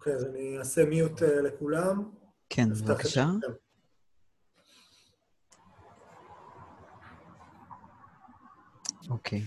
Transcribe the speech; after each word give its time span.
אוקיי, 0.00 0.14
אז 0.14 0.24
אני 0.24 0.58
אעשה 0.58 0.84
מיוט 0.84 1.22
אה, 1.22 1.40
לכולם. 1.40 2.10
כן, 2.48 2.68
בבקשה. 2.70 3.26
אוקיי. 9.10 9.42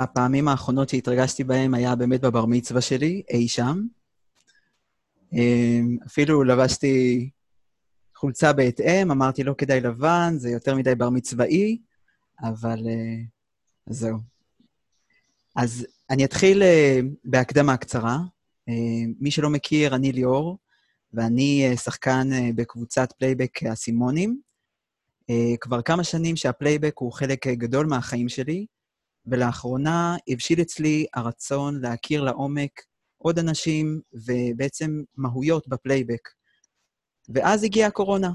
הפעמים 0.00 0.48
האחרונות 0.48 0.88
שהתרגשתי 0.88 1.44
בהן 1.44 1.74
היה 1.74 1.96
באמת 1.96 2.20
בבר 2.20 2.46
מצווה 2.46 2.80
שלי, 2.80 3.22
אי 3.30 3.48
שם. 3.48 3.86
אמ, 5.32 5.98
אפילו 6.06 6.44
לבשתי 6.44 7.30
חולצה 8.14 8.52
בהתאם, 8.52 9.10
אמרתי 9.10 9.44
לא 9.44 9.54
כדאי 9.58 9.80
לבן, 9.80 10.34
זה 10.36 10.50
יותר 10.50 10.74
מדי 10.74 10.94
בר 10.94 11.10
מצוואי, 11.10 11.78
אבל 12.40 12.78
אה, 12.88 13.24
זהו. 13.86 14.33
אז 15.56 15.86
אני 16.10 16.24
אתחיל 16.24 16.62
אה, 16.62 17.00
בהקדמה 17.24 17.76
קצרה. 17.76 18.18
אה, 18.68 18.74
מי 19.20 19.30
שלא 19.30 19.50
מכיר, 19.50 19.94
אני 19.94 20.12
ליאור, 20.12 20.58
ואני 21.12 21.66
אה, 21.68 21.76
שחקן 21.76 22.28
אה, 22.32 22.50
בקבוצת 22.54 23.12
פלייבק 23.18 23.62
האסימונים. 23.62 24.40
אה, 25.30 25.56
כבר 25.60 25.82
כמה 25.82 26.04
שנים 26.04 26.36
שהפלייבק 26.36 26.98
הוא 26.98 27.12
חלק 27.12 27.46
גדול 27.46 27.86
מהחיים 27.86 28.28
שלי, 28.28 28.66
ולאחרונה 29.26 30.16
הבשיל 30.28 30.60
אצלי 30.60 31.06
הרצון 31.14 31.80
להכיר 31.80 32.22
לעומק 32.22 32.80
עוד 33.18 33.38
אנשים 33.38 34.00
ובעצם 34.12 35.02
מהויות 35.16 35.68
בפלייבק. 35.68 36.28
ואז 37.28 37.64
הגיעה 37.64 37.88
הקורונה, 37.88 38.30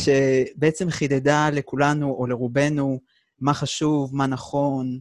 שבעצם 0.00 0.90
חידדה 0.90 1.50
לכולנו 1.50 2.10
או 2.10 2.26
לרובנו 2.26 3.00
מה 3.38 3.54
חשוב, 3.54 4.16
מה 4.16 4.26
נכון, 4.26 5.00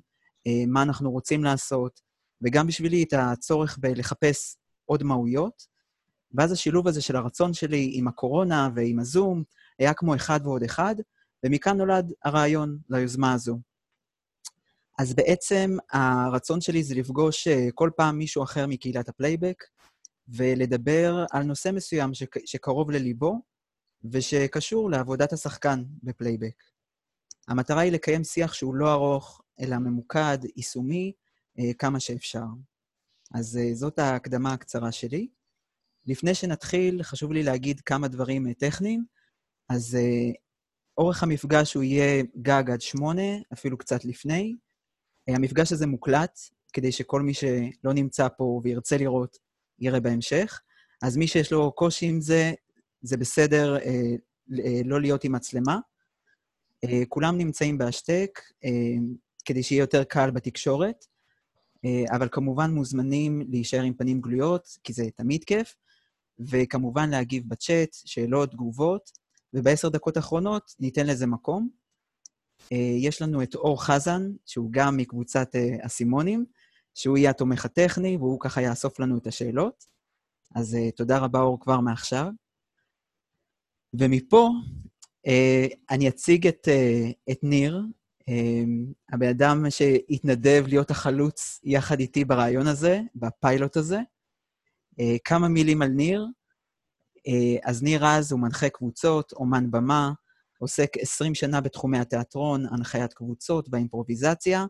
מה 0.67 0.81
אנחנו 0.81 1.11
רוצים 1.11 1.43
לעשות, 1.43 2.01
וגם 2.41 2.67
בשבילי 2.67 3.03
את 3.03 3.13
הצורך 3.13 3.77
בלחפש 3.77 4.55
עוד 4.85 5.03
מהויות. 5.03 5.67
ואז 6.33 6.51
השילוב 6.51 6.87
הזה 6.87 7.01
של 7.01 7.15
הרצון 7.15 7.53
שלי 7.53 7.91
עם 7.93 8.07
הקורונה 8.07 8.69
ועם 8.75 8.99
הזום 8.99 9.43
היה 9.79 9.93
כמו 9.93 10.15
אחד 10.15 10.39
ועוד 10.43 10.63
אחד, 10.63 10.95
ומכאן 11.43 11.77
נולד 11.77 12.13
הרעיון 12.23 12.77
ליוזמה 12.89 13.33
הזו. 13.33 13.59
אז 14.99 15.13
בעצם 15.13 15.77
הרצון 15.91 16.61
שלי 16.61 16.83
זה 16.83 16.95
לפגוש 16.95 17.47
אה, 17.47 17.67
כל 17.75 17.89
פעם 17.95 18.17
מישהו 18.17 18.43
אחר 18.43 18.67
מקהילת 18.67 19.09
הפלייבק, 19.09 19.63
ולדבר 20.27 21.25
על 21.31 21.43
נושא 21.43 21.69
מסוים 21.73 22.13
שק- 22.13 22.45
שקרוב 22.45 22.91
לליבו, 22.91 23.41
ושקשור 24.11 24.89
לעבודת 24.89 25.33
השחקן 25.33 25.83
בפלייבק. 26.03 26.63
המטרה 27.47 27.81
היא 27.81 27.91
לקיים 27.91 28.23
שיח 28.23 28.53
שהוא 28.53 28.75
לא 28.75 28.93
ארוך, 28.93 29.41
אלא 29.61 29.77
ממוקד, 29.77 30.37
יישומי, 30.55 31.13
אה, 31.59 31.73
כמה 31.73 31.99
שאפשר. 31.99 32.45
אז 33.33 33.57
אה, 33.57 33.73
זאת 33.73 33.99
ההקדמה 33.99 34.53
הקצרה 34.53 34.91
שלי. 34.91 35.27
לפני 36.05 36.35
שנתחיל, 36.35 37.03
חשוב 37.03 37.31
לי 37.31 37.43
להגיד 37.43 37.81
כמה 37.81 38.07
דברים 38.07 38.47
אה, 38.47 38.53
טכניים. 38.53 39.05
אז 39.69 39.97
אורך 40.97 41.23
המפגש 41.23 41.73
הוא 41.73 41.83
יהיה 41.83 42.23
גג 42.41 42.63
עד 42.71 42.81
שמונה, 42.81 43.37
אפילו 43.53 43.77
קצת 43.77 44.05
לפני. 44.05 44.55
המפגש 45.27 45.71
הזה 45.71 45.87
מוקלט, 45.87 46.39
כדי 46.73 46.91
שכל 46.91 47.21
מי 47.21 47.33
שלא 47.33 47.93
נמצא 47.93 48.27
פה 48.37 48.61
וירצה 48.63 48.97
לראות, 48.97 49.37
יראה 49.79 49.99
בהמשך. 49.99 50.61
אז 51.01 51.17
מי 51.17 51.27
שיש 51.27 51.51
לו 51.51 51.71
קושי 51.71 52.05
עם 52.05 52.21
זה, 52.21 52.53
זה 53.01 53.17
בסדר 53.17 53.77
אה, 53.77 54.15
אה, 54.65 54.81
לא 54.85 55.01
להיות 55.01 55.23
עם 55.23 55.31
מצלמה. 55.31 55.79
אה, 56.83 57.05
כולם 57.09 57.37
נמצאים 57.37 57.77
בהשתק, 57.77 58.39
אה, 58.63 58.69
כדי 59.49 59.63
שיהיה 59.63 59.79
יותר 59.79 60.03
קל 60.03 60.31
בתקשורת, 60.31 61.05
אה, 61.85 62.15
אבל 62.15 62.27
כמובן 62.31 62.71
מוזמנים 62.71 63.41
להישאר 63.49 63.81
עם 63.81 63.93
פנים 63.93 64.21
גלויות, 64.21 64.67
כי 64.83 64.93
זה 64.93 65.03
תמיד 65.15 65.43
כיף, 65.43 65.75
וכמובן 66.39 67.09
להגיב 67.09 67.43
בצ'אט, 67.47 67.93
שאלות, 67.93 68.51
תגובות, 68.51 69.11
ובעשר 69.53 69.89
דקות 69.89 70.17
האחרונות 70.17 70.75
ניתן 70.79 71.07
לזה 71.07 71.27
מקום. 71.27 71.69
אה, 72.71 72.95
יש 72.99 73.21
לנו 73.21 73.43
את 73.43 73.55
אור 73.55 73.83
חזן, 73.83 74.31
שהוא 74.45 74.69
גם 74.71 74.97
מקבוצת 74.97 75.55
אה, 75.55 75.85
אסימונים, 75.85 76.45
שהוא 76.95 77.17
יהיה 77.17 77.29
התומך 77.29 77.65
הטכני, 77.65 78.17
והוא 78.17 78.39
ככה 78.39 78.61
יאסוף 78.61 78.99
לנו 78.99 79.17
את 79.17 79.27
השאלות. 79.27 79.85
אז 80.55 80.77
תודה 80.95 81.17
רבה, 81.17 81.39
אור, 81.39 81.59
כבר 81.59 81.79
מעכשיו. 81.79 82.27
ומפה 83.93 84.49
אני 85.89 86.09
אציג 86.09 86.47
את, 86.47 86.67
את 87.31 87.39
ניר, 87.43 87.81
הבן 89.13 89.27
אדם 89.27 89.69
שהתנדב 89.69 90.63
להיות 90.67 90.91
החלוץ 90.91 91.59
יחד 91.63 91.99
איתי 91.99 92.25
ברעיון 92.25 92.67
הזה, 92.67 93.01
בפיילוט 93.15 93.77
הזה. 93.77 93.99
אה, 94.99 95.15
כמה 95.25 95.47
מילים 95.47 95.81
על 95.81 95.89
ניר. 95.89 96.25
אה, 97.27 97.69
אז 97.69 97.83
ניר 97.83 98.05
רז 98.05 98.31
הוא 98.31 98.39
מנחה 98.39 98.69
קבוצות, 98.69 99.31
אומן 99.31 99.71
במה, 99.71 100.11
עוסק 100.59 100.97
20 100.97 101.35
שנה 101.35 101.61
בתחומי 101.61 101.99
התיאטרון, 101.99 102.65
הנחיית 102.65 103.13
קבוצות 103.13 103.69
והאימפרוביזציה, 103.71 104.65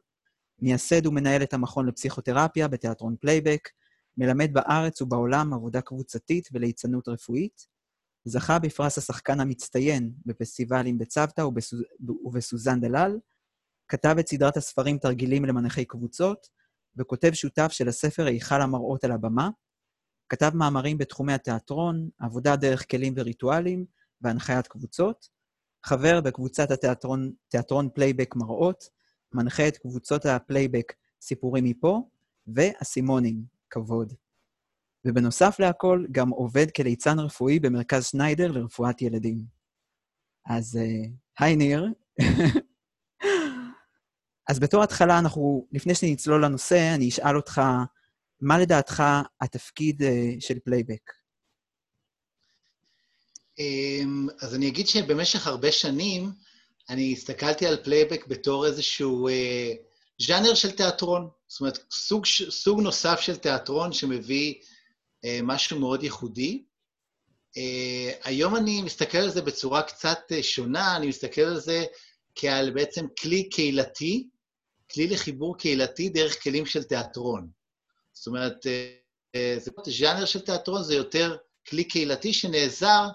מייסד 0.59 1.05
ומנהל 1.05 1.43
את 1.43 1.53
המכון 1.53 1.87
לפסיכותרפיה 1.87 2.67
בתיאטרון 2.67 3.15
פלייבק, 3.21 3.69
מלמד 4.17 4.53
בארץ 4.53 5.01
ובעולם 5.01 5.53
עבודה 5.53 5.81
קבוצתית 5.81 6.49
וליצנות 6.53 7.07
רפואית, 7.07 7.67
זכה 8.25 8.59
בפרס 8.59 8.97
השחקן 8.97 9.39
המצטיין 9.39 10.11
בפסטיבלים 10.25 10.97
בצוותא 10.97 11.41
ובסוז... 11.41 11.83
ובסוזן 12.23 12.81
דלל, 12.81 13.19
כתב 13.89 14.15
את 14.19 14.27
סדרת 14.27 14.57
הספרים 14.57 14.97
תרגילים 14.97 15.45
למנחי 15.45 15.85
קבוצות, 15.85 16.47
וכותב 16.97 17.33
שותף 17.33 17.67
של 17.71 17.87
הספר 17.87 18.25
היכל 18.25 18.61
המראות 18.61 19.03
על 19.03 19.11
הבמה, 19.11 19.49
כתב 20.29 20.51
מאמרים 20.55 20.97
בתחומי 20.97 21.33
התיאטרון, 21.33 22.09
עבודה 22.19 22.55
דרך 22.55 22.91
כלים 22.91 23.13
וריטואלים 23.17 23.85
והנחיית 24.21 24.67
קבוצות, 24.67 25.29
חבר 25.85 26.21
בקבוצת 26.21 26.71
התיאטרון 26.71 27.31
תיאטרון 27.47 27.89
פלייבק 27.93 28.35
מראות, 28.35 28.83
מנחה 29.33 29.67
את 29.67 29.77
קבוצות 29.77 30.25
הפלייבק 30.25 30.93
סיפורים 31.21 31.63
מפה, 31.63 32.09
ואסימונים, 32.47 33.43
כבוד. 33.69 34.13
ובנוסף 35.05 35.59
להכל, 35.59 36.05
גם 36.11 36.29
עובד 36.29 36.71
כליצן 36.71 37.19
רפואי 37.19 37.59
במרכז 37.59 38.05
שניידר 38.05 38.51
לרפואת 38.51 39.01
ילדים. 39.01 39.37
אז 40.45 40.77
אה, 40.77 41.09
היי 41.39 41.55
ניר. 41.55 41.87
אז 44.49 44.59
בתור 44.59 44.83
התחלה, 44.83 45.19
אנחנו, 45.19 45.67
לפני 45.71 45.95
שנצלול 45.95 46.45
לנושא, 46.45 46.91
אני 46.95 47.09
אשאל 47.09 47.35
אותך, 47.35 47.61
מה 48.41 48.59
לדעתך 48.59 49.03
התפקיד 49.41 50.03
אה, 50.03 50.31
של 50.39 50.59
פלייבק? 50.59 51.11
אמ, 53.59 54.27
אז 54.41 54.55
אני 54.55 54.67
אגיד 54.67 54.87
שבמשך 54.87 55.47
הרבה 55.47 55.71
שנים 55.71 56.31
אני 56.89 57.13
הסתכלתי 57.13 57.67
על 57.67 57.83
פלייבק 57.83 58.27
בתור 58.27 58.65
איזשהו 58.65 59.27
אה, 59.27 59.73
ז'אנר 60.21 60.53
של 60.53 60.71
תיאטרון. 60.71 61.29
זאת 61.47 61.59
אומרת, 61.61 61.79
סוג, 61.91 62.25
סוג 62.49 62.81
נוסף 62.81 63.19
של 63.19 63.37
תיאטרון 63.37 63.93
שמביא 63.93 64.53
אה, 65.25 65.39
משהו 65.43 65.79
מאוד 65.79 66.03
ייחודי. 66.03 66.63
אה, 67.57 68.11
היום 68.23 68.55
אני 68.55 68.81
מסתכל 68.81 69.17
על 69.17 69.29
זה 69.29 69.41
בצורה 69.41 69.81
קצת 69.81 70.19
אה, 70.31 70.43
שונה, 70.43 70.95
אני 70.95 71.07
מסתכל 71.07 71.41
על 71.41 71.59
זה 71.59 71.85
כעל 72.35 72.69
בעצם 72.69 73.05
כלי 73.21 73.49
קהילתי, 73.49 74.27
כלי 74.91 75.07
לחיבור 75.07 75.57
קהילתי 75.57 76.09
דרך 76.09 76.43
כלים 76.43 76.65
של 76.65 76.83
תיאטרון. 76.83 77.49
זאת 78.13 78.27
אומרת, 78.27 78.67
אה, 78.67 78.95
אה, 79.35 79.55
זה 79.59 79.71
ז'אנר 79.85 80.25
של 80.25 80.39
תיאטרון, 80.39 80.83
זה 80.83 80.95
יותר 80.95 81.37
כלי 81.69 81.83
קהילתי 81.83 82.33
שנעזר 82.33 83.07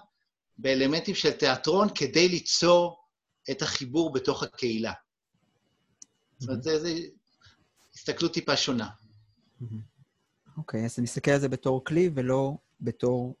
באלמנטים 0.57 1.15
של 1.15 1.31
תיאטרון 1.31 1.87
כדי 1.95 2.27
ליצור 2.27 2.97
את 3.51 3.61
החיבור 3.61 4.13
בתוך 4.13 4.43
הקהילה. 4.43 4.93
זאת 6.37 6.49
אומרת, 6.49 6.63
זו 6.63 6.71
הסתכלות 7.95 8.33
טיפה 8.33 8.57
שונה. 8.57 8.89
אוקיי, 10.57 10.85
אז 10.85 10.99
נסתכל 10.99 11.31
על 11.31 11.39
זה 11.39 11.49
בתור 11.49 11.85
כלי 11.85 12.09
ולא 12.15 12.53
בתור 12.81 13.35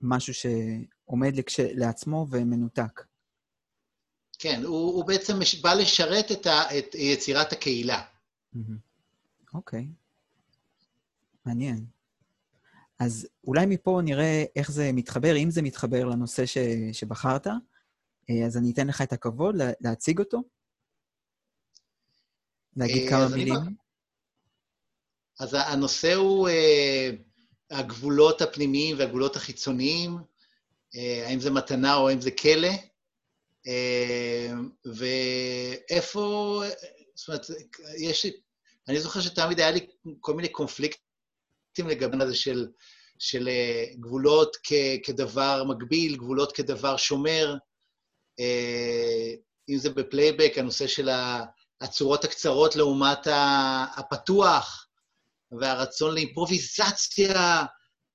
משהו 0.00 0.34
שעומד. 0.34 1.34
לעצמו 1.58 2.26
ומנותק. 2.30 3.05
כן, 4.38 4.62
הוא, 4.64 4.94
הוא 4.94 5.04
בעצם 5.04 5.38
מש- 5.38 5.60
בא 5.60 5.74
לשרת 5.74 6.32
את, 6.32 6.46
ה, 6.46 6.78
את 6.78 6.94
יצירת 6.94 7.52
הקהילה. 7.52 8.02
מהמם. 8.52 8.78
אוקיי. 9.54 9.86
מעניין. 11.44 11.86
אז 12.98 13.28
אולי 13.44 13.66
מפה 13.66 14.00
נראה 14.04 14.44
איך 14.56 14.70
זה 14.70 14.90
מתחבר, 14.92 15.36
אם 15.36 15.50
זה 15.50 15.62
מתחבר 15.62 16.04
לנושא 16.04 16.46
ש... 16.46 16.58
שבחרת, 16.92 17.46
אה, 18.30 18.46
אז 18.46 18.56
אני 18.56 18.70
אתן 18.70 18.86
לך 18.86 19.02
את 19.02 19.12
הכבוד 19.12 19.56
לה... 19.56 19.70
להציג 19.80 20.18
אותו. 20.18 20.42
להגיד 22.76 23.02
אה, 23.02 23.10
כמה 23.10 23.26
אני 23.26 23.34
מילים. 23.34 23.76
אז 25.40 25.54
הנושא 25.54 26.14
הוא 26.14 26.48
אה, 26.48 27.10
הגבולות 27.70 28.42
הפנימיים 28.42 28.98
והגבולות 28.98 29.36
החיצוניים, 29.36 30.18
אה, 30.96 31.24
האם 31.26 31.40
זה 31.40 31.50
מתנה 31.50 31.94
או 31.94 32.08
האם 32.08 32.20
זה 32.20 32.30
כלא, 32.30 32.68
ואיפה, 34.84 36.62
זאת 37.14 37.28
אומרת, 37.28 37.46
יש 37.98 38.26
אני 38.88 39.00
זוכר 39.00 39.20
שתמיד 39.20 39.60
היה 39.60 39.70
לי 39.70 39.86
כל 40.20 40.34
מיני 40.34 40.48
קונפליקטים 40.48 41.88
לגבי 41.88 42.24
הזה 42.24 42.34
של, 42.34 42.68
של 43.18 43.48
אה, 43.48 43.84
גבולות 44.00 44.56
כ, 44.62 44.72
כדבר 45.02 45.64
מגביל, 45.68 46.16
גבולות 46.16 46.52
כדבר 46.52 46.96
שומר. 46.96 47.56
אה, 48.40 49.34
אם 49.68 49.78
זה 49.78 49.90
בפלייבק, 49.90 50.52
הנושא 50.56 50.86
של 50.86 51.08
הצורות 51.80 52.24
הקצרות 52.24 52.76
לעומת 52.76 53.26
הפתוח, 53.96 54.88
והרצון 55.60 56.14
לאימפרוביזציה 56.14 57.64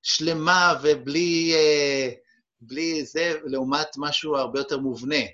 שלמה 0.03 0.73
ובלי 0.83 1.53
אה, 1.55 2.09
בלי 2.61 3.05
זה, 3.05 3.33
לעומת 3.43 3.87
משהו 3.97 4.35
הרבה 4.35 4.59
יותר 4.59 4.79
מובנה. 4.79 5.25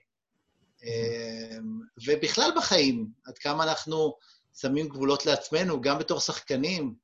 ובכלל 2.06 2.51
בחיים, 2.56 3.07
עד 3.25 3.38
כמה 3.38 3.63
אנחנו 3.63 4.15
שמים 4.62 4.88
גבולות 4.88 5.25
לעצמנו, 5.25 5.81
גם 5.81 6.00
בתור 6.00 6.19
שחקנים, 6.19 6.95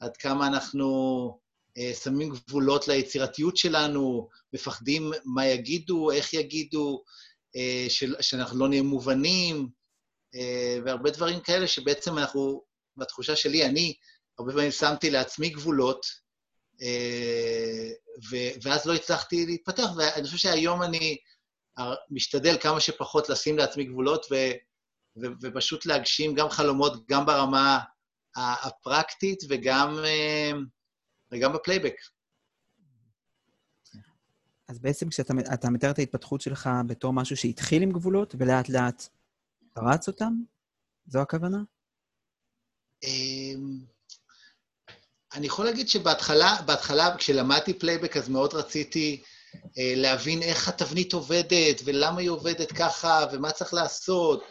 עד 0.00 0.16
כמה 0.16 0.46
אנחנו 0.46 1.38
אה, 1.78 1.92
שמים 1.94 2.30
גבולות 2.30 2.88
ליצירתיות 2.88 3.56
שלנו, 3.56 4.28
מפחדים 4.52 5.10
מה 5.24 5.46
יגידו, 5.46 6.10
איך 6.10 6.34
יגידו, 6.34 7.04
אה, 7.56 7.86
שאנחנו 8.20 8.58
לא 8.58 8.68
נהיה 8.68 8.82
מובנים, 8.82 9.68
אה, 10.34 10.78
והרבה 10.84 11.10
דברים 11.10 11.40
כאלה 11.40 11.66
שבעצם 11.66 12.18
אנחנו, 12.18 12.62
בתחושה 12.96 13.36
שלי, 13.36 13.66
אני 13.66 13.94
הרבה 14.38 14.52
פעמים 14.52 14.70
שמתי 14.70 15.10
לעצמי 15.10 15.48
גבולות, 15.48 16.06
ואז 18.62 18.86
לא 18.86 18.94
הצלחתי 18.94 19.46
להתפתח, 19.46 19.86
ואני 19.96 20.24
חושב 20.24 20.36
שהיום 20.36 20.82
אני 20.82 21.16
משתדל 22.10 22.56
כמה 22.60 22.80
שפחות 22.80 23.28
לשים 23.28 23.58
לעצמי 23.58 23.84
גבולות 23.84 24.26
ו- 24.30 24.52
ו- 25.22 25.32
ופשוט 25.42 25.86
להגשים 25.86 26.34
גם 26.34 26.48
חלומות, 26.48 27.06
גם 27.06 27.26
ברמה 27.26 27.78
הפרקטית 28.36 29.38
וגם, 29.48 29.98
אה, 30.04 30.52
וגם 31.32 31.52
בפלייבק. 31.52 31.94
אז 34.68 34.78
בעצם 34.78 35.08
כשאתה 35.08 35.70
מתאר 35.70 35.90
את 35.90 35.98
ההתפתחות 35.98 36.40
שלך 36.40 36.70
בתור 36.86 37.12
משהו 37.12 37.36
שהתחיל 37.36 37.82
עם 37.82 37.92
גבולות 37.92 38.34
ולאט 38.38 38.68
לאט 38.68 39.08
פרץ 39.72 40.08
אותם, 40.08 40.32
זו 41.06 41.20
הכוונה? 41.20 41.58
אמ, 43.02 43.78
אני 45.34 45.46
יכול 45.46 45.64
להגיד 45.64 45.88
שבהתחלה, 45.88 46.56
בהתחלה, 46.66 47.16
כשלמדתי 47.16 47.78
פלייבק, 47.78 48.16
אז 48.16 48.28
מאוד 48.28 48.54
רציתי 48.54 49.22
להבין 49.76 50.42
איך 50.42 50.68
התבנית 50.68 51.12
עובדת, 51.12 51.80
ולמה 51.84 52.20
היא 52.20 52.30
עובדת 52.30 52.72
ככה, 52.72 53.26
ומה 53.32 53.52
צריך 53.52 53.74
לעשות. 53.74 54.42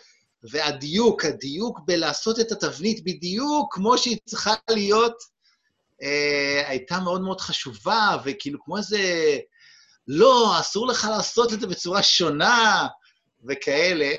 והדיוק, 0.44 1.26
הדיוק 1.26 1.80
בלעשות 1.86 2.40
את 2.40 2.52
התבנית 2.52 3.04
בדיוק 3.04 3.76
כמו 3.76 3.98
שהיא 3.98 4.18
צריכה 4.26 4.54
להיות, 4.70 5.16
אה, 6.02 6.64
הייתה 6.68 7.00
מאוד 7.00 7.22
מאוד 7.22 7.42
חשובה, 7.42 8.18
וכאילו 8.26 8.64
כמו 8.64 8.78
איזה, 8.78 9.00
לא, 10.08 10.60
אסור 10.60 10.88
לך 10.88 11.08
לעשות 11.12 11.54
את 11.54 11.60
זה 11.60 11.68
בצורה 11.68 12.04
שונה, 12.04 12.88
וכאלה. 13.48 14.14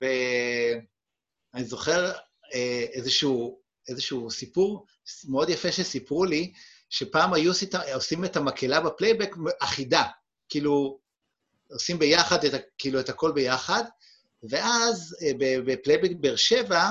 ואני 0.00 1.64
זוכר 1.64 2.12
אה, 2.54 2.86
איזשהו, 2.92 3.58
איזשהו 3.88 4.30
סיפור 4.30 4.86
מאוד 5.28 5.48
יפה 5.48 5.72
שסיפרו 5.72 6.24
לי, 6.24 6.52
שפעם 6.90 7.32
היו 7.32 7.52
עושים 7.94 8.24
את 8.24 8.36
המקהלה 8.36 8.80
בפלייבק 8.80 9.34
אחידה, 9.60 10.04
כאילו, 10.48 10.98
עושים 11.70 11.98
ביחד, 11.98 12.44
את, 12.44 12.54
כאילו, 12.78 13.00
את 13.00 13.08
הכל 13.08 13.32
ביחד, 13.32 13.84
ואז 14.42 15.16
אה, 15.22 15.30
בפלייבק 15.38 16.10
באר 16.20 16.36
שבע, 16.36 16.90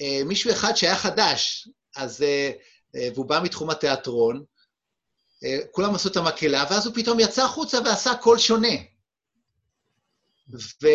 אה, 0.00 0.20
מישהו 0.24 0.50
אחד 0.50 0.74
שהיה 0.74 0.96
חדש, 0.96 1.68
אז, 1.96 2.22
אה, 2.22 2.52
והוא 3.14 3.26
בא 3.26 3.40
מתחום 3.42 3.70
התיאטרון, 3.70 4.44
כולם 5.70 5.94
עשו 5.94 6.08
את 6.08 6.16
המקהלה, 6.16 6.64
ואז 6.70 6.86
הוא 6.86 6.94
פתאום 6.94 7.20
יצא 7.20 7.44
החוצה 7.44 7.78
ועשה 7.84 8.14
קול 8.14 8.38
שונה. 8.38 8.74
ו... 10.82 10.86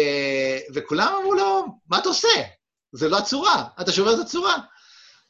וכולם 0.73 1.13
אמרו 1.21 1.33
לו, 1.33 1.65
מה 1.87 1.99
אתה 1.99 2.09
עושה? 2.09 2.27
זה 2.91 3.09
לא 3.09 3.17
הצורה, 3.17 3.67
אתה 3.81 3.91
שובר 3.91 4.13
את 4.13 4.19
הצורה. 4.19 4.57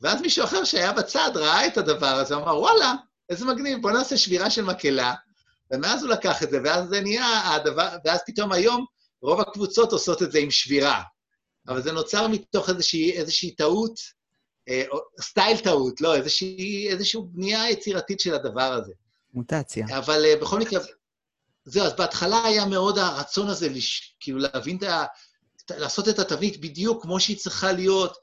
ואז 0.03 0.21
מישהו 0.21 0.43
אחר 0.43 0.63
שהיה 0.63 0.93
בצד 0.93 1.31
ראה 1.35 1.67
את 1.67 1.77
הדבר 1.77 2.15
הזה, 2.15 2.35
אמר, 2.35 2.59
וואלה, 2.59 2.93
איזה 3.29 3.45
מגניב, 3.45 3.81
בוא 3.81 3.91
נעשה 3.91 4.17
שבירה 4.17 4.49
של 4.49 4.63
מקהלה. 4.63 5.13
ומאז 5.71 6.03
הוא 6.03 6.11
לקח 6.11 6.43
את 6.43 6.49
זה, 6.49 6.59
ואז 6.63 6.89
זה 6.89 7.01
נהיה 7.01 7.55
הדבר, 7.55 7.89
ואז 8.05 8.19
פתאום 8.25 8.51
היום 8.51 8.85
רוב 9.21 9.39
הקבוצות 9.39 9.91
עושות 9.91 10.21
את 10.23 10.31
זה 10.31 10.39
עם 10.39 10.51
שבירה. 10.51 11.01
אבל 11.67 11.81
זה 11.81 11.91
נוצר 11.91 12.27
מתוך 12.27 12.69
איזושהי, 12.69 13.11
איזושהי 13.11 13.55
טעות, 13.55 13.99
אה, 14.69 14.83
סטייל 15.21 15.57
טעות, 15.57 16.01
לא, 16.01 16.15
איזושהי, 16.15 16.87
איזושהי 16.89 17.19
בנייה 17.31 17.69
יצירתית 17.69 18.19
של 18.19 18.33
הדבר 18.33 18.73
הזה. 18.73 18.93
מוטציה. 19.33 19.85
אבל 19.97 20.25
אה, 20.25 20.35
בכל 20.41 20.59
מקרה, 20.59 20.79
זהו, 21.65 21.85
אז 21.85 21.95
בהתחלה 21.95 22.43
היה 22.43 22.65
מאוד 22.65 22.97
הרצון 22.97 23.47
הזה, 23.47 23.69
לש, 23.69 24.15
כאילו 24.19 24.39
להבין 24.39 24.77
את 24.77 24.83
ה... 24.83 25.05
לעשות 25.71 26.09
את 26.09 26.19
התבנית 26.19 26.61
בדיוק 26.61 27.01
כמו 27.03 27.19
שהיא 27.19 27.37
צריכה 27.37 27.71
להיות, 27.71 28.17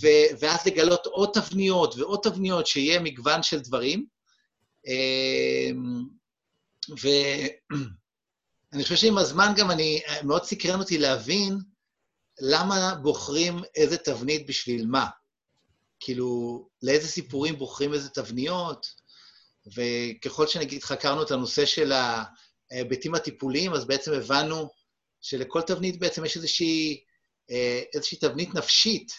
ו- 0.00 0.36
ואז 0.40 0.66
לגלות 0.66 1.06
עוד 1.06 1.30
תבניות 1.32 1.94
ועוד 1.98 2.20
תבניות, 2.22 2.66
שיהיה 2.66 3.00
מגוון 3.00 3.42
של 3.42 3.60
דברים. 3.60 4.06
אמ, 4.86 6.04
ואני 7.02 8.82
חושב 8.82 8.96
שעם 8.96 9.18
הזמן 9.18 9.52
גם 9.56 9.70
אני, 9.70 10.02
מאוד 10.22 10.44
סקרן 10.44 10.80
אותי 10.80 10.98
להבין 10.98 11.58
למה 12.40 12.94
בוחרים 13.02 13.62
איזה 13.74 13.96
תבנית 13.96 14.46
בשביל 14.46 14.86
מה. 14.86 15.06
כאילו, 16.00 16.60
לאיזה 16.82 17.08
סיפורים 17.08 17.58
בוחרים 17.58 17.94
איזה 17.94 18.08
תבניות, 18.08 18.86
וככל 19.66 20.46
שנגיד 20.46 20.82
חקרנו 20.82 21.22
את 21.22 21.30
הנושא 21.30 21.66
של 21.66 21.92
ההיבטים 22.72 23.14
הטיפוליים, 23.14 23.72
אז 23.72 23.84
בעצם 23.84 24.12
הבנו 24.12 24.70
שלכל 25.24 25.60
תבנית 25.62 25.98
בעצם 25.98 26.24
יש 26.24 26.36
איזושהי, 26.36 27.04
אה, 27.50 27.82
איזושהי 27.94 28.18
תבנית 28.18 28.54
נפשית 28.54 29.12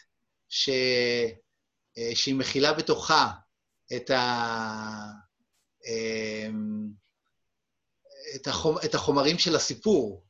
ש, 0.49 0.69
אה, 1.97 2.15
שהיא 2.15 2.35
מכילה 2.35 2.73
בתוכה 2.73 3.31
את, 3.95 4.09
ה, 4.09 4.23
אמ, 5.85 6.87
את, 8.35 8.47
החומ, 8.47 8.75
את 8.85 8.95
החומרים 8.95 9.37
של 9.37 9.55
הסיפור. 9.55 10.25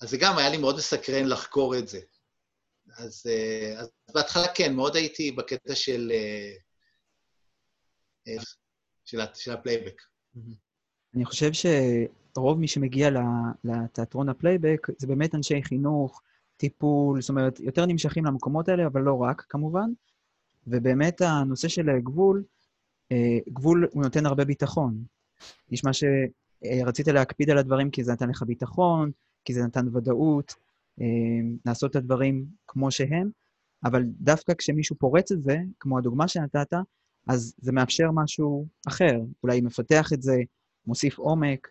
אז 0.00 0.10
זה 0.10 0.16
גם 0.20 0.38
היה 0.38 0.48
לי 0.48 0.56
מאוד 0.56 0.76
מסקרן 0.76 1.26
לחקור 1.26 1.78
את 1.78 1.88
זה. 1.88 2.00
אז, 2.96 3.22
אה, 3.28 3.80
אז 3.80 3.88
בהתחלה 4.14 4.54
כן, 4.54 4.74
מאוד 4.74 4.96
הייתי 4.96 5.32
בקטע 5.32 5.74
של, 5.74 6.12
של, 9.04 9.18
של 9.34 9.52
הפלייבק. 9.52 10.02
אני 11.14 11.24
חושב 11.24 11.52
ש... 11.52 11.66
רוב 12.38 12.60
מי 12.60 12.68
שמגיע 12.68 13.10
לתיאטרון 13.64 14.28
הפלייבק 14.28 14.86
זה 14.98 15.06
באמת 15.06 15.34
אנשי 15.34 15.62
חינוך, 15.62 16.22
טיפול, 16.56 17.20
זאת 17.20 17.30
אומרת, 17.30 17.60
יותר 17.60 17.86
נמשכים 17.86 18.24
למקומות 18.24 18.68
האלה, 18.68 18.86
אבל 18.86 19.00
לא 19.00 19.22
רק, 19.22 19.46
כמובן. 19.48 19.90
ובאמת 20.66 21.20
הנושא 21.20 21.68
של 21.68 21.98
גבול, 21.98 22.44
אה, 23.12 23.38
גבול 23.48 23.88
הוא 23.92 24.02
נותן 24.02 24.26
הרבה 24.26 24.44
ביטחון. 24.44 25.04
נשמע 25.70 25.90
שרצית 25.92 27.08
להקפיד 27.08 27.50
על 27.50 27.58
הדברים 27.58 27.90
כי 27.90 28.04
זה 28.04 28.12
נתן 28.12 28.28
לך 28.28 28.42
ביטחון, 28.42 29.10
כי 29.44 29.54
זה 29.54 29.62
נתן 29.62 29.96
ודאות, 29.96 30.54
אה, 31.00 31.06
לעשות 31.66 31.90
את 31.90 31.96
הדברים 31.96 32.46
כמו 32.66 32.90
שהם, 32.90 33.30
אבל 33.84 34.02
דווקא 34.20 34.54
כשמישהו 34.54 34.96
פורץ 34.96 35.32
את 35.32 35.42
זה, 35.42 35.58
כמו 35.80 35.98
הדוגמה 35.98 36.28
שנתת, 36.28 36.74
אז 37.28 37.54
זה 37.58 37.72
מאפשר 37.72 38.10
משהו 38.10 38.66
אחר. 38.88 39.20
אולי 39.42 39.60
מפתח 39.60 40.12
את 40.12 40.22
זה, 40.22 40.36
מוסיף 40.86 41.18
עומק, 41.18 41.68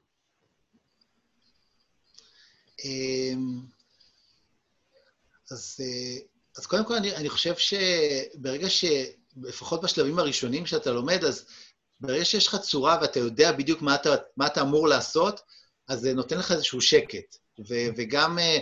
אז, 5.51 5.77
אה, 5.79 6.17
אז 6.57 6.65
קודם 6.65 6.85
כל, 6.85 6.95
אני, 6.95 7.15
אני 7.15 7.29
חושב 7.29 7.53
שברגע 7.57 8.69
ש... 8.69 8.85
לפחות 9.41 9.81
בשלבים 9.81 10.19
הראשונים 10.19 10.65
שאתה 10.65 10.91
לומד, 10.91 11.23
אז 11.23 11.45
ברגע 11.99 12.25
שיש 12.25 12.47
לך 12.47 12.55
צורה 12.55 12.97
ואתה 13.01 13.19
יודע 13.19 13.51
בדיוק 13.51 13.81
מה 13.81 13.95
אתה, 13.95 14.15
מה 14.37 14.47
אתה 14.47 14.61
אמור 14.61 14.87
לעשות, 14.87 15.41
אז 15.87 15.99
זה 15.99 16.13
נותן 16.13 16.37
לך 16.37 16.51
איזשהו 16.51 16.81
שקט. 16.81 17.37
ו, 17.59 17.73
וגם 17.97 18.39
אה, 18.39 18.57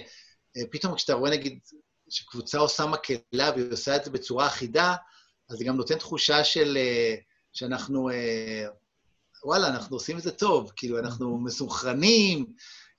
אה, 0.57 0.61
פתאום 0.71 0.95
כשאתה 0.95 1.13
רואה, 1.13 1.31
נגיד, 1.31 1.59
שקבוצה 2.09 2.57
עושה 2.57 2.85
מקהלה 2.85 3.51
והיא 3.55 3.71
עושה 3.71 3.95
את 3.95 4.05
זה 4.05 4.11
בצורה 4.11 4.47
אחידה, 4.47 4.95
אז 5.49 5.57
זה 5.57 5.63
גם 5.65 5.75
נותן 5.75 5.97
תחושה 5.97 6.43
של... 6.43 6.77
שאנחנו, 7.53 8.09
וואלה, 9.43 9.67
אנחנו 9.67 9.95
עושים 9.95 10.17
את 10.17 10.23
זה 10.23 10.31
טוב, 10.31 10.71
כאילו, 10.75 10.99
אנחנו 10.99 11.37
מסונכרנים, 11.37 12.45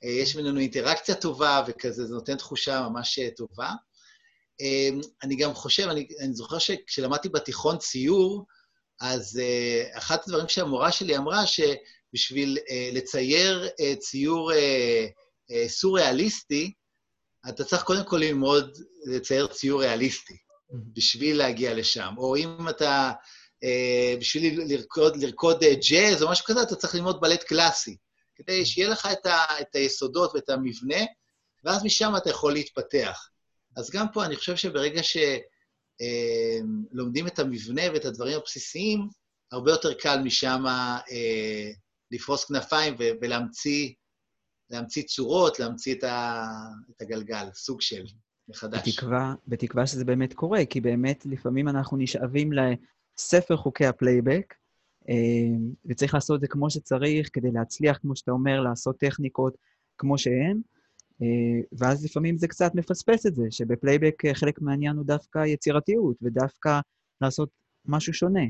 יש 0.09 0.37
בינינו 0.37 0.61
אינטראקציה 0.61 1.15
טובה 1.15 1.65
וכזה, 1.67 2.07
זה 2.07 2.15
נותן 2.15 2.37
תחושה 2.37 2.89
ממש 2.89 3.19
אה, 3.19 3.29
טובה. 3.37 3.71
אה, 4.61 4.89
אני 5.23 5.37
גם 5.37 5.55
חושב, 5.55 5.89
אני, 5.89 6.09
אני 6.21 6.35
זוכר 6.35 6.59
שכשלמדתי 6.59 7.29
בתיכון 7.29 7.79
ציור, 7.79 8.47
אז 9.01 9.41
uh, 9.41 9.99
אחד 9.99 10.17
הדברים 10.27 10.49
שהמורה 10.49 10.93
שלי 10.93 11.17
אמרה, 11.17 11.43
שבשביל 11.47 12.59
uh, 12.59 12.95
לצייר 12.95 13.69
uh, 13.69 13.99
ציור 13.99 14.53
uh, 14.53 14.55
uh, 14.55 15.69
סוריאליסטי, 15.69 16.73
אתה 17.49 17.65
צריך 17.65 17.83
קודם 17.83 18.05
כל 18.05 18.17
ללמוד 18.17 18.79
לצייר 19.07 19.47
ציור 19.47 19.83
ריאליסטי. 19.83 20.37
בשביל 20.71 21.39
להגיע 21.39 21.75
לשם. 21.75 22.15
או 22.19 22.37
אם 22.37 22.69
אתה, 22.69 23.13
אה, 23.65 24.15
בשביל 24.21 24.63
לרקוד, 24.67 25.17
לרקוד 25.17 25.63
אה, 25.65 25.75
ג'אז 25.91 26.23
או 26.23 26.31
משהו 26.31 26.45
כזה, 26.45 26.63
אתה 26.63 26.77
צריך 26.77 26.95
ללמוד 26.95 27.21
בלט 27.21 27.43
קלאסי, 27.43 27.97
כדי 28.37 28.67
שיהיה 28.67 28.89
לך 28.89 29.09
את, 29.13 29.27
ה, 29.27 29.61
את 29.61 29.75
היסודות 29.75 30.35
ואת 30.35 30.51
המבנה, 30.51 31.05
ואז 31.65 31.85
משם 31.85 32.13
אתה 32.17 32.31
יכול 32.31 32.53
להתפתח. 32.53 33.29
אז 33.77 33.91
גם 33.91 34.07
פה 34.13 34.25
אני 34.25 34.37
חושב 34.37 34.57
שברגע 34.57 35.01
שלומדים 36.93 37.27
אה, 37.27 37.31
את 37.33 37.39
המבנה 37.39 37.83
ואת 37.93 38.05
הדברים 38.05 38.37
הבסיסיים, 38.37 39.09
הרבה 39.53 39.71
יותר 39.71 39.95
קל 39.95 40.21
משם 40.25 40.65
אה, 40.67 41.71
לפרוס 42.11 42.45
כנפיים 42.45 42.95
ולהמציא 43.21 43.93
להמציא 44.71 45.03
צורות, 45.03 45.59
להמציא 45.59 45.95
את, 45.95 46.05
ה, 46.05 46.45
את 46.91 47.03
הגלגל, 47.03 47.47
סוג 47.55 47.81
של 47.81 48.05
מחדש. 48.49 48.89
בתקווה, 48.89 49.35
בתקווה 49.47 49.87
שזה 49.87 50.05
באמת 50.05 50.35
קורה, 50.35 50.65
כי 50.65 50.81
באמת 50.81 51.27
לפעמים 51.27 51.69
אנחנו 51.69 51.97
נשאבים 51.97 52.51
לספר 52.53 53.57
חוקי 53.57 53.87
הפלייבק, 53.87 54.55
וצריך 55.87 56.15
לעשות 56.15 56.37
את 56.37 56.41
זה 56.41 56.49
כמו 56.49 56.71
שצריך, 56.71 57.31
כדי 57.33 57.51
להצליח, 57.51 57.99
כמו 57.99 58.17
שאתה 58.17 58.31
אומר, 58.31 58.61
לעשות 58.61 58.99
טכניקות 58.99 59.57
כמו 59.99 60.19
שהן, 60.19 60.61
אה, 61.23 61.27
ואז 61.73 62.05
לפעמים 62.05 62.39
זה 62.39 62.49
קצת 62.49 62.75
מפספס 62.75 63.27
את 63.27 63.35
זה, 63.35 63.43
שבפלייבק 63.51 64.25
אה, 64.25 64.35
חלק 64.35 64.61
מהעניין 64.61 64.97
הוא 64.97 65.05
דווקא 65.05 65.39
יצירתיות, 65.47 66.17
ודווקא 66.23 66.81
לעשות 67.21 67.49
משהו 67.87 68.13
שונה. 68.13 68.45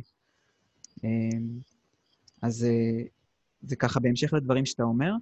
אז 2.42 2.66
זה 3.62 3.76
ככה 3.76 4.00
בהמשך 4.00 4.32
לדברים 4.32 4.66
שאתה 4.66 4.82
אומר. 4.82 5.12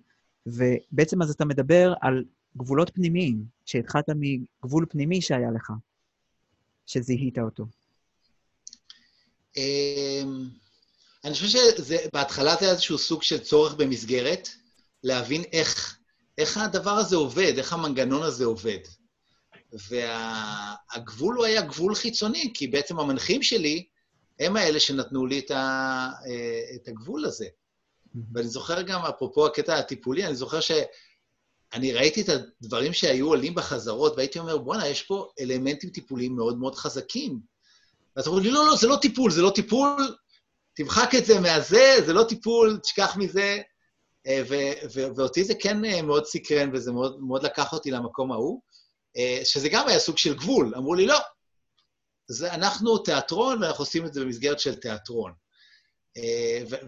ובעצם 0.46 1.22
אז 1.22 1.30
אתה 1.30 1.44
מדבר 1.44 1.94
על 2.00 2.24
גבולות 2.56 2.90
פנימיים, 2.94 3.44
שהתחלת 3.64 4.04
מגבול 4.16 4.86
פנימי 4.90 5.22
שהיה 5.22 5.50
לך, 5.50 5.72
שזיהית 6.86 7.38
אותו. 7.38 7.66
אמ, 9.56 10.48
אני 11.24 11.34
חושב 11.34 11.48
שבהתחלה 11.48 12.54
זה 12.54 12.64
היה 12.64 12.72
איזשהו 12.72 12.98
סוג 12.98 13.22
של 13.22 13.38
צורך 13.38 13.74
במסגרת, 13.74 14.48
להבין 15.02 15.42
איך, 15.52 15.98
איך 16.38 16.56
הדבר 16.56 16.90
הזה 16.90 17.16
עובד, 17.16 17.52
איך 17.58 17.72
המנגנון 17.72 18.22
הזה 18.22 18.44
עובד. 18.44 18.78
והגבול 19.72 21.34
וה, 21.34 21.38
הוא 21.38 21.44
היה 21.44 21.62
גבול 21.62 21.94
חיצוני, 21.94 22.50
כי 22.54 22.68
בעצם 22.68 22.98
המנחים 23.00 23.42
שלי 23.42 23.86
הם 24.40 24.56
האלה 24.56 24.80
שנתנו 24.80 25.26
לי 25.26 25.38
את, 25.38 25.50
ה, 25.50 26.10
אה, 26.26 26.60
את 26.74 26.88
הגבול 26.88 27.24
הזה. 27.24 27.46
ואני 28.34 28.48
זוכר 28.48 28.82
גם, 28.82 29.00
אפרופו 29.00 29.46
הקטע 29.46 29.78
הטיפולי, 29.78 30.26
אני 30.26 30.34
זוכר 30.34 30.60
שאני 30.60 31.92
ראיתי 31.92 32.20
את 32.20 32.28
הדברים 32.28 32.92
שהיו 32.92 33.28
עולים 33.28 33.54
בחזרות, 33.54 34.16
והייתי 34.16 34.38
אומר, 34.38 34.58
בואנה, 34.58 34.88
יש 34.88 35.02
פה 35.02 35.28
אלמנטים 35.40 35.90
טיפוליים 35.90 36.36
מאוד 36.36 36.58
מאוד 36.58 36.74
חזקים. 36.74 37.40
ואז 38.16 38.28
אמרו 38.28 38.40
לי, 38.40 38.50
לא, 38.50 38.66
לא, 38.66 38.76
זה 38.76 38.86
לא 38.86 38.96
טיפול, 38.96 39.30
זה 39.30 39.42
לא 39.42 39.50
טיפול, 39.50 40.16
תמחק 40.74 41.10
את 41.18 41.26
זה 41.26 41.40
מהזה, 41.40 41.96
זה 42.06 42.12
לא 42.12 42.24
טיפול, 42.28 42.78
תשכח 42.82 43.16
מזה. 43.16 43.62
אה, 44.26 44.42
ואותי 45.16 45.44
זה 45.44 45.54
כן 45.54 45.84
אה, 45.84 46.02
מאוד 46.02 46.24
סקרן, 46.26 46.70
וזה 46.72 46.92
מאוד, 46.92 47.20
מאוד 47.20 47.42
לקח 47.42 47.72
אותי 47.72 47.90
למקום 47.90 48.32
ההוא, 48.32 48.60
אה, 49.16 49.40
שזה 49.44 49.68
גם 49.68 49.88
היה 49.88 49.98
סוג 49.98 50.18
של 50.18 50.34
גבול. 50.34 50.74
אמרו 50.76 50.94
לי, 50.94 51.06
לא, 51.06 51.18
זה, 52.28 52.54
אנחנו 52.54 52.98
תיאטרון, 52.98 53.62
ואנחנו 53.62 53.82
עושים 53.82 54.06
את 54.06 54.14
זה 54.14 54.20
במסגרת 54.20 54.60
של 54.60 54.74
תיאטרון. 54.74 55.32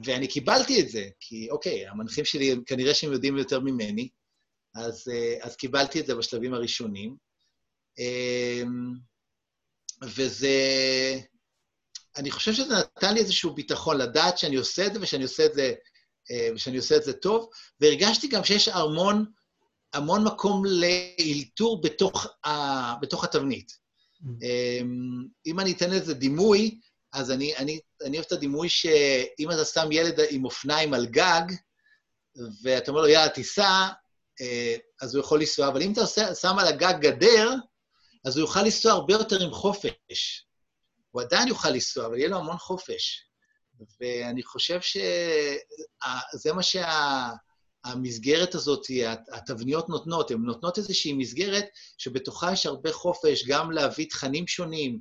ואני 0.05 0.29
קיבלתי 0.29 0.81
את 0.81 0.89
זה, 0.89 1.09
כי 1.21 1.51
אוקיי, 1.51 1.89
המנחים 1.89 2.25
שלי, 2.25 2.55
כנראה 2.67 2.95
שהם 2.95 3.13
יודעים 3.13 3.39
יותר 3.39 3.61
ממני, 3.61 4.09
אז, 4.75 5.05
אז 5.41 5.57
קיבלתי 5.57 6.01
את 6.01 6.07
זה 6.07 6.15
בשלבים 6.15 6.55
הראשונים. 6.55 7.17
וזה... 10.03 10.57
אני 12.17 12.31
חושב 12.31 12.53
שזה 12.53 12.75
נתן 12.75 13.15
לי 13.15 13.21
איזשהו 13.21 13.55
ביטחון 13.55 13.99
לדעת 13.99 14.39
שאני 14.39 14.57
עושה 14.57 14.87
את 14.87 14.95
זה 14.95 15.01
ושאני 15.03 15.23
עושה 15.23 15.47
את 15.47 15.55
זה, 15.55 15.75
ושאני 16.55 16.77
עושה 16.77 16.97
את 16.97 17.05
זה 17.05 17.13
טוב, 17.13 17.51
והרגשתי 17.81 18.29
גם 18.29 18.45
שיש 18.45 18.69
המון, 18.69 19.25
המון 19.93 20.25
מקום 20.25 20.63
לאלתור 20.67 21.81
בתוך, 21.81 22.27
ה, 22.47 22.95
בתוך 23.01 23.25
התבנית. 23.25 23.73
Mm. 24.23 24.27
אם 25.47 25.61
אני 25.61 25.73
אתן 25.73 25.91
לזה 25.91 26.15
דימוי, 26.15 26.79
אז 27.13 27.31
אני, 27.31 27.57
אני, 27.57 27.81
אני 28.05 28.17
אוהב 28.17 28.27
את 28.27 28.33
הדימוי 28.33 28.69
שאם 28.69 29.51
אתה 29.51 29.65
שם 29.65 29.93
ילד 29.93 30.21
עם 30.31 30.45
אופניים 30.45 30.95
על 30.95 31.07
גג, 31.07 31.43
ואתה 32.63 32.91
אומר 32.91 33.01
לו, 33.01 33.09
יאללה, 33.09 33.29
תיסע, 33.29 33.89
אה, 34.41 34.77
אז 35.01 35.15
הוא 35.15 35.21
יכול 35.21 35.41
לנסוע, 35.41 35.69
אבל 35.69 35.83
אם 35.83 35.93
אתה 35.93 36.35
שם 36.35 36.59
על 36.59 36.67
הגג 36.67 36.95
גדר, 37.01 37.51
אז 38.27 38.37
הוא 38.37 38.43
יוכל 38.43 38.63
לנסוע 38.63 38.93
הרבה 38.93 39.15
יותר 39.15 39.43
עם 39.43 39.51
חופש. 39.51 40.46
הוא 41.17 41.23
עדיין 41.23 41.49
יוכל 41.49 41.71
לנסוע, 41.71 42.07
אבל 42.07 42.19
יהיה 42.19 42.29
לו 42.29 42.37
המון 42.37 42.59
חופש. 42.59 43.23
ואני 44.01 44.43
חושב 44.43 44.81
שזה 44.81 46.53
מה 46.55 46.63
שהמסגרת 46.63 48.53
שה... 48.53 48.59
הזאת, 48.59 48.87
התבניות 49.33 49.89
נותנות, 49.89 50.31
הן 50.31 50.39
נותנות 50.39 50.79
איזושהי 50.79 51.13
מסגרת 51.13 51.67
שבתוכה 51.99 52.53
יש 52.53 52.67
הרבה 52.67 52.93
חופש, 52.93 53.47
גם 53.47 53.71
להביא 53.71 54.07
תכנים 54.11 54.47
שונים, 54.47 54.99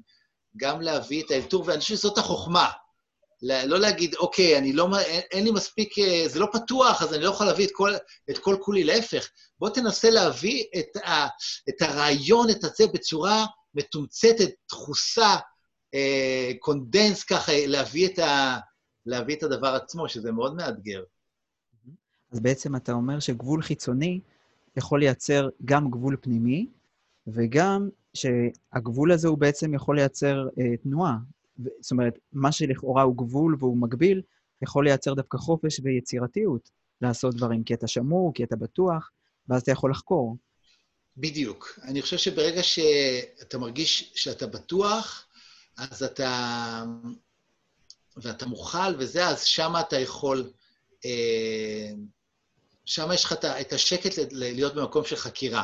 גם 0.58 0.82
להביא 0.82 1.24
את 1.24 1.32
האלתור, 1.32 1.64
ואני 1.68 1.80
חושב 1.80 1.96
שזאת 1.96 2.18
החוכמה. 2.18 2.72
לא 3.42 3.80
להגיד, 3.80 4.16
אוקיי, 4.16 4.58
אני 4.58 4.74
לא, 4.74 5.00
אין, 5.00 5.22
אין 5.32 5.44
לי 5.44 5.52
מספיק, 5.52 6.00
אה, 6.00 6.24
זה 6.28 6.40
לא 6.40 6.48
פתוח, 6.54 7.02
אז 7.02 7.14
אני 7.14 7.24
לא 7.24 7.30
יכול 7.30 7.46
להביא 7.46 7.66
את 7.66 7.72
כל, 7.74 7.94
את 8.30 8.38
כל 8.38 8.58
כולי, 8.62 8.84
להפך. 8.84 9.30
בוא 9.60 9.70
תנסה 9.70 10.10
להביא 10.10 10.64
את, 10.80 10.96
ה, 11.06 11.28
את 11.70 11.82
הרעיון, 11.82 12.50
את 12.50 12.64
הזה, 12.64 12.88
בצורה 12.94 13.46
מתומצתת, 13.74 14.50
דחוסה, 14.70 15.36
קונדנס 16.60 17.24
ככה, 17.24 17.52
להביא 17.68 18.08
את, 18.08 18.20
ה, 18.20 18.58
להביא 19.06 19.36
את 19.36 19.44
הדבר 19.44 19.68
עצמו, 19.68 20.10
שזה 20.10 20.32
מאוד 20.32 20.56
מאתגר. 20.56 21.04
אז 22.32 22.40
בעצם 22.40 22.76
אתה 22.76 22.92
אומר 22.92 23.20
שגבול 23.20 23.62
חיצוני 23.62 24.20
יכול 24.78 25.00
לייצר 25.00 25.50
גם 25.66 25.92
גבול 25.92 26.18
פנימי, 26.22 26.68
וגם 27.28 27.90
שהגבול 28.14 29.12
הזה 29.12 29.28
הוא 29.28 29.38
בעצם 29.38 29.74
יכול 29.74 29.96
לייצר 29.96 30.48
אה, 30.60 30.78
תנועה. 30.78 31.18
זאת 31.80 31.92
אומרת, 31.92 32.20
מה 32.34 32.52
שלכאורה 32.52 33.04
הוא 33.04 33.18
גבול 33.18 33.56
והוא 33.60 33.78
מגביל, 33.78 34.22
יכול 34.62 34.86
לייצר 34.86 35.14
דווקא 35.14 35.38
חופש 35.38 35.80
ויצירתיות 35.84 36.70
לעשות 37.02 37.36
דברים, 37.36 37.64
כי 37.64 37.74
אתה 37.74 37.88
שמור, 37.88 38.34
כי 38.34 38.44
אתה 38.44 38.56
בטוח, 38.56 39.12
ואז 39.50 39.62
אתה 39.62 39.72
יכול 39.72 39.92
לחקור. 39.92 40.38
בדיוק. 41.18 41.80
אני 41.84 42.02
חושב 42.02 42.18
שברגע 42.18 42.64
שאתה 42.64 43.58
מרגיש 43.58 44.12
שאתה 44.16 44.48
בטוח, 44.48 45.25
אז 45.78 46.04
אתה... 46.04 46.84
ואתה 48.18 48.46
מוכל 48.46 48.96
וזה, 48.98 49.28
אז 49.28 49.44
שם 49.44 49.74
אתה 49.80 50.00
יכול... 50.00 50.52
אה, 51.06 51.90
שם 52.86 53.12
יש 53.14 53.24
לך 53.24 53.34
את 53.44 53.74
השקט 53.74 54.12
להיות 54.32 54.76
במקום 54.76 55.06
של 55.06 55.16
חקירה. 55.16 55.64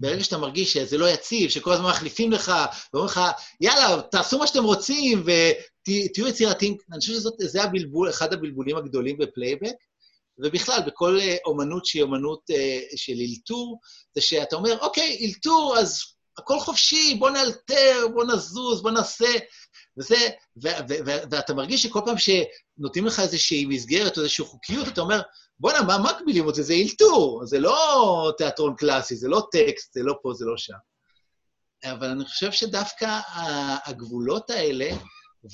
ברגע 0.00 0.24
שאתה 0.24 0.38
מרגיש 0.38 0.72
שזה 0.72 0.98
לא 0.98 1.10
יציב, 1.10 1.50
שכל 1.50 1.72
הזמן 1.72 1.90
מחליפים 1.90 2.32
לך, 2.32 2.52
ואומרים 2.92 3.10
לך, 3.10 3.20
יאללה, 3.60 4.02
תעשו 4.02 4.38
מה 4.38 4.46
שאתם 4.46 4.64
רוצים 4.64 5.22
ותהיו 5.22 6.28
יצירתיים, 6.28 6.76
אני 6.92 7.00
חושב 7.00 7.12
שזה 7.12 7.62
הבלבול, 7.62 8.10
אחד 8.10 8.32
הבלבולים 8.32 8.76
הגדולים 8.76 9.18
בפלייבק, 9.18 9.74
ובכלל, 10.38 10.80
בכל 10.86 11.20
אה, 11.20 11.36
אומנות 11.44 11.86
שהיא 11.86 12.02
אומנות 12.02 12.40
אה, 12.50 12.80
של 12.96 13.12
אילתור, 13.12 13.80
זה 14.14 14.20
שאתה 14.20 14.56
אומר, 14.56 14.78
אוקיי, 14.78 15.16
אילתור, 15.20 15.76
אז 15.78 16.13
הכל 16.38 16.60
חופשי, 16.60 17.14
בוא 17.18 17.30
נאלתר, 17.30 18.06
בוא 18.14 18.24
נזוז, 18.24 18.82
בוא 18.82 18.90
נעשה, 18.90 19.32
וזה, 19.98 20.28
ואתה 21.30 21.54
מרגיש 21.54 21.82
שכל 21.82 22.00
פעם 22.04 22.16
שנותנים 22.18 23.06
לך 23.06 23.20
איזושהי 23.20 23.64
מסגרת 23.64 24.16
או 24.16 24.22
איזושהי 24.22 24.44
חוקיות, 24.44 24.88
אתה 24.88 25.00
אומר, 25.00 25.20
בואנה, 25.60 25.82
מה 25.82 25.98
מגבילים 25.98 26.46
אותי? 26.46 26.62
זה 26.62 26.72
אילתור, 26.72 27.46
זה 27.46 27.58
לא 27.58 28.32
תיאטרון 28.38 28.74
קלאסי, 28.76 29.16
זה 29.16 29.28
לא 29.28 29.46
טקסט, 29.52 29.92
זה 29.92 30.02
לא 30.02 30.14
פה, 30.22 30.32
זה 30.34 30.44
לא 30.44 30.56
שם. 30.56 30.74
אבל 31.84 32.08
אני 32.08 32.24
חושב 32.24 32.52
שדווקא 32.52 33.20
הגבולות 33.84 34.50
האלה 34.50 34.90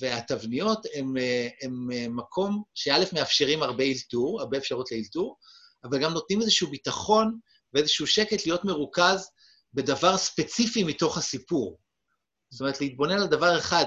והתבניות 0.00 0.86
הם, 0.94 1.14
הם 1.62 2.16
מקום 2.16 2.62
שא', 2.74 3.04
מאפשרים 3.12 3.62
הרבה 3.62 3.84
אילתור, 3.84 4.40
הרבה 4.40 4.58
אפשרות 4.58 4.92
לאילתור, 4.92 5.36
אבל 5.84 5.98
גם 5.98 6.12
נותנים 6.12 6.40
איזשהו 6.40 6.70
ביטחון 6.70 7.38
ואיזשהו 7.74 8.06
שקט 8.06 8.46
להיות 8.46 8.64
מרוכז 8.64 9.30
בדבר 9.74 10.16
ספציפי 10.16 10.84
מתוך 10.84 11.18
הסיפור. 11.18 11.78
זאת 12.50 12.60
אומרת, 12.60 12.80
להתבונן 12.80 13.18
על 13.18 13.26
דבר 13.26 13.58
אחד, 13.58 13.84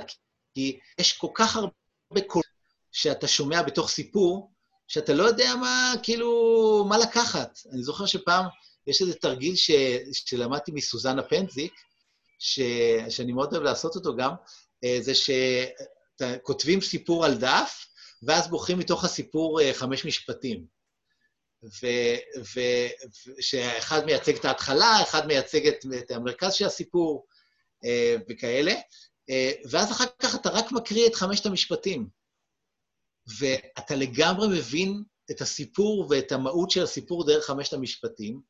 כי 0.54 0.80
יש 1.00 1.18
כל 1.18 1.28
כך 1.36 1.56
הרבה 1.56 2.22
קולות 2.28 2.46
שאתה 2.92 3.28
שומע 3.28 3.62
בתוך 3.62 3.90
סיפור, 3.90 4.52
שאתה 4.88 5.13
לא 5.13 5.24
יודע 5.24 5.56
מה, 5.56 5.94
כאילו, 6.04 6.86
מה 6.90 6.98
לקחת. 6.98 7.60
אני 7.72 7.84
זוכר 7.84 8.06
שפעם, 8.06 8.46
יש 8.88 9.02
איזה 9.02 9.13
תרגיל 9.13 9.56
ש, 9.56 9.72
שלמדתי 10.12 10.72
מסוזנה 10.72 11.24
פנזיק, 11.24 11.74
ש, 12.40 12.60
שאני 13.10 13.32
מאוד 13.34 13.54
אוהב 13.54 13.63
לעשות 13.63 13.96
אותו 13.96 14.16
גם, 14.16 14.32
אה, 14.84 14.98
זה 15.02 15.12
שכותבים 15.16 16.82
סיפור 16.82 17.25
על 17.25 17.38
דף, 17.38 17.86
ואז 18.28 18.48
בוחרים 18.48 18.80
מתוך 18.80 19.04
הסיפור 19.04 19.62
אה, 19.62 19.74
חמש 19.74 20.06
משפטים. 20.06 20.66
ושאחד 23.38 24.05
מייצג 24.05 24.36
את 24.36 24.46
ההתחלה, 24.46 25.01
אחד 25.03 25.27
מייצג 25.27 25.67
את, 25.67 25.86
את 26.00 26.12
המרכז 26.12 26.53
של 26.53 26.65
הסיפור, 26.65 27.25
אה, 27.86 28.15
וכאלה. 28.29 28.74
אה, 29.29 29.51
ואז 29.70 29.91
אחר 29.91 30.05
כך 30.20 30.36
אתה 30.36 30.50
רק 30.50 30.72
מקריא 30.72 31.08
את 31.08 31.15
חמשת 31.15 31.46
המשפטים. 31.46 32.08
ואתה 33.39 33.96
לגמרי 33.96 34.48
מבין 34.48 35.03
את 35.32 35.41
הסיפור 35.41 36.08
ואת 36.10 36.32
המהות 36.32 36.72
של 36.72 36.84
הסיפור 36.84 37.25
דרך 37.25 37.46
חמשת 37.46 37.74
המשפטים, 37.74 38.41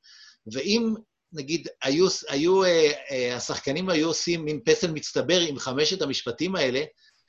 ואם, 0.54 0.94
נגיד, 1.34 1.68
היו, 1.82 2.08
היו, 2.30 2.64
אה, 2.64 2.92
אה, 3.12 3.36
השחקנים 3.36 3.90
היו 3.90 4.08
עושים 4.08 4.46
מין 4.46 4.60
פסל 4.66 4.92
מצטבר 4.92 5.40
עם 5.40 5.60
חמשת 5.60 6.02
המשפטים 6.02 6.56
האלה, 6.56 6.84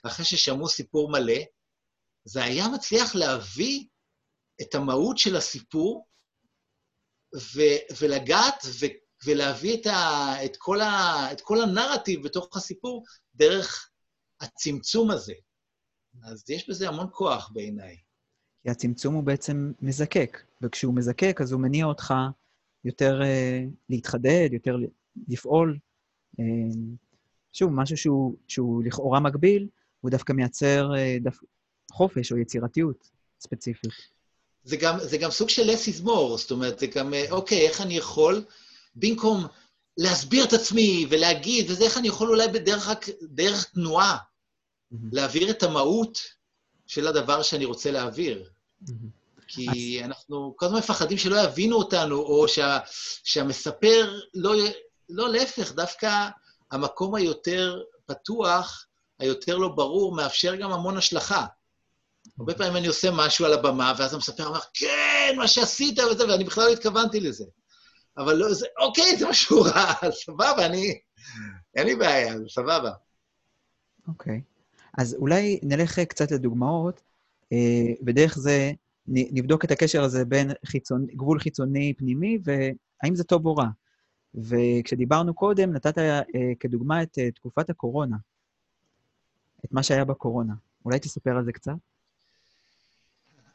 אחרי 0.06 0.24
ששמעו 0.24 0.68
סיפור 0.68 1.10
מלא, 1.10 1.38
זה 2.24 2.44
היה 2.44 2.68
מצליח 2.68 3.14
להביא 3.14 3.84
את 4.60 4.74
המהות 4.74 5.18
של 5.18 5.36
הסיפור 5.36 6.06
ו- 7.36 7.94
ולגעת 8.00 8.64
ו- 8.80 9.04
ולהביא 9.26 9.80
את, 9.80 9.86
ה- 9.86 10.44
את, 10.44 10.56
כל 10.56 10.80
ה- 10.80 11.32
את 11.32 11.40
כל 11.40 11.60
הנרטיב 11.62 12.24
בתוך 12.24 12.56
הסיפור 12.56 13.04
דרך 13.34 13.90
הצמצום 14.40 15.10
הזה. 15.10 15.34
אז 16.22 16.50
יש 16.50 16.70
בזה 16.70 16.88
המון 16.88 17.06
כוח 17.12 17.50
בעיניי. 17.52 17.96
כי 18.62 18.70
הצמצום 18.70 19.14
הוא 19.14 19.24
בעצם 19.24 19.72
מזקק, 19.82 20.42
וכשהוא 20.62 20.94
מזקק, 20.94 21.40
אז 21.40 21.52
הוא 21.52 21.60
מניע 21.60 21.86
אותך 21.86 22.14
יותר 22.84 23.20
uh, 23.20 23.70
להתחדד, 23.88 24.48
יותר 24.52 24.76
לפעול. 25.28 25.78
Uh, 26.40 26.42
שוב, 27.52 27.72
משהו 27.72 27.96
שהוא, 27.96 28.36
שהוא 28.48 28.84
לכאורה 28.84 29.20
מגביל, 29.20 29.68
הוא 30.00 30.10
דווקא 30.10 30.32
מייצר 30.32 30.90
uh, 30.92 31.22
דו... 31.22 31.30
חופש 31.92 32.32
או 32.32 32.38
יצירתיות 32.38 33.10
ספציפית. 33.40 33.92
זה 34.64 34.76
גם, 34.76 34.98
זה 35.02 35.18
גם 35.18 35.30
סוג 35.30 35.48
של 35.48 35.70
less 35.70 35.88
is 35.88 36.06
more, 36.06 36.36
זאת 36.36 36.50
אומרת, 36.50 36.78
זה 36.78 36.86
גם, 36.86 37.14
אוקיי, 37.30 37.68
איך 37.68 37.80
אני 37.80 37.96
יכול, 37.96 38.44
במקום 38.96 39.46
להסביר 39.96 40.44
את 40.44 40.52
עצמי 40.52 41.06
ולהגיד, 41.10 41.70
וזה 41.70 41.84
איך 41.84 41.98
אני 41.98 42.08
יכול 42.08 42.28
אולי 42.28 42.48
בדרך 42.48 42.88
דרך 43.22 43.64
תנועה, 43.64 44.16
mm-hmm. 44.16 44.96
להעביר 45.12 45.50
את 45.50 45.62
המהות 45.62 46.18
של 46.86 47.06
הדבר 47.06 47.42
שאני 47.42 47.64
רוצה 47.64 47.90
להעביר. 47.90 48.48
Mm-hmm. 48.84 48.92
כי 49.48 50.00
אז... 50.00 50.04
אנחנו 50.04 50.54
כל 50.56 50.66
הזמן 50.66 50.78
מפחדים 50.78 51.18
שלא 51.18 51.40
יבינו 51.40 51.76
אותנו, 51.76 52.16
או 52.16 52.48
שה, 52.48 52.78
שהמספר 53.24 54.18
לא, 54.34 54.54
לא 55.08 55.28
להפך, 55.28 55.72
דווקא 55.72 56.28
המקום 56.70 57.14
היותר 57.14 57.82
פתוח, 58.06 58.86
היותר 59.18 59.56
לא 59.56 59.68
ברור, 59.68 60.16
מאפשר 60.16 60.54
גם 60.54 60.72
המון 60.72 60.96
השלכה. 60.96 61.46
הרבה 62.38 62.54
פעמים 62.54 62.76
אני 62.76 62.86
עושה 62.86 63.10
משהו 63.12 63.44
על 63.46 63.52
הבמה, 63.52 63.92
ואז 63.98 64.14
המספר 64.14 64.46
אומר, 64.46 64.60
כן, 64.74 65.34
מה 65.36 65.48
שעשית 65.48 65.98
וזה, 65.98 66.28
ואני 66.28 66.44
בכלל 66.44 66.64
לא 66.64 66.72
התכוונתי 66.72 67.20
לזה. 67.20 67.44
אבל 68.18 68.36
לא, 68.36 68.54
זה, 68.54 68.66
אוקיי, 68.78 69.16
זה 69.16 69.28
משהו 69.28 69.62
רע, 69.62 69.92
סבבה, 70.24 70.66
אני... 70.66 70.98
אין 71.76 71.86
לי 71.86 71.96
בעיה, 71.96 72.38
זה 72.38 72.44
סבבה. 72.48 72.90
אוקיי. 74.08 74.40
אז 74.98 75.14
אולי 75.14 75.60
נלך 75.62 76.00
קצת 76.00 76.30
לדוגמאות, 76.30 77.00
אה, 77.52 77.92
ודרך 78.06 78.38
זה 78.38 78.72
נבדוק 79.06 79.64
את 79.64 79.70
הקשר 79.70 80.04
הזה 80.04 80.24
בין 80.24 80.50
חיצון, 80.66 81.06
גבול 81.06 81.40
חיצוני 81.40 81.94
פנימי, 81.98 82.38
והאם 82.44 83.14
זה 83.14 83.24
טוב 83.24 83.46
או 83.46 83.56
רע. 83.56 83.66
וכשדיברנו 84.34 85.34
קודם, 85.34 85.72
נתת 85.72 85.98
אה, 85.98 86.20
כדוגמה 86.60 87.02
את 87.02 87.18
אה, 87.18 87.30
תקופת 87.30 87.70
הקורונה, 87.70 88.16
את 89.64 89.72
מה 89.72 89.82
שהיה 89.82 90.04
בקורונה. 90.04 90.54
אולי 90.84 90.98
תספר 90.98 91.36
על 91.36 91.44
זה 91.44 91.52
קצת? 91.52 91.72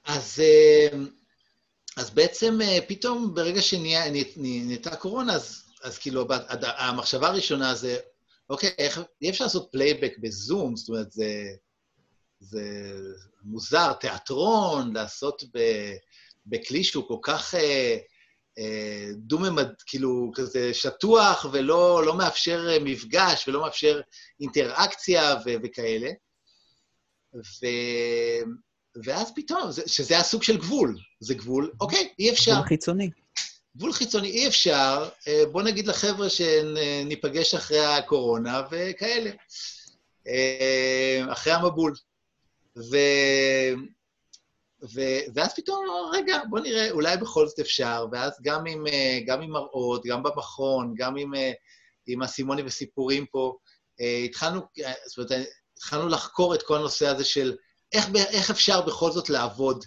אז, 0.05 0.39
אה, 0.39 0.97
אז 1.97 2.09
בעצם 2.09 2.61
אה, 2.61 2.77
פתאום 2.87 3.33
ברגע 3.33 3.61
שנהייתה 3.61 4.95
קורונה, 4.95 5.33
אז, 5.33 5.63
אז 5.83 5.97
כאילו 5.97 6.27
המחשבה 6.77 7.27
הראשונה 7.27 7.75
זה, 7.75 7.97
אוקיי, 8.49 8.69
איך, 8.77 9.01
אי 9.21 9.29
אפשר 9.29 9.43
לעשות 9.43 9.69
פלייבק 9.71 10.13
בזום, 10.17 10.75
זאת 10.75 10.89
אומרת, 10.89 11.11
זה, 11.11 11.43
זה 12.39 12.93
מוזר, 13.43 13.93
תיאטרון, 13.93 14.93
לעשות 14.93 15.43
ב, 15.53 15.59
בכלי 16.45 16.83
שהוא 16.83 17.07
כל 17.07 17.17
כך 17.21 17.55
אה, 17.55 17.97
אה, 18.57 19.09
דו-ממד, 19.15 19.69
כאילו, 19.85 20.31
כזה 20.35 20.73
שטוח 20.73 21.45
ולא 21.51 22.05
לא 22.05 22.17
מאפשר 22.17 22.77
מפגש 22.81 23.47
ולא 23.47 23.61
מאפשר 23.61 24.01
אינטראקציה 24.39 25.35
ו, 25.45 25.49
וכאלה. 25.63 26.09
ו... 27.35 27.65
ואז 29.03 29.31
פתאום, 29.35 29.69
שזה 29.85 30.17
הסוג 30.17 30.43
של 30.43 30.57
גבול. 30.57 30.97
זה 31.19 31.33
גבול, 31.33 31.71
אוקיי, 31.81 32.13
אי 32.19 32.29
אפשר. 32.29 32.51
גבול 32.51 32.67
חיצוני. 32.67 33.09
גבול 33.77 33.93
חיצוני, 33.93 34.29
אי 34.29 34.47
אפשר. 34.47 35.09
אה, 35.27 35.43
בוא 35.51 35.61
נגיד 35.61 35.87
לחבר'ה 35.87 36.27
שניפגש 36.29 37.55
אחרי 37.55 37.85
הקורונה 37.85 38.61
וכאלה. 38.71 39.31
אה, 40.27 41.25
אחרי 41.31 41.53
המבול. 41.53 41.93
ו... 42.77 42.97
ו... 44.93 45.01
ואז 45.33 45.55
פתאום, 45.55 45.85
רגע, 46.13 46.39
בוא 46.49 46.59
נראה, 46.59 46.91
אולי 46.91 47.17
בכל 47.17 47.47
זאת 47.47 47.59
אפשר, 47.59 48.05
ואז 48.11 48.33
גם 48.41 48.65
עם, 48.67 48.87
אה, 48.87 49.19
גם 49.25 49.41
עם 49.41 49.51
מראות, 49.51 50.05
גם 50.05 50.23
במכון, 50.23 50.93
גם 50.97 51.17
עם, 51.17 51.31
עם 52.07 52.21
הסימונים 52.21 52.65
וסיפורים 52.65 53.25
פה, 53.25 53.57
התחלנו, 54.25 54.61
זאת 55.05 55.17
אומרת, 55.17 55.47
התחלנו 55.77 56.07
לחקור 56.09 56.55
את 56.55 56.63
כל 56.63 56.75
הנושא 56.77 57.07
הזה 57.07 57.23
של 57.23 57.55
איך, 57.93 58.05
איך 58.15 58.49
אפשר 58.49 58.81
בכל 58.81 59.11
זאת 59.11 59.29
לעבוד 59.29 59.85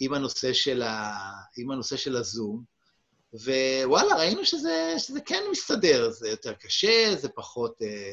עם 0.00 0.14
הנושא 0.14 0.52
של, 0.52 0.82
ה, 0.82 1.14
עם 1.56 1.70
הנושא 1.70 1.96
של 1.96 2.16
הזום, 2.16 2.64
ווואלה, 3.32 4.16
ראינו 4.16 4.44
שזה, 4.44 4.94
שזה 4.98 5.20
כן 5.20 5.42
מסתדר, 5.52 6.10
זה 6.10 6.28
יותר 6.28 6.52
קשה, 6.52 7.14
זה 7.16 7.28
פחות, 7.28 7.74
אה, 7.82 8.12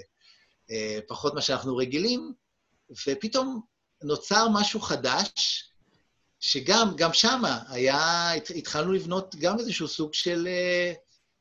אה, 0.71 0.99
פחות 1.07 1.33
מה 1.33 1.41
שאנחנו 1.41 1.77
רגילים, 1.77 2.33
ופתאום 3.07 3.61
נוצר 4.03 4.47
משהו 4.53 4.79
חדש, 4.79 5.63
שגם, 6.39 6.93
גם 6.95 7.13
שמה 7.13 7.59
היה, 7.67 8.31
התחלנו 8.55 8.91
לבנות 8.91 9.35
גם 9.35 9.59
איזשהו 9.59 9.87
סוג 9.87 10.13
של 10.13 10.47
אה, 10.47 10.93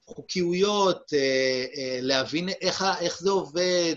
חוקיויות, 0.06 1.12
אה, 1.14 1.64
אה, 1.76 1.98
להבין 2.02 2.48
איך, 2.48 2.84
איך 3.00 3.20
זה 3.20 3.30
עובד, 3.30 3.96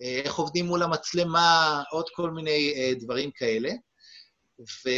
איך 0.00 0.34
עובדים 0.34 0.66
מול 0.66 0.82
המצלמה, 0.82 1.82
עוד 1.90 2.06
כל 2.14 2.30
מיני 2.30 2.74
אה, 2.76 2.92
דברים 3.00 3.30
כאלה. 3.30 3.70
ו... 4.60 4.90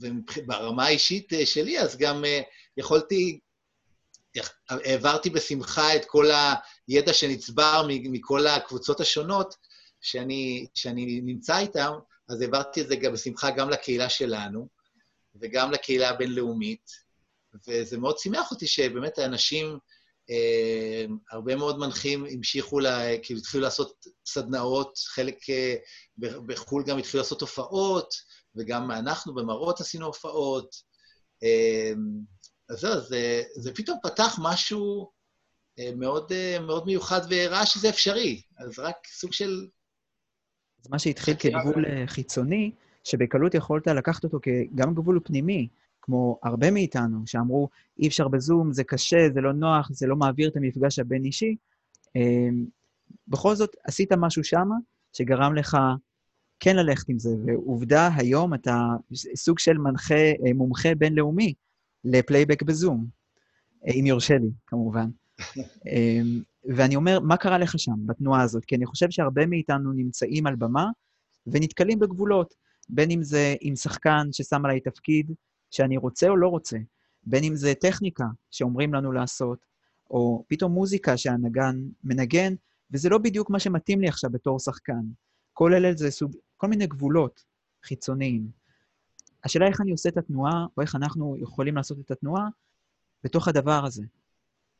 וברמה 0.00 0.84
האישית 0.84 1.32
אה, 1.32 1.46
שלי, 1.46 1.80
אז 1.80 1.96
גם 1.96 2.24
יכולתי, 2.76 3.40
העברתי 4.68 5.30
בשמחה 5.30 5.96
את 5.96 6.04
כל 6.04 6.26
הידע 6.88 7.12
שנצבר 7.12 7.86
מכל 7.88 8.46
הקבוצות 8.46 9.00
השונות 9.00 9.54
שאני, 10.00 10.66
שאני 10.74 11.20
נמצא 11.20 11.58
איתן, 11.58 11.90
אז 12.28 12.40
העברתי 12.40 12.80
את 12.80 12.88
זה 12.88 12.96
גם 12.96 13.12
בשמחה 13.12 13.50
גם 13.50 13.70
לקהילה 13.70 14.08
שלנו 14.08 14.68
וגם 15.34 15.70
לקהילה 15.70 16.10
הבינלאומית, 16.10 16.90
וזה 17.68 17.98
מאוד 17.98 18.18
שימח 18.18 18.50
אותי 18.50 18.66
שבאמת 18.66 19.18
האנשים 19.18 19.66
אה, 19.66 19.78
הרבה 21.30 21.56
מאוד 21.56 21.78
מנחים 21.78 22.24
המשיכו, 22.30 22.80
לה, 22.80 23.18
כאילו 23.22 23.40
התחילו 23.40 23.62
לעשות 23.62 24.06
סדנאות, 24.26 24.98
חלק 24.98 25.50
אה, 25.50 25.74
בחו"ל 26.18 26.84
גם 26.86 26.98
התחילו 26.98 27.22
לעשות 27.22 27.40
הופעות, 27.40 28.14
וגם 28.56 28.90
אנחנו 28.90 29.34
במראות 29.34 29.80
עשינו 29.80 30.06
הופעות. 30.06 30.74
אה, 31.42 31.92
אז 32.68 32.78
זהו, 32.78 33.00
זה, 33.00 33.42
זה 33.56 33.74
פתאום 33.74 33.98
פתח 34.02 34.38
משהו 34.42 35.10
מאוד, 35.96 36.32
מאוד 36.66 36.86
מיוחד 36.86 37.20
והראה 37.30 37.66
שזה 37.66 37.88
אפשרי. 37.88 38.42
אז 38.58 38.78
רק 38.78 38.96
סוג 39.06 39.32
של... 39.32 39.66
זה 40.82 40.88
מה 40.90 40.98
שהתחיל 40.98 41.34
כגבול 41.38 42.06
חיצוני, 42.06 42.70
שבקלות 43.04 43.54
יכולת 43.54 43.86
לקחת 43.86 44.24
אותו 44.24 44.38
כגם 44.42 44.94
גבול 44.94 45.20
פנימי. 45.24 45.68
כמו 46.04 46.38
הרבה 46.42 46.70
מאיתנו, 46.70 47.18
שאמרו, 47.26 47.68
אי 47.98 48.08
אפשר 48.08 48.28
בזום, 48.28 48.72
זה 48.72 48.84
קשה, 48.84 49.28
זה 49.34 49.40
לא 49.40 49.52
נוח, 49.52 49.88
זה 49.92 50.06
לא 50.06 50.16
מעביר 50.16 50.48
את 50.48 50.56
המפגש 50.56 50.98
הבין-אישי, 50.98 51.56
אמ, 52.16 52.64
בכל 53.28 53.54
זאת, 53.54 53.76
עשית 53.84 54.12
משהו 54.12 54.44
שמה 54.44 54.74
שגרם 55.12 55.54
לך 55.54 55.76
כן 56.60 56.76
ללכת 56.76 57.08
עם 57.08 57.18
זה, 57.18 57.30
ועובדה, 57.46 58.10
היום 58.16 58.54
אתה 58.54 58.76
סוג 59.34 59.58
של 59.58 59.78
מנחה, 59.78 60.14
אה, 60.14 60.52
מומחה 60.54 60.94
בינלאומי 60.94 61.54
לפלייבק 62.04 62.62
בזום, 62.62 63.06
אה, 63.86 63.92
אם 63.92 64.06
יורשה 64.06 64.34
לי, 64.38 64.50
כמובן. 64.66 65.10
אמ, 65.92 66.42
ואני 66.64 66.96
אומר, 66.96 67.20
מה 67.20 67.36
קרה 67.36 67.58
לך 67.58 67.78
שם, 67.78 68.06
בתנועה 68.06 68.42
הזאת? 68.42 68.64
כי 68.64 68.76
אני 68.76 68.86
חושב 68.86 69.10
שהרבה 69.10 69.46
מאיתנו 69.46 69.92
נמצאים 69.92 70.46
על 70.46 70.56
במה 70.56 70.86
ונתקלים 71.46 71.98
בגבולות, 71.98 72.54
בין 72.88 73.10
אם 73.10 73.22
זה 73.22 73.54
עם 73.60 73.76
שחקן 73.76 74.28
ששם 74.32 74.64
עליי 74.64 74.80
תפקיד, 74.80 75.32
שאני 75.74 75.96
רוצה 75.96 76.28
או 76.28 76.36
לא 76.36 76.48
רוצה, 76.48 76.76
בין 77.24 77.44
אם 77.44 77.56
זה 77.56 77.74
טכניקה 77.74 78.24
שאומרים 78.50 78.94
לנו 78.94 79.12
לעשות, 79.12 79.66
או 80.10 80.44
פתאום 80.48 80.72
מוזיקה 80.72 81.16
שהנגן 81.16 81.76
מנגן, 82.04 82.54
וזה 82.90 83.08
לא 83.08 83.18
בדיוק 83.18 83.50
מה 83.50 83.60
שמתאים 83.60 84.00
לי 84.00 84.08
עכשיו 84.08 84.30
בתור 84.30 84.58
שחקן. 84.58 85.02
כל 85.52 85.74
אלה 85.74 85.92
זה 85.96 86.10
סוג, 86.10 86.36
כל 86.56 86.66
מיני 86.66 86.86
גבולות 86.86 87.44
חיצוניים. 87.84 88.50
השאלה 89.44 89.66
איך 89.66 89.80
אני 89.80 89.90
עושה 89.90 90.08
את 90.08 90.16
התנועה, 90.16 90.66
או 90.76 90.82
איך 90.82 90.94
אנחנו 90.94 91.36
יכולים 91.42 91.76
לעשות 91.76 91.98
את 92.00 92.10
התנועה 92.10 92.48
בתוך 93.24 93.48
הדבר 93.48 93.84
הזה. 93.84 94.02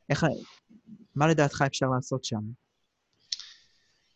איך, 0.09 0.25
מה 1.15 1.27
לדעתך 1.27 1.63
אפשר 1.67 1.85
לעשות 1.95 2.23
שם? 2.25 2.41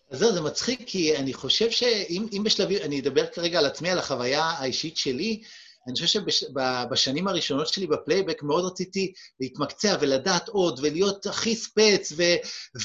אז 0.09 0.19
זהו, 0.19 0.33
זה 0.33 0.41
מצחיק, 0.41 0.79
כי 0.85 1.17
אני 1.17 1.33
חושב 1.33 1.69
שאם 1.69 2.41
בשלבים, 2.45 2.77
אני 2.83 2.99
אדבר 2.99 3.25
כרגע 3.25 3.59
על 3.59 3.65
עצמי, 3.65 3.89
על 3.89 3.99
החוויה 3.99 4.43
האישית 4.43 4.97
שלי, 4.97 5.41
אני 5.87 5.93
חושב 5.93 6.21
שבשנים 6.29 7.27
הראשונות 7.27 7.67
שלי 7.67 7.87
בפלייבק 7.87 8.43
מאוד 8.43 8.65
רציתי 8.65 9.13
להתמקצע 9.39 9.97
ולדעת 10.01 10.47
עוד, 10.47 10.79
ולהיות 10.83 11.25
הכי 11.25 11.55
ספץ, 11.55 12.13
ו, 12.17 12.23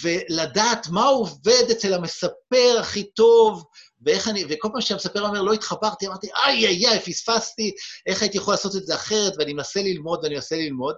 ולדעת 0.02 0.88
מה 0.88 1.04
עובד 1.04 1.64
אצל 1.72 1.94
המספר 1.94 2.76
הכי 2.80 3.04
טוב, 3.04 3.64
ואיך 4.02 4.28
אני, 4.28 4.44
וכל 4.48 4.68
פעם 4.72 4.80
שהמספר 4.80 5.26
אומר, 5.26 5.42
לא 5.42 5.52
התחברתי, 5.52 6.06
אמרתי, 6.06 6.28
איי, 6.46 6.66
איי, 6.66 6.88
איי, 6.88 7.00
פספסתי, 7.00 7.72
איך 8.06 8.22
הייתי 8.22 8.36
יכול 8.36 8.54
לעשות 8.54 8.76
את 8.76 8.86
זה 8.86 8.94
אחרת, 8.94 9.32
ואני 9.38 9.52
מנסה 9.52 9.82
ללמוד 9.82 10.20
ואני 10.22 10.34
מנסה 10.34 10.56
ללמוד. 10.56 10.94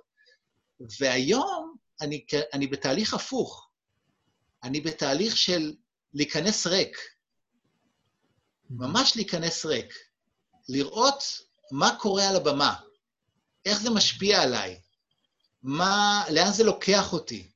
והיום 1.00 1.74
אני, 2.00 2.24
אני 2.52 2.66
בתהליך 2.66 3.14
הפוך. 3.14 3.68
אני 4.62 4.80
בתהליך 4.80 5.36
של 5.36 5.72
להיכנס 6.14 6.66
ריק. 6.66 6.96
ממש 8.70 9.16
להיכנס 9.16 9.66
ריק. 9.66 9.94
לראות 10.68 11.45
מה 11.72 11.96
קורה 12.00 12.28
על 12.28 12.36
הבמה, 12.36 12.74
איך 13.64 13.80
זה 13.80 13.90
משפיע 13.90 14.42
עליי, 14.42 14.80
מה, 15.62 16.24
לאן 16.30 16.52
זה 16.52 16.64
לוקח 16.64 17.12
אותי. 17.12 17.48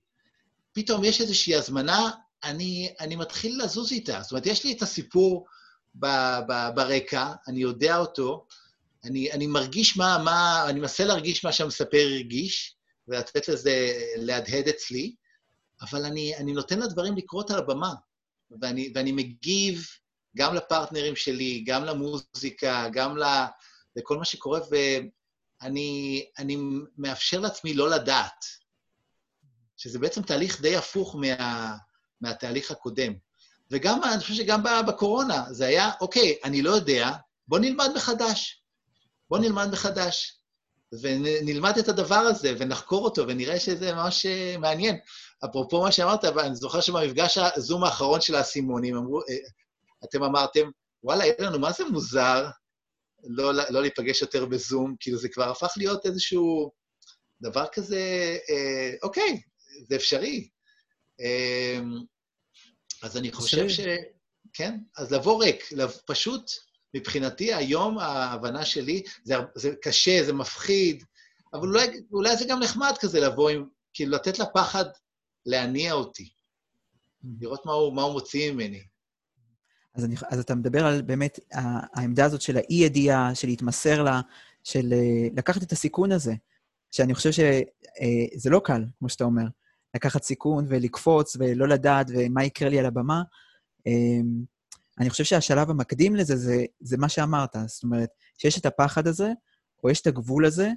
פתאום 0.73 1.05
יש 1.05 1.21
איזושהי 1.21 1.55
הזמנה, 1.55 2.11
אני, 2.45 2.95
אני 3.01 3.17
מתחיל 3.17 3.63
לזוז 3.65 3.93
איתה. 3.93 4.23
זאת 4.23 4.31
אומרת, 4.31 4.47
יש 4.47 4.65
לי 4.65 4.73
את 4.73 4.83
הסיפור 4.83 5.47
ב, 5.95 6.07
ב, 6.49 6.69
ברקע, 6.75 7.33
אני 7.49 7.61
יודע 7.61 7.97
אותו, 7.97 8.47
אני, 9.05 9.33
אני 9.33 9.47
מרגיש 9.47 9.97
מה, 9.97 10.19
מה, 10.25 10.65
אני 10.69 10.81
מנסה 10.81 11.05
להרגיש 11.05 11.45
מה 11.45 11.53
שהמספר 11.53 12.07
הרגיש, 12.13 12.77
ולתת 13.09 13.49
לזה 13.49 13.93
להדהד 14.17 14.69
אצלי, 14.69 15.15
אבל 15.83 16.05
אני, 16.05 16.37
אני 16.37 16.53
נותן 16.53 16.79
לדברים 16.79 17.17
לקרות 17.17 17.51
על 17.51 17.59
הבמה, 17.59 17.95
ואני, 18.61 18.93
ואני 18.95 19.13
מגיב 19.13 19.87
גם 20.37 20.55
לפרטנרים 20.55 21.17
שלי, 21.17 21.65
גם 21.67 21.85
למוזיקה, 21.85 22.89
גם 22.93 23.17
לכל 23.97 24.19
מה 24.19 24.25
שקורה, 24.25 24.61
ואני 24.71 26.29
מאפשר 26.99 27.41
לעצמי 27.41 27.75
לא 27.75 27.91
לדעת, 27.91 28.45
שזה 29.77 29.99
בעצם 29.99 30.23
תהליך 30.23 30.61
די 30.61 30.77
הפוך 30.77 31.17
מה, 31.17 31.77
מהתהליך 32.21 32.71
הקודם. 32.71 33.13
וגם, 33.71 34.01
אני 34.05 34.21
חושב 34.21 34.35
שגם 34.35 34.63
בקורונה, 34.89 35.45
זה 35.51 35.67
היה, 35.67 35.91
אוקיי, 36.01 36.37
אני 36.45 36.63
לא 36.63 36.71
יודע, 36.71 37.11
בוא 37.49 37.59
נלמד 37.59 37.89
מחדש. 37.97 38.63
בוא 39.31 39.39
נלמד 39.39 39.69
מחדש. 39.73 40.41
ונלמד 41.03 41.79
את 41.79 41.89
הדבר 41.89 42.15
הזה, 42.15 42.55
ונחקור 42.59 43.05
אותו, 43.05 43.29
ונראה 43.29 43.61
שזה 43.61 43.95
ממש 43.95 44.27
אה, 44.27 44.57
מעניין. 44.59 44.99
אפרופו 45.45 45.83
מה 45.83 45.93
שאמרת, 45.93 46.25
אני 46.25 46.57
זוכר 46.57 46.81
שבמפגש 46.81 47.39
הזום 47.39 47.85
האחרון 47.85 48.21
של 48.21 48.35
האסימונים, 48.35 48.97
אמרו, 48.97 49.21
אה, 49.21 49.37
אתם 50.05 50.23
אמרתם, 50.23 50.71
וואלה, 51.03 51.25
אין 51.25 51.45
לנו, 51.47 51.59
מה 51.59 51.73
זה 51.73 51.85
מוזר 51.85 52.49
לא, 53.25 53.53
לא 53.71 53.81
להיפגש 53.81 54.23
יותר 54.23 54.47
בזום? 54.47 54.97
כאילו, 55.01 55.19
זה 55.19 55.29
כבר 55.29 55.51
הפך 55.51 55.73
להיות 55.77 56.07
איזשהו 56.07 56.71
דבר 57.43 57.67
כזה, 57.73 58.37
אה, 58.51 58.95
אוקיי, 59.03 59.41
זה 59.89 59.97
אפשרי. 59.97 60.49
אה, 61.21 61.81
אז 63.03 63.17
אני 63.17 63.33
חושב 63.33 63.69
ש... 63.69 63.81
כן, 64.53 64.79
אז 64.97 65.13
לבוא 65.13 65.45
ריק, 65.45 65.65
פשוט 66.07 66.51
מבחינתי, 66.95 67.55
היום 67.55 67.99
ההבנה 67.99 68.65
שלי, 68.65 69.03
זה, 69.25 69.35
זה 69.55 69.75
קשה, 69.83 70.25
זה 70.25 70.33
מפחיד, 70.33 71.05
אבל 71.55 71.69
אולי, 71.69 71.87
אולי 72.13 72.37
זה 72.37 72.45
גם 72.49 72.61
נחמד 72.61 72.93
כזה 73.01 73.21
לבוא 73.21 73.51
עם, 73.51 73.65
כאילו, 73.95 74.13
לתת 74.13 74.39
לפחד 74.39 74.85
להניע 75.47 75.93
אותי, 75.93 76.31
לראות 77.41 77.67
מה 77.67 77.73
הוא, 77.73 77.95
מה 77.95 78.03
הוא 78.03 78.13
מוציא 78.13 78.53
ממני. 78.53 78.83
אז, 79.95 80.05
אני, 80.05 80.15
אז 80.29 80.41
אתה 80.41 80.55
מדבר 80.55 80.87
על 80.87 81.03
באמת 81.03 81.39
העמדה 81.95 82.25
הזאת 82.25 82.41
של 82.41 82.57
האי-ידיעה, 82.57 83.35
של 83.35 83.49
להתמסר 83.49 84.03
לה, 84.03 84.21
של 84.65 84.93
אה, 84.93 85.29
לקחת 85.37 85.63
את 85.63 85.73
הסיכון 85.73 86.13
הזה, 86.13 86.35
שאני 86.91 87.15
חושב 87.15 87.33
שזה 87.33 87.63
אה, 88.01 88.51
לא 88.51 88.61
קל, 88.65 88.85
כמו 88.99 89.09
שאתה 89.09 89.25
אומר, 89.25 89.45
לקחת 89.95 90.23
סיכון 90.23 90.67
ולקפוץ 90.69 91.37
ולא 91.41 91.69
לדעת 91.69 92.07
ומה 92.09 92.45
יקרה 92.45 92.69
לי 92.69 92.79
על 92.79 92.87
הבמה. 92.87 93.23
אה, 93.87 94.21
אני 95.01 95.11
חושב 95.11 95.25
שהשלב 95.25 95.71
המקדים 95.71 96.17
לזה 96.17 96.37
זה, 96.37 96.65
זה 96.81 96.97
מה 96.97 97.09
שאמרת. 97.09 97.57
זאת 97.67 97.83
אומרת, 97.83 98.11
שיש 98.39 98.59
את 98.59 98.67
הפחד 98.67 99.07
הזה, 99.07 99.33
או 99.85 99.91
יש 99.91 100.01
את 100.01 100.07
הגבול 100.07 100.47
הזה, 100.47 100.71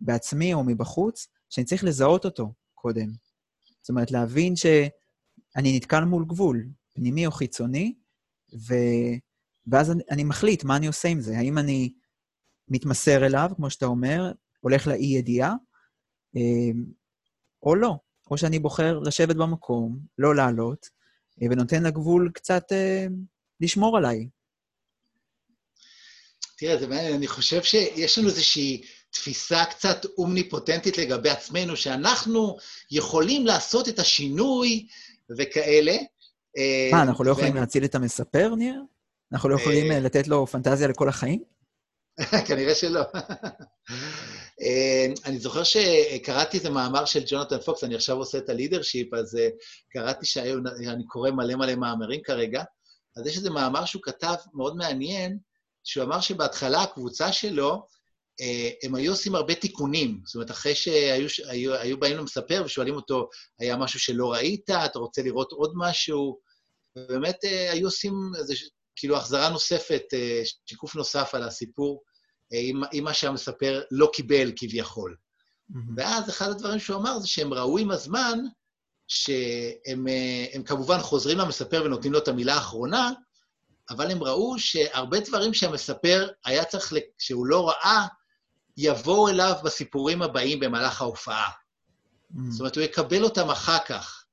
בעצמי 0.00 0.54
או 0.54 0.64
מבחוץ, 0.64 1.26
שאני 1.50 1.64
צריך 1.64 1.84
לזהות 1.84 2.24
אותו 2.24 2.52
קודם. 2.74 3.08
זאת 3.82 3.88
אומרת, 3.88 4.10
להבין 4.10 4.56
שאני 4.56 5.76
נתקל 5.76 6.04
מול 6.04 6.24
גבול, 6.24 6.68
פנימי 6.94 7.26
או 7.26 7.30
חיצוני, 7.30 7.94
ו... 8.54 8.74
ואז 9.66 9.90
אני, 9.90 10.02
אני 10.10 10.24
מחליט 10.24 10.64
מה 10.64 10.76
אני 10.76 10.86
עושה 10.86 11.08
עם 11.08 11.20
זה. 11.20 11.38
האם 11.38 11.58
אני 11.58 11.92
מתמסר 12.68 13.26
אליו, 13.26 13.50
כמו 13.56 13.70
שאתה 13.70 13.86
אומר, 13.86 14.32
הולך 14.60 14.86
לאי-ידיעה, 14.86 15.54
אה, 16.36 16.72
או 17.62 17.74
לא. 17.74 17.96
או 18.30 18.38
שאני 18.38 18.58
בוחר 18.58 18.98
לשבת 18.98 19.36
במקום, 19.36 19.98
לא 20.18 20.34
לעלות, 20.34 20.86
אה, 21.42 21.46
ונותן 21.50 21.82
לגבול 21.82 22.30
קצת 22.34 22.72
אה, 22.72 23.06
לשמור 23.60 23.96
עליי. 23.96 24.28
תראה, 26.58 26.78
זה 26.78 26.86
מעניין, 26.86 27.14
אני 27.14 27.26
חושב 27.26 27.62
שיש 27.62 28.18
לנו 28.18 28.28
איזושהי 28.28 28.82
תפיסה 29.10 29.64
קצת 29.64 30.04
אומניפוטנטית 30.18 30.98
לגבי 30.98 31.30
עצמנו, 31.30 31.76
שאנחנו 31.76 32.56
יכולים 32.90 33.46
לעשות 33.46 33.88
את 33.88 33.98
השינוי 33.98 34.86
וכאלה. 35.38 35.96
מה, 36.56 36.98
אה, 36.98 37.02
אנחנו 37.02 37.24
לא 37.24 37.30
יכולים 37.30 37.54
להציל 37.54 37.84
את 37.84 37.94
המספר, 37.94 38.54
ניר? 38.54 38.82
אנחנו 39.32 39.48
לא 39.48 39.54
יכולים 39.54 39.90
אה, 39.90 39.96
אה, 39.96 40.00
לתת 40.00 40.28
לו 40.28 40.46
פנטזיה 40.46 40.88
לכל 40.88 41.08
החיים? 41.08 41.42
כנראה 42.48 42.74
שלא. 42.74 43.02
אני 45.26 45.38
זוכר 45.38 45.62
שקראתי 45.62 46.56
איזה 46.56 46.70
מאמר 46.70 47.04
של 47.04 47.22
ג'ונתן 47.26 47.58
פוקס, 47.58 47.84
אני 47.84 47.94
עכשיו 47.94 48.16
עושה 48.16 48.38
את 48.38 48.48
הלידרשיפ, 48.48 49.14
אז 49.14 49.38
קראתי 49.92 50.26
שאני 50.26 51.06
קורא 51.06 51.30
מלא 51.30 51.54
מלא 51.54 51.74
מאמרים 51.74 52.20
כרגע, 52.24 52.62
אז 53.16 53.26
יש 53.26 53.36
איזה 53.36 53.50
מאמר 53.50 53.84
שהוא 53.84 54.02
כתב 54.02 54.34
מאוד 54.54 54.76
מעניין, 54.76 55.38
שהוא 55.84 56.04
אמר 56.04 56.20
שבהתחלה 56.20 56.82
הקבוצה 56.82 57.32
שלו, 57.32 57.86
הם 58.82 58.94
היו 58.94 59.12
עושים 59.12 59.34
הרבה 59.34 59.54
תיקונים. 59.54 60.20
זאת 60.24 60.34
אומרת, 60.34 60.50
אחרי 60.50 60.74
שהיו 60.74 61.28
היו, 61.46 61.74
היו 61.74 62.00
באים 62.00 62.16
למספר 62.16 62.62
ושואלים 62.64 62.94
אותו, 62.94 63.28
היה 63.58 63.76
משהו 63.76 64.00
שלא 64.00 64.32
ראית, 64.32 64.70
אתה 64.70 64.98
רוצה 64.98 65.22
לראות 65.22 65.52
עוד 65.52 65.72
משהו? 65.76 66.38
ובאמת 66.96 67.44
אה, 67.44 67.72
היו 67.72 67.86
עושים 67.86 68.14
איזה, 68.38 68.54
כאילו, 68.96 69.16
החזרה 69.16 69.48
נוספת, 69.48 70.02
אה, 70.12 70.42
שיקוף 70.66 70.94
נוסף 70.94 71.34
על 71.34 71.42
הסיפור, 71.42 72.02
עם, 72.52 72.82
עם 72.92 73.04
מה 73.04 73.14
שהמספר 73.14 73.82
לא 73.90 74.10
קיבל 74.12 74.52
כביכול. 74.56 75.16
ואז 75.96 76.28
אחד 76.28 76.48
הדברים 76.48 76.78
שהוא 76.78 76.96
אמר 76.96 77.18
זה 77.18 77.26
שהם 77.26 77.54
ראו 77.54 77.78
עם 77.78 77.90
הזמן 77.90 78.38
שהם 79.08 80.08
אה, 80.08 80.62
כמובן 80.66 80.98
חוזרים 80.98 81.38
למספר 81.38 81.82
ונותנים 81.84 82.12
לו 82.12 82.18
את 82.18 82.28
המילה 82.28 82.54
האחרונה, 82.54 83.10
אבל 83.90 84.10
הם 84.10 84.22
ראו 84.22 84.58
שהרבה 84.58 85.20
דברים 85.20 85.54
שהמספר 85.54 86.28
היה 86.44 86.64
צריך, 86.64 86.92
שהוא 87.18 87.46
לא 87.46 87.68
ראה, 87.68 88.06
יבואו 88.76 89.28
אליו 89.28 89.54
בסיפורים 89.64 90.22
הבאים 90.22 90.60
במהלך 90.60 91.00
ההופעה. 91.00 91.50
Mm. 91.50 92.38
זאת 92.50 92.60
אומרת, 92.60 92.76
הוא 92.76 92.84
יקבל 92.84 93.24
אותם 93.24 93.50
אחר 93.50 93.78
כך. 93.86 94.24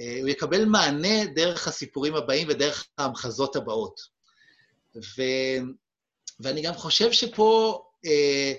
אה, 0.00 0.18
הוא 0.20 0.28
יקבל 0.28 0.64
מענה 0.64 1.24
דרך 1.24 1.68
הסיפורים 1.68 2.14
הבאים 2.14 2.48
ודרך 2.50 2.86
ההמחזות 2.98 3.56
הבאות. 3.56 4.00
ו... 4.96 5.22
ואני 6.40 6.62
גם 6.62 6.74
חושב 6.74 7.12
שפה, 7.12 7.82
אה, 8.06 8.52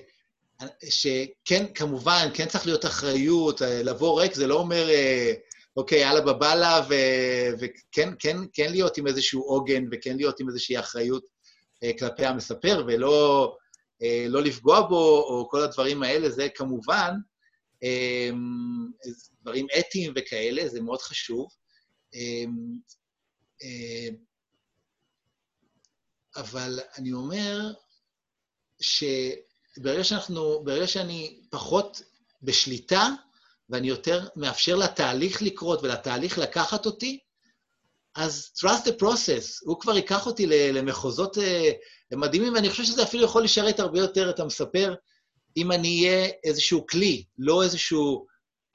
שכן, 0.89 1.65
כמובן, 1.75 2.27
כן 2.33 2.45
צריך 2.45 2.65
להיות 2.65 2.85
אחריות, 2.85 3.61
אה, 3.61 3.83
לבוא 3.83 4.21
ריק 4.21 4.33
זה 4.33 4.47
לא 4.47 4.55
אומר, 4.55 4.87
אוקיי, 5.77 5.99
יאללה 5.99 6.21
בבאללה, 6.21 6.81
וכן 7.59 8.09
כן, 8.19 8.37
כן 8.53 8.71
להיות 8.71 8.97
עם 8.97 9.07
איזשהו 9.07 9.41
עוגן, 9.41 9.83
וכן 9.91 10.15
להיות 10.15 10.39
עם 10.39 10.49
איזושהי 10.49 10.79
אחריות 10.79 11.23
כלפי 11.99 12.25
המספר, 12.25 12.83
ולא 12.87 13.55
לא 14.29 14.41
לפגוע 14.41 14.81
בו, 14.81 15.23
או 15.29 15.49
כל 15.49 15.61
הדברים 15.61 16.03
האלה, 16.03 16.29
זה 16.29 16.47
כמובן 16.55 17.13
דברים 19.41 19.67
אתיים 19.79 20.13
וכאלה, 20.15 20.67
זה 20.67 20.81
מאוד 20.81 21.01
חשוב. 21.01 21.47
אבל 26.35 26.79
אני 26.97 27.13
אומר 27.13 27.73
ש... 28.81 29.03
ברגע 29.77 30.03
שאנחנו, 30.03 30.63
ברגע 30.63 30.87
שאני 30.87 31.41
פחות 31.49 32.01
בשליטה, 32.41 33.07
ואני 33.69 33.87
יותר 33.87 34.27
מאפשר 34.35 34.75
לתהליך 34.75 35.41
לקרות 35.41 35.83
ולתהליך 35.83 36.37
לקחת 36.37 36.85
אותי, 36.85 37.19
אז 38.19 38.51
trust 38.57 38.85
the 38.85 39.01
process, 39.01 39.65
הוא 39.65 39.79
כבר 39.79 39.95
ייקח 39.95 40.25
אותי 40.25 40.45
למחוזות 40.47 41.37
אה, 41.37 41.71
מדהימים, 42.11 42.53
ואני 42.53 42.69
חושב 42.69 42.83
שזה 42.83 43.03
אפילו 43.03 43.23
יכול 43.23 43.43
לשרת 43.43 43.79
הרבה 43.79 43.99
יותר 43.99 44.29
את 44.29 44.39
המספר, 44.39 44.95
אם 45.57 45.71
אני 45.71 46.07
אהיה 46.07 46.29
איזשהו 46.43 46.87
כלי, 46.87 47.23
לא 47.37 47.63
איזשהו... 47.63 48.25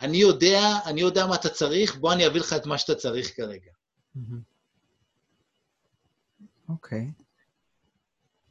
אני 0.00 0.16
יודע, 0.16 0.78
אני 0.84 1.00
יודע 1.00 1.26
מה 1.26 1.34
אתה 1.34 1.48
צריך, 1.48 1.96
בוא 1.96 2.12
אני 2.12 2.26
אביא 2.26 2.40
לך 2.40 2.52
את 2.52 2.66
מה 2.66 2.78
שאתה 2.78 2.94
צריך 2.94 3.36
כרגע. 3.36 3.70
אוקיי. 6.68 7.10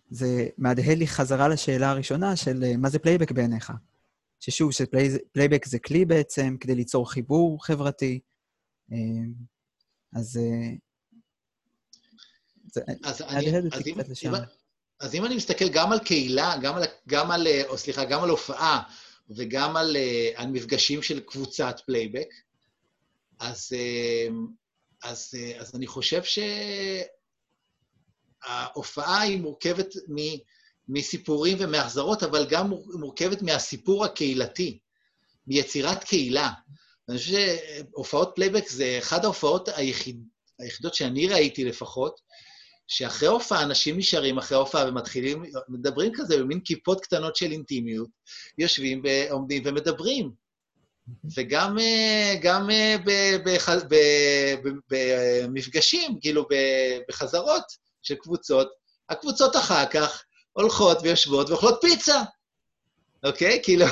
זה 0.10 0.48
מהדהד 0.58 0.98
לי 0.98 1.08
חזרה 1.08 1.48
לשאלה 1.48 1.90
הראשונה 1.90 2.36
של 2.36 2.64
אה, 2.64 2.78
מה 2.78 2.90
זה 2.90 3.00
פלייבק 3.00 3.32
בעיניך. 3.32 3.72
ששוב, 4.40 4.72
שפלייבק 4.72 5.66
זה 5.66 5.80
כלי 5.80 6.06
בעצם 6.06 6.58
כדי 6.60 6.76
ליצור 6.76 7.12
חיבור 7.12 7.66
חברתי. 7.66 8.20
אה, 10.16 10.22
אז 13.04 13.22
אה, 13.22 13.42
לשם. 14.10 14.32
אז 15.00 15.16
אם 15.16 15.26
אני 15.26 15.36
מסתכל 15.36 15.70
גם 15.70 15.92
על 15.92 16.00
קהילה, 16.00 16.56
גם 16.62 16.76
על, 16.76 16.84
גם 17.08 17.32
על 17.32 17.48
או 17.68 17.78
סליחה, 17.78 18.06
גם 18.06 18.24
על 18.24 18.30
הופעה 18.30 18.84
וגם 19.30 19.78
על, 19.78 19.98
על 20.36 20.48
מפגשים 20.48 21.02
של 21.02 21.20
קבוצת 21.20 21.76
פלייבק, 21.86 22.28
אז, 23.40 23.72
אז, 25.04 25.34
אז 25.60 25.76
אני 25.76 25.88
חושב 25.88 26.22
שההופעה 28.44 29.22
היא 29.22 29.42
מורכבת 29.42 29.96
מ, 29.96 30.18
מסיפורים 30.88 31.58
ומהחזרות, 31.60 32.24
אבל 32.24 32.46
גם 32.50 32.70
מורכבת 33.00 33.42
מהסיפור 33.42 34.06
הקהילתי, 34.06 34.80
מיצירת 35.48 36.04
קהילה. 36.04 36.50
אני 37.10 37.18
חושב 37.18 37.32
שהופעות 37.32 38.32
פלייבק 38.36 38.70
זה 38.70 38.96
אחת 39.00 39.24
ההופעות 39.24 39.70
היחיד, 39.76 40.24
היחידות 40.60 40.94
שאני 40.94 41.28
ראיתי 41.28 41.66
לפחות, 41.66 42.22
שאחרי 42.88 43.28
הופעה 43.28 43.64
אנשים 43.64 43.98
נשארים 43.98 44.38
אחרי 44.38 44.58
הופעה 44.58 44.90
ומתחילים, 44.90 45.44
מדברים 45.70 46.12
כזה 46.16 46.38
במין 46.38 46.60
כיפות 46.60 47.02
קטנות 47.02 47.36
של 47.36 47.52
אינטימיות, 47.52 48.10
יושבים 48.58 49.02
ועומדים 49.04 49.64
ומדברים. 49.66 50.44
וגם 51.38 51.80
אה, 51.80 52.36
גם 52.42 52.70
אה, 52.70 52.96
במפגשים, 54.90 56.20
כאילו 56.22 56.48
בחזרות 57.10 57.64
של 58.02 58.16
קבוצות, 58.16 58.68
הקבוצות 59.10 59.56
אחר 59.56 59.86
כך 59.86 60.24
הולכות 60.54 60.98
ויושבות 61.02 61.50
ואוכלות 61.50 61.78
פיצה, 61.82 62.22
אוקיי? 63.24 63.60
כאילו, 63.64 63.86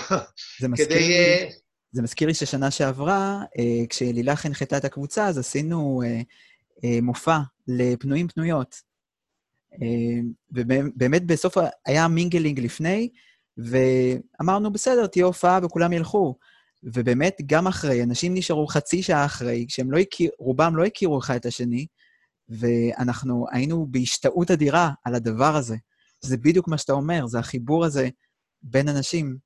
זה 0.59 0.67
מזכיר 0.67 0.85
כדי... 0.85 0.99
לי, 0.99 1.15
אה, 1.15 1.49
זה 1.91 2.01
מזכיר 2.01 2.27
לי 2.27 2.33
ששנה 2.33 2.71
שעברה, 2.71 3.43
כשלילך 3.89 4.45
הנחתה 4.45 4.77
את 4.77 4.85
הקבוצה, 4.85 5.27
אז 5.27 5.37
עשינו 5.37 6.01
מופע 7.01 7.39
לפנויים 7.67 8.27
פנויות. 8.27 8.75
ובאמת 10.51 11.25
בסוף 11.25 11.57
היה 11.85 12.07
מינגלינג 12.07 12.59
לפני, 12.59 13.09
ואמרנו, 13.57 14.71
בסדר, 14.73 15.07
תהיה 15.07 15.25
הופעה 15.25 15.59
וכולם 15.63 15.93
ילכו. 15.93 16.35
ובאמת, 16.83 17.37
גם 17.45 17.67
אחרי, 17.67 18.03
אנשים 18.03 18.33
נשארו 18.33 18.67
חצי 18.67 19.03
שעה 19.03 19.25
אחרי, 19.25 19.65
כשהם 19.67 19.91
לא 19.91 19.97
הכיר, 19.97 20.31
רובם 20.39 20.75
לא 20.75 20.85
הכירו 20.85 21.19
אחד 21.19 21.35
את 21.35 21.45
השני, 21.45 21.87
ואנחנו 22.49 23.45
היינו 23.51 23.87
בהשתאות 23.89 24.51
אדירה 24.51 24.91
על 25.03 25.15
הדבר 25.15 25.55
הזה. 25.55 25.75
זה 26.21 26.37
בדיוק 26.37 26.67
מה 26.67 26.77
שאתה 26.77 26.93
אומר, 26.93 27.27
זה 27.27 27.39
החיבור 27.39 27.85
הזה 27.85 28.09
בין 28.61 28.87
אנשים. 28.89 29.37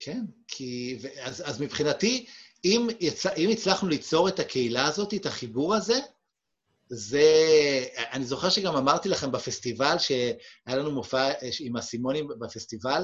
כן, 0.00 0.24
כי... 0.48 0.98
אז, 1.20 1.42
אז 1.46 1.60
מבחינתי, 1.60 2.26
אם, 2.64 2.88
יצא, 3.00 3.34
אם 3.36 3.50
הצלחנו 3.50 3.88
ליצור 3.88 4.28
את 4.28 4.38
הקהילה 4.38 4.86
הזאת, 4.86 5.14
את 5.14 5.26
החיבור 5.26 5.74
הזה, 5.74 5.98
זה... 6.88 7.24
אני 7.96 8.24
זוכר 8.24 8.50
שגם 8.50 8.76
אמרתי 8.76 9.08
לכם 9.08 9.32
בפסטיבל, 9.32 9.98
שהיה 9.98 10.76
לנו 10.76 10.90
מופע 10.90 11.30
עם 11.60 11.76
הסימונים 11.76 12.28
בפסטיבל, 12.40 13.02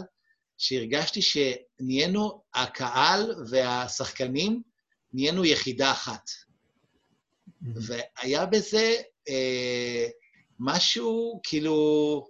שהרגשתי 0.59 1.20
שנהיינו, 1.22 2.42
הקהל 2.54 3.35
והשחקנים, 3.48 4.62
נהיינו 5.12 5.44
יחידה 5.44 5.90
אחת. 5.90 6.28
Mm-hmm. 6.28 7.68
והיה 8.22 8.46
בזה 8.46 8.94
אה, 9.28 10.07
משהו, 10.59 11.40
כאילו, 11.42 12.26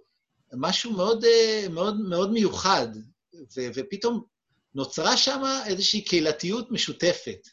משהו 0.53 0.91
מאוד, 0.91 1.25
אה, 1.25 1.65
מאוד, 1.69 1.99
מאוד 1.99 2.31
מיוחד, 2.31 2.87
ו, 3.35 3.61
ופתאום 3.75 4.34
נוצרה 4.75 5.17
שם 5.17 5.43
איזושהי 5.65 6.01
קהילתיות 6.01 6.71
משותפת. 6.71 7.47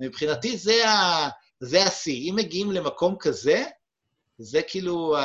מבחינתי 0.00 0.56
זה, 0.56 0.82
השיא. 1.86 2.30
אם 2.30 2.36
מגיעים 2.36 2.72
למקום 2.72 3.16
כזה, 3.18 3.64
זה 4.38 4.62
כאילו 4.62 5.16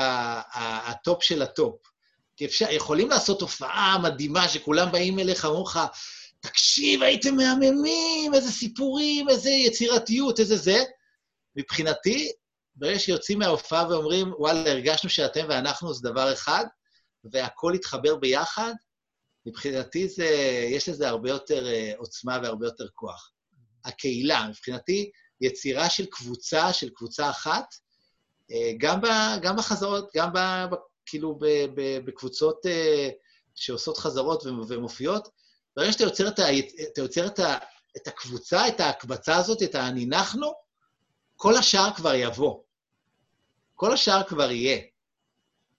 הטופ 0.54 1.24
של 1.24 1.42
הטופ. 1.42 1.76
כי 2.36 2.46
אפשר, 2.46 2.66
יכולים 2.70 3.10
לעשות 3.10 3.42
הופעה 3.42 3.98
מדהימה 4.04 4.50
שכולם 4.50 4.92
באים 4.92 5.20
אליך, 5.20 5.46
אומרים 5.46 5.64
לך, 5.64 5.80
תקשיב, 6.40 7.04
הייתם 7.04 7.36
מהממים, 7.36 8.34
איזה 8.34 8.52
סיפורים, 8.52 9.30
איזה 9.30 9.50
יצירתיות, 9.50 10.40
איזה 10.40 10.58
זה. 10.58 10.84
מבחינתי, 11.56 12.32
ברגע 12.76 13.00
שיוצאים 13.00 13.40
מההופעה 13.40 13.88
ואומרים, 13.90 14.34
וואלה, 14.38 14.72
הרגשנו 14.72 15.10
שאתם 15.10 15.46
ואנחנו 15.50 15.94
זה 15.94 16.10
דבר 16.10 16.34
אחד, 16.34 16.66
והכול 17.32 17.76
יתחבר 17.76 18.16
ביחד, 18.16 18.74
מבחינתי 19.48 20.08
זה, 20.08 20.26
יש 20.72 20.90
לזה 20.90 21.10
הרבה 21.10 21.30
יותר 21.30 21.66
uh, 21.66 21.98
עוצמה 21.98 22.40
והרבה 22.44 22.66
יותר 22.66 22.88
כוח. 22.94 23.32
הקהילה, 23.86 24.48
מבחינתי, 24.50 25.12
יצירה 25.42 25.90
של 25.90 26.06
קבוצה, 26.06 26.74
של 26.74 26.90
קבוצה 26.90 27.30
אחת, 27.30 27.66
uh, 28.52 28.56
גם, 28.78 29.02
ב, 29.02 29.08
גם 29.42 29.56
בחזרות, 29.56 30.10
גם 30.16 30.34
ב, 30.34 30.40
כאילו 31.08 31.40
בקבוצות 32.06 32.66
אה, 32.66 33.10
שעושות 33.56 33.98
חזרות 33.98 34.44
ומופיעות, 34.46 35.28
ברגע 35.76 35.92
שאתה 35.92 36.04
יוצר, 36.04 36.28
את, 36.28 36.40
ה, 36.40 36.46
אתה 36.94 37.02
יוצר 37.02 37.28
את, 37.28 37.40
ה, 37.40 37.58
את 37.98 38.08
הקבוצה, 38.08 38.68
את 38.68 38.80
ההקבצה 38.80 39.38
הזאת, 39.38 39.64
את 39.64 39.76
ה"אנינחנו", 39.76 40.54
כל 41.36 41.56
השאר 41.56 41.94
כבר 41.96 42.14
יבוא. 42.14 42.64
כל 43.76 43.94
השאר 43.94 44.24
כבר 44.24 44.52
יהיה. 44.52 44.82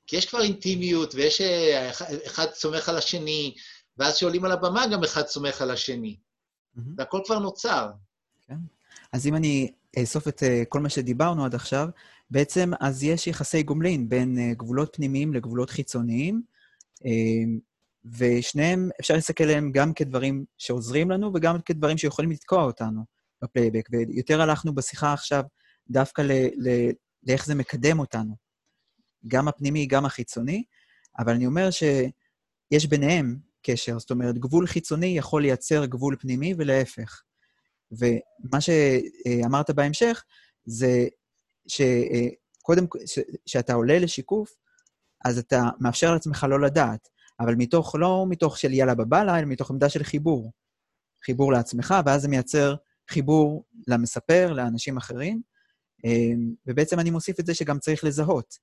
כי 0.09 0.16
יש 0.16 0.27
כבר 0.27 0.40
אינטימיות, 0.40 1.14
ויש 1.14 1.40
אה, 1.40 1.90
אחד 2.27 2.47
סומך 2.53 2.88
על 2.88 2.97
השני, 2.97 3.55
ואז 3.99 4.16
כשעולים 4.16 4.44
על 4.44 4.53
הבמה 4.53 4.87
גם 4.92 5.05
אחד 5.05 5.27
סומך 5.27 5.62
על 5.62 5.71
השני. 5.71 6.16
Mm-hmm. 6.16 6.81
והכל 6.99 7.21
כבר 7.25 7.38
נוצר. 7.38 7.90
כן. 8.47 8.55
אז 9.12 9.27
אם 9.27 9.35
אני 9.35 9.73
אאסוף 9.99 10.29
את 10.29 10.42
אה, 10.42 10.62
כל 10.68 10.81
מה 10.81 10.88
שדיברנו 10.88 11.44
עד 11.44 11.55
עכשיו, 11.55 11.88
בעצם 12.31 12.71
אז 12.81 13.03
יש 13.03 13.27
יחסי 13.27 13.62
גומלין 13.62 14.09
בין 14.09 14.37
אה, 14.38 14.55
גבולות 14.55 14.97
פנימיים 14.97 15.35
לגבולות 15.35 15.71
חיצוניים, 15.71 16.42
ושניהם, 18.18 18.90
אפשר 19.01 19.14
להסתכל 19.14 19.44
עליהם 19.44 19.73
גם 19.73 19.92
כדברים 19.92 20.44
שעוזרים 20.59 21.11
לנו 21.11 21.31
וגם 21.35 21.57
כדברים 21.64 21.99
שיכולים 21.99 22.31
לתקוע 22.31 22.64
אותנו 22.64 23.05
בפלייבק. 23.42 23.88
ויותר 23.92 24.42
הלכנו 24.42 24.75
בשיחה 24.75 25.12
עכשיו 25.12 25.42
דווקא 25.90 26.23
ל- 26.23 26.68
ל- 26.68 26.90
לאיך 27.27 27.47
זה 27.47 27.55
מקדם 27.55 27.99
אותנו, 27.99 28.48
גם 29.27 29.49
הפנימי, 29.49 29.87
גם 29.87 30.05
החיצוני, 30.05 30.65
אבל 31.19 31.33
אני 31.33 31.47
אומר 31.47 31.69
שיש 31.71 32.87
ביניהם 32.87 33.37
קשר, 33.63 33.99
זאת 33.99 34.11
אומרת, 34.11 34.39
גבול 34.39 34.67
חיצוני 34.67 35.07
יכול 35.07 35.43
לייצר 35.43 35.85
גבול 35.85 36.17
פנימי 36.21 36.55
ולהפך. 36.59 37.23
ומה 37.93 38.61
שאמרת 38.61 39.71
בהמשך, 39.71 40.25
זה 40.65 41.07
שקודם, 41.69 42.87
כשאתה 43.45 43.75
עולה 43.75 43.99
לשיקוף, 43.99 44.57
אז 45.25 45.39
אתה 45.39 45.63
מאפשר 45.81 46.13
לעצמך 46.13 46.47
לא 46.51 46.61
לדעת, 46.61 47.09
אבל 47.41 47.55
מתוך, 47.55 47.95
לא 47.99 48.27
מתוך 48.29 48.59
של 48.59 48.73
יאללה 48.73 48.95
בבאללה, 48.95 49.39
אלא 49.39 49.47
מתוך 49.47 49.71
עמדה 49.71 49.89
של 49.89 50.03
חיבור. 50.03 50.53
חיבור 51.25 51.53
לעצמך, 51.53 51.95
ואז 52.07 52.23
זה 52.23 52.29
מייצר 52.29 52.75
חיבור 53.11 53.65
למספר, 53.89 54.53
לאנשים 54.53 54.97
אחרים. 54.97 55.43
אמ, 56.05 56.55
ובעצם 56.67 57.01
אני 57.01 57.11
מוסיף 57.11 57.41
את 57.41 57.47
זה 57.47 57.55
שגם 57.55 57.79
צריך 57.79 58.05
לזהות 58.05 58.59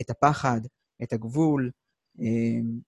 את 0.00 0.10
הפחד, 0.10 0.60
את 1.02 1.12
הגבול, 1.12 1.70
אמ, 2.18 2.80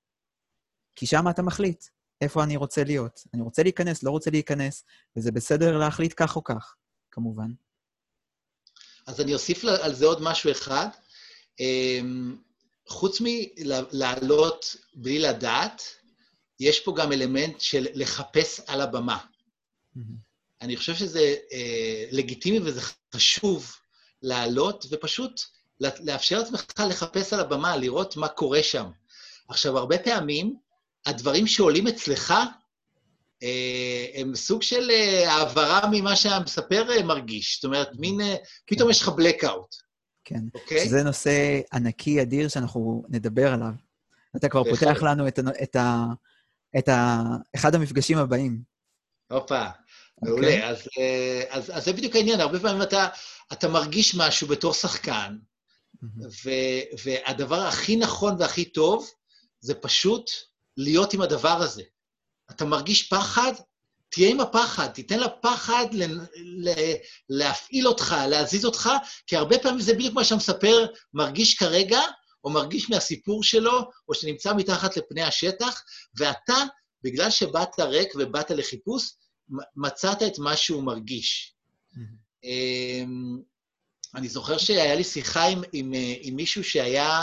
כי 0.96 1.06
שם 1.06 1.28
אתה 1.30 1.42
מחליט 1.42 1.84
איפה 2.20 2.44
אני 2.44 2.56
רוצה 2.56 2.84
להיות. 2.84 3.20
אני 3.34 3.42
רוצה 3.42 3.62
להיכנס, 3.62 4.02
לא 4.02 4.10
רוצה 4.10 4.30
להיכנס, 4.30 4.84
וזה 5.16 5.32
בסדר 5.32 5.78
להחליט 5.78 6.14
כך 6.16 6.36
או 6.36 6.44
כך, 6.44 6.74
כמובן. 7.10 7.50
אז 9.06 9.20
אני 9.20 9.34
אוסיף 9.34 9.64
על 9.64 9.94
זה 9.94 10.06
עוד 10.06 10.22
משהו 10.22 10.50
אחד. 10.50 10.88
אמ, 11.60 12.36
חוץ 12.88 13.18
מלעלות 13.20 14.76
בלי 14.94 15.18
לדעת, 15.18 15.82
יש 16.60 16.80
פה 16.80 16.94
גם 16.96 17.12
אלמנט 17.12 17.60
של 17.60 17.86
לחפש 17.94 18.60
על 18.66 18.80
הבמה. 18.80 19.18
Mm-hmm. 19.18 20.00
אני 20.60 20.76
חושב 20.76 20.94
שזה 20.94 21.34
אה, 21.52 22.04
לגיטימי 22.10 22.58
וזה 22.58 22.80
חשוב 23.14 23.72
לעלות, 24.22 24.86
ופשוט 24.90 25.40
לאפשר 26.00 26.38
לעצמך 26.38 26.64
לחפש 26.88 27.32
על 27.32 27.40
הבמה, 27.40 27.76
לראות 27.76 28.16
מה 28.16 28.28
קורה 28.28 28.62
שם. 28.62 28.86
עכשיו, 29.48 29.78
הרבה 29.78 29.98
פעמים 29.98 30.56
הדברים 31.06 31.46
שעולים 31.46 31.86
אצלך 31.86 32.34
אה, 33.42 34.06
הם 34.14 34.34
סוג 34.34 34.62
של 34.62 34.90
אה, 34.90 35.32
העברה 35.32 35.80
ממה 35.90 36.16
שהמספר 36.16 36.90
אה, 36.90 37.02
מרגיש. 37.02 37.54
זאת 37.54 37.64
אומרת, 37.64 37.88
מין, 37.98 38.20
כן. 38.20 38.36
פתאום 38.66 38.90
יש 38.90 39.02
לך 39.02 39.08
blackout. 39.08 39.76
כן. 40.24 40.40
אוקיי? 40.54 40.84
שזה 40.84 41.02
נושא 41.02 41.60
ענקי, 41.72 42.22
אדיר, 42.22 42.48
שאנחנו 42.48 43.04
נדבר 43.08 43.52
עליו. 43.52 43.72
אתה 44.36 44.48
כבר 44.48 44.64
פותח 44.64 45.02
לנו 45.02 45.28
את, 45.28 45.38
את, 45.62 45.76
ה, 45.76 46.04
את 46.78 46.88
ה, 46.88 47.22
אחד 47.54 47.74
המפגשים 47.74 48.18
הבאים. 48.18 48.62
הופה, 49.30 49.64
מעולה. 50.22 50.48
Okay. 50.48 50.50
אוקיי. 50.50 50.68
אז, 50.68 50.88
אז, 51.48 51.70
אז 51.74 51.84
זה 51.84 51.92
בדיוק 51.92 52.16
העניין. 52.16 52.40
הרבה 52.40 52.60
פעמים 52.60 52.82
אתה, 52.82 53.08
אתה 53.52 53.68
מרגיש 53.68 54.14
משהו 54.14 54.48
בתור 54.48 54.74
שחקן, 54.74 55.36
ו- 56.44 56.96
והדבר 57.04 57.60
הכי 57.60 57.96
נכון 57.96 58.34
והכי 58.38 58.64
טוב 58.64 59.10
זה 59.60 59.74
פשוט 59.74 60.30
להיות 60.76 61.14
עם 61.14 61.20
הדבר 61.20 61.62
הזה. 61.62 61.82
אתה 62.50 62.64
מרגיש 62.64 63.08
פחד? 63.08 63.52
תהיה 64.08 64.30
עם 64.30 64.40
הפחד, 64.40 64.86
תיתן 64.88 65.20
לפחד 65.20 65.86
ל- 65.92 66.20
ל- 66.68 66.94
להפעיל 67.28 67.88
אותך, 67.88 68.14
להזיז 68.28 68.64
אותך, 68.64 68.90
כי 69.26 69.36
הרבה 69.36 69.58
פעמים 69.58 69.80
זה 69.80 69.94
בדיוק 69.94 70.14
מה 70.14 70.24
שהמספר 70.24 70.86
מרגיש 71.14 71.54
כרגע, 71.54 72.00
או 72.44 72.50
מרגיש 72.50 72.90
מהסיפור 72.90 73.42
שלו, 73.42 73.90
או 74.08 74.14
שנמצא 74.14 74.54
מתחת 74.54 74.96
לפני 74.96 75.22
השטח, 75.22 75.82
ואתה, 76.18 76.54
בגלל 77.02 77.30
שבאת 77.30 77.80
ריק 77.80 78.12
ובאת 78.14 78.50
לחיפוש, 78.50 79.10
מצאת 79.76 80.22
את 80.22 80.38
מה 80.38 80.56
שהוא 80.56 80.82
מרגיש. 80.82 81.54
אמ, 82.44 83.38
אני 84.14 84.28
זוכר 84.28 84.58
שהיה 84.58 84.94
לי 84.94 85.04
שיחה 85.04 85.44
עם, 85.44 85.62
עם, 85.72 85.92
עם 86.20 86.36
מישהו 86.36 86.64
שהיה 86.64 87.20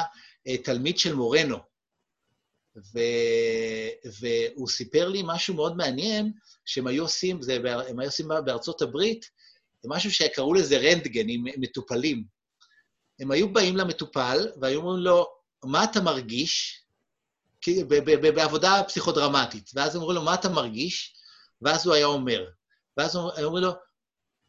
אה, 0.47 0.58
תלמיד 0.58 0.99
של 0.99 1.15
מורנו, 1.15 1.58
ו, 2.78 2.99
והוא 4.19 4.67
סיפר 4.67 5.10
לי 5.10 5.21
משהו 5.25 5.54
מאוד 5.54 5.78
מעניין, 5.78 6.32
שהם 6.65 6.88
היו 6.88 7.04
עושים, 7.04 7.41
זה, 7.41 7.58
הם 7.89 7.99
היו 7.99 8.08
עושים 8.08 8.28
בארצות 8.45 8.82
הברית, 8.82 9.25
זה 9.82 9.89
משהו 9.91 10.12
שקראו 10.12 10.54
לזה 10.54 10.78
רנטגן, 10.78 11.30
עם 11.30 11.43
מטופלים. 11.58 12.23
הם 13.19 13.32
היו 13.32 13.54
באים 13.54 13.78
למטופל 13.78 14.47
והיו 14.62 14.80
אומרים 14.80 15.04
לו, 15.04 15.28
מה 15.63 15.84
אתה 15.84 16.02
מרגיש? 16.02 16.84
בעבודה 18.36 18.82
פסיכודרמטית. 18.88 19.69
ואז 19.73 19.95
הם 19.95 20.02
אומרים 20.02 20.17
לו, 20.17 20.23
מה 20.23 20.34
אתה 20.34 20.49
מרגיש? 20.49 21.13
ואז 21.62 21.86
הוא 21.86 21.95
היה 21.95 22.06
אומר. 22.06 22.49
ואז 22.97 23.15
היו 23.15 23.47
אומרים 23.47 23.63
לו, 23.63 23.71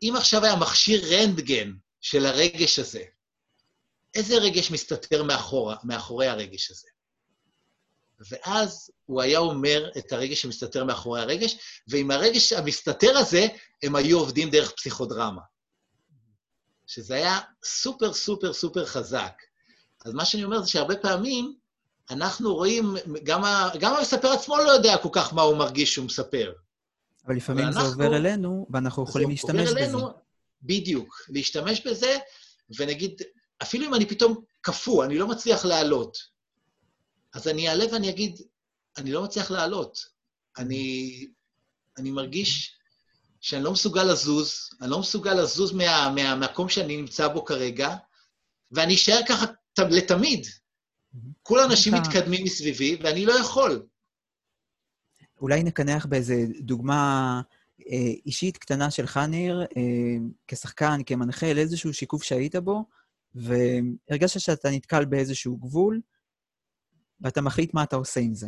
אם 0.03 0.15
עכשיו 0.17 0.45
היה 0.45 0.57
מכשיר 0.57 1.01
רנטגן 1.11 1.73
של 2.01 2.27
הרגש 2.27 2.79
הזה, 2.79 3.03
איזה 4.15 4.37
רגש 4.37 4.71
מסתתר 4.71 5.23
מאחורה, 5.23 5.77
מאחורי 5.85 6.27
הרגש 6.27 6.71
הזה? 6.71 6.89
ואז 8.31 8.91
הוא 9.07 9.23
היה 9.23 9.39
אומר 9.39 9.91
את 9.99 10.13
הרגש 10.13 10.43
שמסתתר 10.43 10.85
מאחורי 10.85 11.21
הרגש, 11.21 11.57
ועם 11.89 12.11
הרגש 12.11 12.53
המסתתר 12.53 13.19
הזה, 13.19 13.47
הם 13.83 13.97
היו 13.97 14.19
עובדים 14.19 14.51
דרך 14.51 14.73
פסיכודרמה. 14.73 15.43
שזה 16.87 17.15
היה 17.15 17.39
סופר 17.65 18.13
סופר 18.13 18.53
סופר 18.53 18.87
חזק. 18.87 19.33
אז 20.05 20.13
מה 20.13 20.25
שאני 20.25 20.45
אומר 20.45 20.63
זה 20.63 20.69
שהרבה 20.69 20.97
פעמים 20.97 21.55
אנחנו 22.11 22.55
רואים, 22.55 22.95
גם, 23.23 23.45
ה, 23.45 23.71
גם 23.81 23.95
המספר 23.95 24.29
עצמו 24.29 24.57
לא 24.57 24.71
יודע 24.71 24.97
כל 25.03 25.09
כך 25.13 25.35
מה 25.35 25.43
הוא 25.43 25.57
מרגיש 25.57 25.95
שהוא 25.95 26.07
מספר. 26.07 26.53
אבל 27.27 27.37
לפעמים 27.37 27.65
ואנחנו, 27.65 27.83
זה 27.83 27.89
עובר 27.89 28.17
אלינו, 28.17 28.67
ואנחנו 28.71 29.03
יכולים 29.03 29.31
להשתמש 29.31 29.71
בזה. 29.71 29.81
אלינו, 29.81 30.11
בדיוק, 30.63 31.23
להשתמש 31.29 31.87
בזה, 31.87 32.19
ונגיד, 32.79 33.23
אפילו 33.63 33.87
אם 33.87 33.95
אני 33.95 34.07
פתאום 34.07 34.45
קפוא, 34.61 35.05
אני 35.05 35.19
לא 35.19 35.27
מצליח 35.29 35.65
לעלות, 35.65 36.19
אז 37.35 37.49
אני 37.49 37.69
אעלה 37.69 37.85
ואני 37.93 38.11
אגיד, 38.11 38.41
אני 38.97 39.13
לא 39.13 39.25
מצליח 39.25 39.51
לעלות. 39.51 39.99
אני, 40.59 41.27
אני 41.99 42.11
מרגיש 42.11 42.77
שאני 43.41 43.65
לא 43.65 43.73
מסוגל 43.73 44.05
לזוז, 44.05 44.71
אני 44.81 44.91
לא 44.91 45.01
מסוגל 45.01 45.35
לזוז 45.35 45.73
מה, 45.73 46.13
מה, 46.15 46.35
מהמקום 46.35 46.69
שאני 46.69 46.97
נמצא 46.97 47.29
בו 47.29 47.45
כרגע, 47.45 47.97
ואני 48.71 48.95
אשאר 48.95 49.21
ככה 49.29 49.47
לתמיד. 49.79 50.47
כול 51.43 51.61
האנשים 51.61 51.95
מתקדמים 51.95 52.45
מסביבי, 52.45 52.99
ואני 53.03 53.27
לא 53.27 53.33
יכול. 53.33 53.87
אולי 55.41 55.63
נקנח 55.63 56.07
באיזה 56.07 56.35
דוגמה 56.61 57.41
אישית 58.27 58.57
קטנה 58.57 58.91
שלך, 58.91 59.17
ניר, 59.17 59.61
אה, 59.61 60.17
כשחקן, 60.49 61.01
כמנחה, 61.07 61.53
לאיזשהו 61.53 61.95
שיקוף 61.95 62.23
שהיית 62.23 62.57
בו, 62.57 62.85
והרגשת 63.35 64.41
שאתה 64.41 64.71
נתקל 64.71 65.05
באיזשהו 65.05 65.57
גבול, 65.57 66.01
ואתה 67.21 67.41
מחליט 67.41 67.75
מה 67.75 67.83
אתה 67.83 67.97
עושה 67.97 68.21
עם 68.21 68.35
זה. 68.35 68.47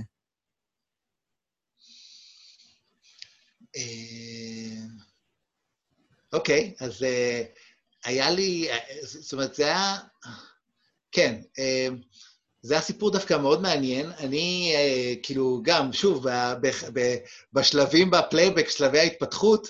אה, 3.76 4.84
אוקיי, 6.32 6.74
אז 6.80 7.02
אה, 7.02 7.44
היה 8.04 8.30
לי, 8.30 8.70
אה, 8.70 8.78
זאת 9.02 9.32
אומרת, 9.32 9.54
זה 9.54 9.64
היה... 9.64 9.98
כן, 11.12 11.40
זה 12.62 12.74
היה 12.74 12.82
סיפור 12.82 13.10
דווקא 13.10 13.34
מאוד 13.38 13.62
מעניין. 13.62 14.12
אני, 14.18 14.74
כאילו, 15.22 15.60
גם, 15.62 15.92
שוב, 15.92 16.26
בשלבים 17.52 18.10
בפלייבק, 18.10 18.68
שלבי 18.70 18.98
ההתפתחות, 18.98 19.68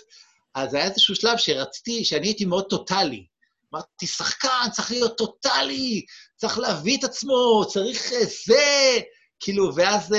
אז 0.54 0.74
היה 0.74 0.84
איזשהו 0.84 1.14
שלב 1.14 1.36
שרציתי, 1.36 2.04
שאני 2.04 2.26
הייתי 2.26 2.44
מאוד 2.44 2.64
טוטאלי. 2.70 3.26
אמרתי, 3.74 4.06
שחקן 4.06 4.70
צריך 4.72 4.90
להיות 4.90 5.18
טוטאלי, 5.18 6.04
צריך 6.36 6.58
להביא 6.58 6.98
את 6.98 7.04
עצמו, 7.04 7.64
צריך 7.68 8.12
זה, 8.46 8.98
כאילו, 9.40 9.74
ואז, 9.74 10.14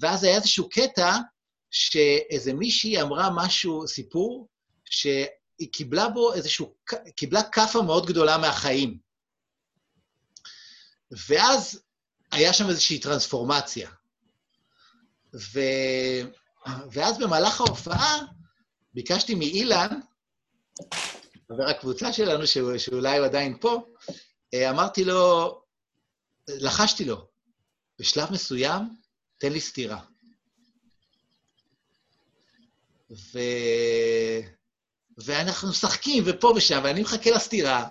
ואז 0.00 0.24
היה 0.24 0.36
איזשהו 0.36 0.68
קטע 0.68 1.16
שאיזה 1.70 2.52
מישהי 2.52 3.02
אמרה 3.02 3.30
משהו, 3.34 3.88
סיפור, 3.88 4.48
שהיא 4.84 5.68
קיבלה 5.72 6.08
בו 6.08 6.34
איזשהו, 6.34 6.74
קיבלה 7.16 7.42
כאפה 7.42 7.82
מאוד 7.82 8.06
גדולה 8.06 8.38
מהחיים. 8.38 8.98
ואז 11.28 11.82
היה 12.32 12.52
שם 12.52 12.68
איזושהי 12.68 12.98
טרנספורמציה. 12.98 13.90
ו... 15.34 15.60
ואז 16.92 17.18
במהלך 17.18 17.60
ההופעה 17.60 18.18
ביקשתי 18.94 19.34
מאילן, 19.34 20.00
חבר 21.48 21.68
הקבוצה 21.70 22.12
שלנו, 22.12 22.46
שהוא, 22.46 22.78
שאולי 22.78 23.18
הוא 23.18 23.26
עדיין 23.26 23.58
פה, 23.60 23.84
אמרתי 24.54 25.04
לו, 25.04 25.62
לחשתי 26.48 27.04
לו, 27.04 27.28
בשלב 27.98 28.32
מסוים, 28.32 28.82
תן 29.38 29.52
לי 29.52 29.60
סטירה. 29.60 30.00
ו... 33.10 33.38
ואנחנו 35.18 35.68
משחקים, 35.68 36.24
ופה 36.26 36.52
ושם, 36.56 36.80
ואני 36.84 37.02
מחכה 37.02 37.30
לסטירה, 37.30 37.88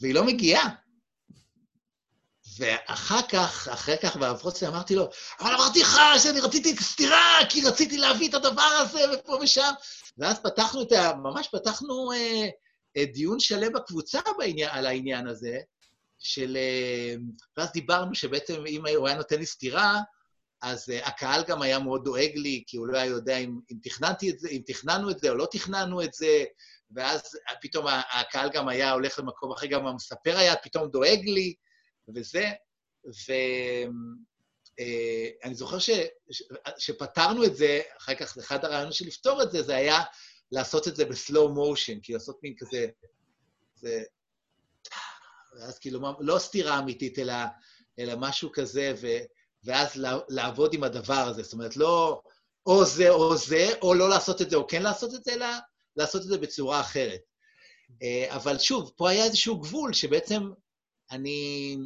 והיא 0.00 0.14
לא 0.14 0.24
מגיעה. 0.24 0.74
ואחר 2.58 3.22
כך, 3.28 3.68
אחרי 3.68 3.96
כך, 4.02 4.16
בהפרוצי 4.16 4.66
אמרתי 4.66 4.94
לו, 4.94 5.08
אבל 5.40 5.54
אמרתי 5.54 5.80
לך 5.80 5.98
שאני 6.22 6.40
רציתי 6.40 6.76
סטירה, 6.76 7.38
כי 7.48 7.60
רציתי 7.66 7.96
להביא 7.96 8.28
את 8.28 8.34
הדבר 8.34 8.62
הזה, 8.62 9.00
ופה 9.14 9.38
ושם. 9.42 9.72
ואז 10.18 10.38
פתחנו 10.42 10.82
את 10.82 10.92
ה... 10.92 11.14
ממש 11.14 11.48
פתחנו 11.52 12.12
אה, 12.12 12.48
אה, 12.96 13.04
דיון 13.04 13.40
שלם 13.40 13.72
בקבוצה 13.72 14.20
בעניין, 14.38 14.68
על 14.72 14.86
העניין 14.86 15.26
הזה, 15.26 15.58
של... 16.18 16.56
אה, 16.56 17.14
ואז 17.56 17.72
דיברנו 17.72 18.14
שבעצם 18.14 18.66
אם 18.66 18.82
הוא 18.96 19.08
היה 19.08 19.16
נותן 19.16 19.38
לי 19.38 19.46
סטירה, 19.46 20.00
אז 20.62 20.88
uh, 20.88 21.08
הקהל 21.08 21.44
גם 21.46 21.62
היה 21.62 21.78
מאוד 21.78 22.04
דואג 22.04 22.30
לי, 22.34 22.64
כי 22.66 22.76
הוא 22.76 22.86
לא 22.86 22.98
היה 22.98 23.06
יודע 23.06 23.36
אם, 23.36 23.58
אם 23.72 23.76
תכננתי 23.82 24.30
את 24.30 24.38
זה, 24.38 24.48
אם 24.48 24.60
תכננו 24.66 25.10
את 25.10 25.18
זה 25.18 25.30
או 25.30 25.34
לא 25.34 25.46
תכננו 25.50 26.02
את 26.02 26.14
זה, 26.14 26.44
ואז 26.90 27.22
פתאום 27.60 27.86
הקהל 28.12 28.50
גם 28.52 28.68
היה 28.68 28.92
הולך 28.92 29.18
למקום 29.18 29.52
אחר, 29.52 29.66
גם 29.66 29.86
המספר 29.86 30.36
היה 30.36 30.56
פתאום 30.56 30.88
דואג 30.88 31.20
לי, 31.24 31.54
וזה, 32.14 32.50
ואני 33.04 33.86
uh, 35.54 35.56
זוכר 35.56 35.78
ש, 35.78 35.90
ש, 36.30 36.42
שפתרנו 36.78 37.44
את 37.44 37.56
זה, 37.56 37.80
אחר 37.98 38.14
כך 38.14 38.38
אחד 38.38 38.64
הרעיונות 38.64 38.94
של 38.94 39.06
לפתור 39.06 39.42
את 39.42 39.50
זה, 39.50 39.62
זה 39.62 39.76
היה 39.76 40.02
לעשות 40.52 40.88
את 40.88 40.96
זה 40.96 41.04
בסלואו 41.04 41.54
מושן, 41.54 42.00
כי 42.00 42.12
לעשות 42.12 42.38
מין 42.42 42.54
כזה, 42.58 42.86
זה... 43.74 44.02
ואז 45.56 45.78
כאילו, 45.78 46.00
לא 46.20 46.38
סתירה 46.38 46.78
אמיתית, 46.78 47.18
אלא, 47.18 47.34
אלא 47.98 48.14
משהו 48.16 48.52
כזה, 48.52 48.94
ו... 49.00 49.06
ואז 49.64 49.90
לעבוד 50.28 50.74
עם 50.74 50.84
הדבר 50.84 51.14
הזה. 51.14 51.42
זאת 51.42 51.52
אומרת, 51.52 51.76
לא 51.76 52.22
או 52.66 52.84
זה 52.84 53.10
או 53.10 53.36
זה, 53.36 53.68
או 53.82 53.94
לא 53.94 54.08
לעשות 54.08 54.42
את 54.42 54.50
זה 54.50 54.56
או 54.56 54.66
כן 54.66 54.82
לעשות 54.82 55.14
את 55.14 55.24
זה, 55.24 55.32
אלא 55.32 55.46
לעשות 55.96 56.22
את 56.22 56.26
זה 56.26 56.38
בצורה 56.38 56.80
אחרת. 56.80 57.20
אה, 58.02 58.36
אבל 58.36 58.58
שוב, 58.58 58.92
פה 58.96 59.10
היה 59.10 59.24
איזשהו 59.24 59.60
גבול 59.60 59.92
שבעצם 59.92 60.50
אני, 61.10 61.76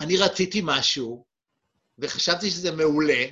אני 0.00 0.16
רציתי 0.16 0.60
משהו, 0.64 1.24
וחשבתי 1.98 2.50
שזה 2.50 2.72
מעולה, 2.72 3.24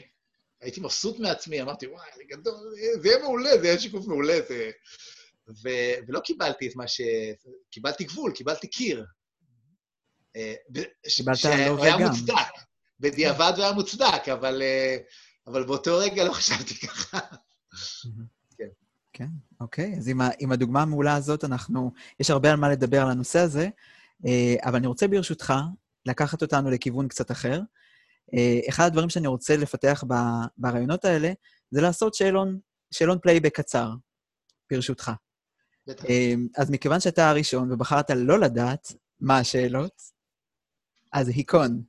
הייתי 0.61 0.81
מבסוט 0.81 1.19
מעצמי, 1.19 1.63
אמרתי, 1.63 1.87
וואי, 1.87 2.09
זה 2.17 2.23
גדול, 2.29 2.55
זה 3.03 3.09
יהיה 3.09 3.19
מעולה, 3.19 3.51
זה 3.61 3.67
יהיה 3.67 3.79
שיקוף 3.79 4.07
מעולה. 4.07 4.39
זה... 4.49 4.71
ו... 5.49 5.69
ולא 6.07 6.21
קיבלתי 6.21 6.69
את 6.69 6.77
מה 6.77 6.89
ש... 6.89 7.01
קיבלתי 7.71 8.05
גבול, 8.05 8.33
קיבלתי 8.33 8.67
קיר. 8.67 9.05
אה, 10.37 10.55
קיבלת 11.17 11.45
לא 11.45 11.73
וגם. 11.73 12.03
מוצדק. 12.03 12.35
בדיעבד 13.01 13.53
זה 13.57 13.63
היה 13.63 13.73
מוצדק, 13.73 14.29
אבל, 14.33 14.63
אה, 14.63 14.97
אבל 15.47 15.65
באותו 15.65 15.99
רגע 15.99 16.25
לא 16.25 16.33
חשבתי 16.33 16.75
ככה. 16.75 17.19
כן. 18.57 18.69
כן, 19.13 19.29
אוקיי. 19.61 19.95
אז 19.99 20.09
עם, 20.09 20.21
ה, 20.21 20.29
עם 20.39 20.53
הדוגמה 20.53 20.83
המעולה 20.83 21.17
הזאת, 21.17 21.45
אנחנו, 21.45 21.93
יש 22.21 22.31
הרבה 22.31 22.51
על 22.51 22.57
מה 22.57 22.69
לדבר 22.69 23.03
על 23.03 23.11
הנושא 23.11 23.39
הזה, 23.39 23.69
אבל 24.65 24.77
אני 24.77 24.87
רוצה 24.87 25.09
ברשותך 25.09 25.55
לקחת 26.07 26.43
אותנו 26.43 26.71
לכיוון 26.71 27.09
קצת 27.09 27.31
אחר. 27.31 27.61
אה, 28.35 28.61
אחד 28.69 28.85
הדברים 28.87 29.11
שאני 29.11 29.27
רוצה 29.27 29.57
לפתח 29.57 30.05
ברעיונות 30.57 31.05
האלה, 31.05 31.33
זה 31.71 31.81
לעשות 31.81 32.15
שאלון, 32.15 32.59
שאלון 32.91 33.19
פלייבק 33.23 33.57
קצר, 33.57 33.91
ברשותך. 34.71 35.11
בטח. 35.87 36.05
אז 36.57 36.71
מכיוון 36.71 37.01
שאתה 37.01 37.31
הראשון 37.31 37.73
ובחרת 37.73 38.11
לא 38.11 38.41
לדעת 38.41 38.93
מה 39.21 39.39
השאלות, 39.39 40.03
אז 41.13 41.29
היכון. 41.29 41.83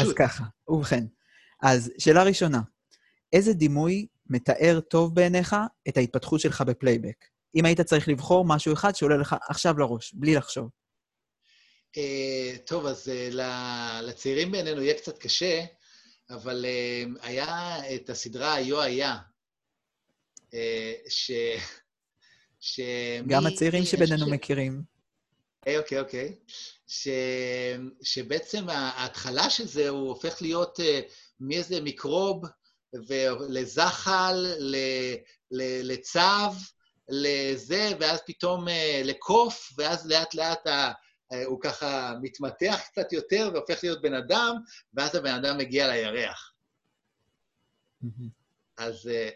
אז. 0.00 0.12
ככה, 0.16 0.44
ובכן. 0.68 1.04
אז 1.62 1.92
שאלה 1.98 2.22
ראשונה, 2.22 2.60
איזה 3.32 3.52
דימוי 3.52 4.06
מתאר 4.26 4.80
טוב 4.80 5.14
בעיניך 5.14 5.56
את 5.88 5.96
ההתפתחות 5.96 6.40
שלך 6.40 6.60
בפלייבק? 6.60 7.24
אם 7.54 7.64
היית 7.64 7.80
צריך 7.80 8.08
לבחור 8.08 8.44
משהו 8.44 8.72
אחד 8.72 8.94
שעולה 8.94 9.16
לך 9.16 9.36
עכשיו 9.48 9.78
לראש, 9.78 10.12
בלי 10.14 10.34
לחשוב. 10.34 10.70
אה, 11.96 12.56
טוב, 12.66 12.86
אז 12.86 13.08
אה, 13.08 14.00
לצעירים 14.02 14.52
בינינו 14.52 14.82
יהיה 14.82 14.94
קצת 14.94 15.18
קשה, 15.18 15.64
אבל 16.30 16.64
אה, 16.64 17.04
היה 17.22 17.76
את 17.94 18.10
הסדרה 18.10 18.54
היו 18.54 18.80
היה, 18.80 19.16
ש... 21.08 21.30
ש... 22.60 22.80
גם 23.26 23.46
הצעירים 23.46 23.84
שבינינו 23.84 24.26
ש- 24.26 24.30
מכירים. 24.30 24.82
אוקיי, 25.58 25.78
אוקיי, 25.78 26.00
אוקיי. 26.00 26.36
ש... 26.86 27.08
שבעצם 28.02 28.68
ההתחלה 28.68 29.50
של 29.50 29.66
זה, 29.66 29.88
הוא 29.88 30.08
הופך 30.08 30.42
להיות 30.42 30.80
מאיזה 31.40 31.80
מיקרוב 31.80 32.42
ולזחל, 33.08 34.34
ל... 34.58 34.76
ל... 35.50 35.92
לצב, 35.92 36.52
לזה, 37.08 37.90
ואז 38.00 38.20
פתאום 38.26 38.68
אה, 38.68 39.02
לקוף, 39.04 39.72
ואז 39.78 40.06
לאט 40.06 40.34
לאט 40.34 40.66
ה... 40.66 40.92
אה, 41.32 41.44
הוא 41.44 41.60
ככה 41.60 42.14
מתמתח 42.22 42.80
קצת 42.92 43.12
יותר 43.12 43.50
והופך 43.54 43.78
להיות 43.82 44.02
בן 44.02 44.14
אדם, 44.14 44.56
ואז 44.94 45.14
הבן 45.14 45.34
אדם 45.34 45.58
מגיע 45.58 45.88
לירח. 45.88 46.52
אז 48.76 49.10
אה, 49.12 49.28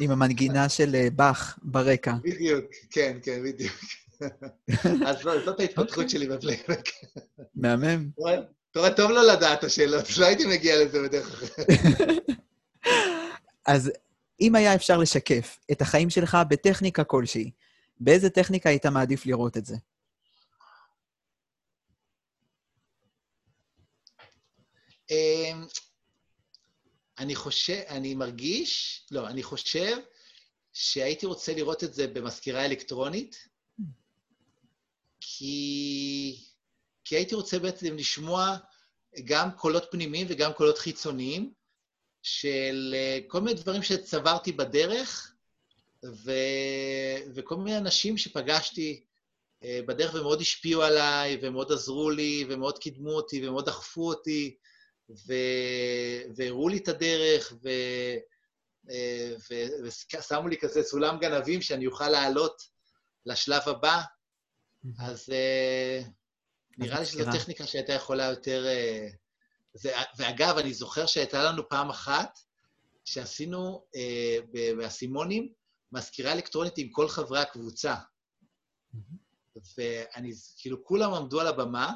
עם 0.00 0.10
המנגינה 0.10 0.68
של 0.68 0.94
אה, 0.94 1.08
באך 1.12 1.58
ברקע. 1.62 2.12
בדיוק, 2.22 2.64
כן, 2.90 3.18
כן, 3.22 3.42
בדיוק. 3.44 3.72
אז 5.06 5.16
זאת- 5.44 5.60
ההתפתחות 5.60 5.88
אוקיי. 5.90 6.08
שלי 6.08 6.28
בפלייבק. 6.28 6.88
מהמם. 7.54 8.10
רואה, 8.16 8.36
טוב 8.96 9.10
לא 9.10 9.32
לדעת 9.32 9.64
השאלות, 9.64 10.04
לא 10.18 10.26
הייתי 10.26 10.46
מגיע 10.46 10.84
לזה 10.84 11.02
בדרך 11.02 11.42
אחרת. 11.42 11.66
אז 13.66 13.92
אם 14.40 14.54
היה 14.54 14.74
אפשר 14.74 14.98
לשקף 14.98 15.58
את 15.72 15.82
החיים 15.82 16.10
שלך 16.10 16.38
בטכניקה 16.50 17.04
כלשהי, 17.04 17.50
באיזה 18.00 18.30
טכניקה 18.30 18.68
היית 18.68 18.86
מעדיף 18.86 19.26
לראות 19.26 19.56
את 19.56 19.66
זה? 19.66 19.76
אמ, 25.10 25.66
אני 27.18 27.34
חושב, 27.34 27.80
אני 27.88 28.14
מרגיש, 28.14 29.02
לא, 29.10 29.28
אני 29.28 29.42
חושב 29.42 29.96
שהייתי 30.72 31.26
רוצה 31.26 31.54
לראות 31.54 31.84
את 31.84 31.94
זה 31.94 32.06
במזכירה 32.06 32.64
אלקטרונית, 32.64 33.48
כי, 35.20 36.44
כי 37.04 37.16
הייתי 37.16 37.34
רוצה 37.34 37.58
בעצם 37.58 37.96
לשמוע 37.96 38.56
גם 39.24 39.50
קולות 39.50 39.84
פנימיים 39.90 40.26
וגם 40.30 40.52
קולות 40.52 40.78
חיצוניים 40.78 41.52
של 42.22 42.94
אה, 42.96 43.18
כל 43.28 43.40
מיני 43.40 43.60
דברים 43.60 43.82
שצברתי 43.82 44.52
בדרך, 44.52 45.34
ו, 46.04 46.32
וכל 47.34 47.56
מיני 47.56 47.78
אנשים 47.78 48.18
שפגשתי 48.18 49.04
אה, 49.64 49.80
בדרך 49.86 50.14
ומאוד 50.14 50.40
השפיעו 50.40 50.82
עליי, 50.82 51.38
ומאוד 51.42 51.72
עזרו 51.72 52.10
לי, 52.10 52.44
ומאוד 52.48 52.78
קידמו 52.78 53.10
אותי, 53.10 53.48
ומאוד 53.48 53.66
דחפו 53.66 54.08
אותי. 54.08 54.56
ו- 55.26 56.32
והראו 56.36 56.68
לי 56.68 56.76
את 56.76 56.88
הדרך, 56.88 57.52
ו- 57.62 58.16
אה, 58.90 59.34
ו- 59.50 59.84
ושמו 59.84 60.48
לי 60.48 60.56
כזה 60.58 60.82
סולם 60.82 61.18
גנבים 61.18 61.62
שאני 61.62 61.86
אוכל 61.86 62.08
לעלות 62.08 62.62
לשלב 63.26 63.62
הבא, 63.66 64.00
אז 64.98 65.30
אה, 65.32 66.00
נראה 66.78 67.00
לי 67.00 67.06
שזו. 67.06 67.24
טכניקה 67.32 67.66
שהייתה 67.66 67.92
יכולה 67.92 68.24
יותר... 68.24 68.66
זה, 69.74 69.92
ואגב, 70.16 70.58
אני 70.58 70.74
זוכר 70.74 71.06
שהייתה 71.06 71.42
לנו 71.42 71.68
פעם 71.68 71.90
אחת 71.90 72.38
שעשינו 73.04 73.84
אה, 73.96 74.38
באסימונים 74.76 75.52
מזכירה 75.92 76.32
אלקטרונית 76.32 76.78
עם 76.78 76.88
כל 76.88 77.08
חברי 77.08 77.40
הקבוצה. 77.40 77.94
ואני, 79.78 80.32
כאילו, 80.56 80.84
כולם 80.84 81.14
עמדו 81.14 81.40
על 81.40 81.46
הבמה, 81.46 81.94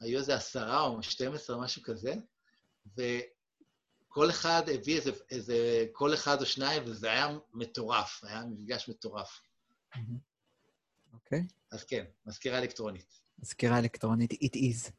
היו 0.00 0.18
איזה 0.18 0.34
עשרה 0.34 0.82
או 0.82 1.02
12, 1.02 1.60
משהו 1.60 1.82
כזה, 1.82 2.14
וכל 2.96 4.30
אחד 4.30 4.62
הביא 4.74 4.96
איזה, 4.96 5.10
איזה 5.30 5.86
קול 5.92 6.14
אחד 6.14 6.40
או 6.40 6.46
שניים, 6.46 6.82
וזה 6.86 7.10
היה 7.10 7.38
מטורף, 7.54 8.24
היה 8.24 8.44
מפגש 8.44 8.88
מטורף. 8.88 9.40
אוקיי? 11.12 11.46
אז 11.72 11.84
כן, 11.84 12.04
מזכירה 12.26 12.58
אלקטרונית. 12.58 13.22
מזכירה 13.38 13.78
אלקטרונית, 13.78 14.32
it 14.32 14.56
is. 14.56 14.90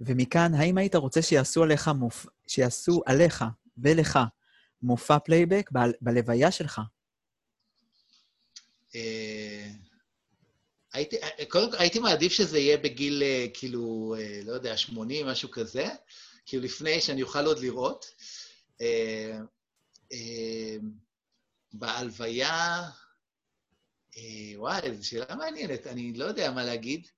ומכאן, 0.00 0.54
האם 0.54 0.78
היית 0.78 0.94
רוצה 0.94 1.22
שיעשו 1.22 1.62
עליך, 1.62 1.88
מופ... 1.88 2.26
שיעשו 2.46 3.02
עליך 3.06 3.44
ולך 3.78 4.18
מופע 4.82 5.18
פלייבק 5.18 5.70
ב... 5.72 5.78
בלוויה 6.00 6.50
שלך? 6.50 6.80
אה, 8.94 9.70
הייתי, 10.92 11.16
קודם 11.48 11.70
כל, 11.70 11.76
הייתי 11.78 11.98
מעדיף 11.98 12.32
שזה 12.32 12.58
יהיה 12.58 12.76
בגיל, 12.76 13.22
אה, 13.22 13.46
כאילו, 13.54 14.14
אה, 14.18 14.40
לא 14.44 14.52
יודע, 14.52 14.76
80, 14.76 15.26
משהו 15.26 15.50
כזה, 15.50 15.88
כאילו 16.46 16.64
לפני 16.64 17.00
שאני 17.00 17.22
אוכל 17.22 17.46
עוד 17.46 17.58
לראות. 17.58 18.06
אה, 18.80 19.38
אה, 20.12 20.76
בהלוויה, 21.72 22.82
אה, 24.16 24.52
וואי, 24.56 24.96
זו 24.96 25.08
שאלה 25.08 25.34
מעניינת, 25.34 25.86
אני 25.86 26.12
לא 26.12 26.24
יודע 26.24 26.50
מה 26.50 26.64
להגיד. 26.64 27.08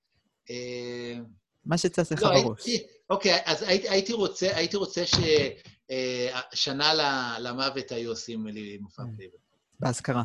אה, 1.60 1.70
מה 1.70 1.78
שצץ 1.78 2.12
לך 2.12 2.22
לא, 2.22 2.42
בראש. 2.42 2.66
אוקיי, 3.10 3.38
אז 3.44 3.62
הייתי, 3.62 4.12
רוצה, 4.12 4.56
הייתי 4.56 4.76
רוצה 4.76 5.02
ששנה 6.54 6.92
למוות 7.38 7.92
היו 7.92 8.10
עושים 8.10 8.46
לי 8.46 8.78
מופע 8.78 9.02
Mm. 9.02 9.06
פלייבק. 9.16 9.34
באזכרה. 9.80 10.22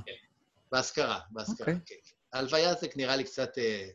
באזכרה, 0.71 1.19
באזכרה, 1.29 1.73
אוקיי. 1.73 1.79
כן. 1.85 1.95
ההלוויה 2.33 2.73
זה 2.75 2.87
נראה 2.95 3.15
לי 3.15 3.23
קצת, 3.23 3.57
אה, 3.57 3.87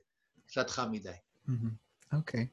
קצת 0.46 0.70
חם 0.70 0.90
מדי. 0.92 1.10
אוקיי. 2.12 2.46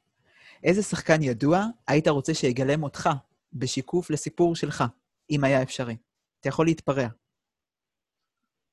איזה 0.64 0.84
שחקן 0.84 1.22
ידוע 1.22 1.66
היית 1.88 2.08
רוצה 2.08 2.34
שיגלם 2.34 2.84
אותך 2.84 3.10
בשיקוף 3.54 4.10
לסיפור 4.10 4.56
שלך, 4.56 4.84
אם 5.30 5.44
היה 5.44 5.64
אפשרי? 5.64 5.98
אתה 6.40 6.50
יכול 6.50 6.66
להתפרע. 6.66 7.08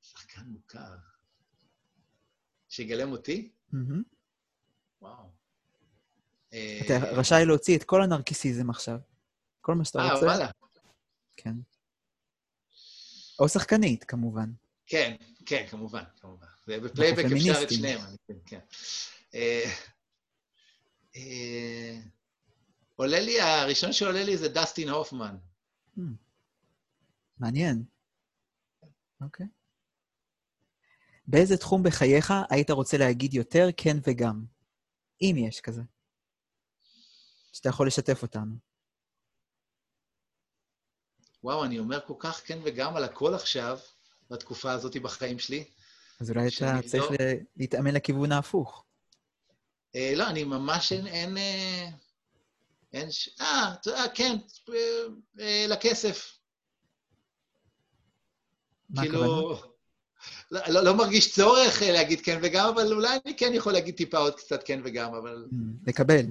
שחקן 0.03 0.41
מוכר. 0.47 0.95
שיגלם 2.69 3.12
אותי? 3.12 3.53
מהמם. 3.73 4.03
וואו. 5.03 5.44
אתה 6.87 6.93
אה, 6.93 7.13
רשאי 7.13 7.45
להוציא 7.47 7.77
את 7.77 7.85
כל 7.85 8.03
הנרקיסיזם 8.03 8.71
עכשיו. 8.71 8.99
כל 9.61 9.75
מה 9.75 9.85
שאתה 9.85 9.99
אה, 9.99 10.15
רוצה. 10.15 10.27
וואלה. 10.27 10.51
כן. 11.37 11.55
או 13.39 13.49
שחקנית, 13.49 14.05
כמובן. 14.05 14.53
כן, 14.87 15.17
כן, 15.47 15.67
כמובן, 15.71 16.03
כמובן. 16.21 16.47
ובפלייבק 16.69 17.25
אפשר 17.25 17.63
את. 17.63 17.71
שניהם, 17.71 18.01
אני 18.01 18.41
כן. 18.47 18.59
אה, 19.35 19.71
אה, 21.17 21.99
עולה 22.97 23.21
לי, 23.21 23.41
הראשון 23.41 23.93
שעולה 23.93 24.25
לי 24.25 24.37
זה 24.37 24.49
דסטין 24.49 24.89
הופמן. 24.89 25.37
Hmm. 25.97 26.01
מעניין. 27.39 27.85
אוקיי. 29.21 29.47
באיזה 31.27 31.57
תחום 31.57 31.83
בחייך 31.83 32.33
היית 32.51 32.71
רוצה 32.71 32.99
להגיד 32.99 33.35
יותר 33.35 33.69
כן 33.77 33.97
וגם? 34.07 34.45
אם 35.23 35.35
יש 35.49 35.61
כזה. 35.61 35.83
שאתה 37.55 37.69
יכול 37.69 37.87
לשתף 37.87 38.23
אותנו. 38.23 38.55
וואו, 41.45 41.65
אני 41.65 41.79
אומר 41.79 42.01
כל 42.07 42.15
כך 42.19 42.43
כן 42.47 42.59
וגם 42.65 42.97
על 42.97 43.05
הכל 43.05 43.35
עכשיו, 43.35 43.79
בתקופה 44.31 44.73
הזאת 44.73 44.97
בחיים 44.97 45.39
שלי. 45.39 45.65
אז 46.21 46.31
אולי 46.31 46.49
אתה 46.49 46.79
צריך 46.87 47.05
לא- 47.11 47.17
להתאמן 47.57 47.95
לכיוון 47.95 48.33
ההפוך. 48.33 48.85
אה, 49.95 50.13
לא, 50.17 50.29
אני 50.29 50.45
ממש 50.45 50.93
אין... 50.93 51.07
אין, 51.07 51.37
אה, 51.37 51.89
אין 52.93 53.11
ש... 53.11 53.41
אה, 53.41 53.75
יודע, 53.87 54.05
כן, 54.15 54.37
אה, 54.69 54.75
אה, 55.41 55.67
לכסף. 55.69 56.39
מה 58.91 59.03
כאילו... 59.03 59.25
הכוונה? 59.25 59.75
לא, 60.51 60.61
לא, 60.69 60.85
לא 60.85 60.97
מרגיש 60.97 61.35
צורך 61.35 61.83
אה, 61.83 61.93
להגיד 61.93 62.21
כן 62.21 62.41
וגם, 62.43 62.69
אבל 62.69 62.93
אולי 62.93 63.19
אני 63.27 63.37
כן 63.37 63.51
יכול 63.55 63.73
להגיד 63.73 63.95
טיפה 63.95 64.19
עוד 64.19 64.35
קצת 64.35 64.61
כן 64.65 64.81
וגם, 64.85 65.15
אבל... 65.15 65.47
Hmm, 65.51 65.89
לקבל 65.89 66.27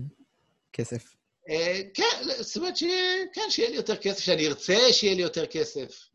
כסף. 0.74 1.16
אה, 1.50 1.82
כן, 1.94 2.04
זאת 2.42 2.58
אומרת, 2.58 2.74
כן, 3.34 3.50
שיהיה 3.50 3.70
לי 3.70 3.76
יותר 3.76 3.98
כסף, 3.98 4.20
שאני 4.20 4.48
ארצה 4.48 4.78
שיהיה 4.92 5.16
לי 5.16 5.22
יותר 5.22 5.46
כסף. 5.46 6.10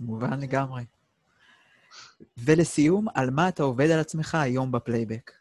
מובן 0.00 0.40
לגמרי. 0.40 0.82
ולסיום, 2.36 3.06
על 3.14 3.30
מה 3.30 3.48
אתה 3.48 3.62
עובד 3.62 3.90
על 3.90 4.00
עצמך 4.00 4.34
היום 4.34 4.72
בפלייבק? 4.72 5.32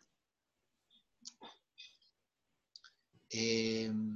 אמ, 3.33 4.11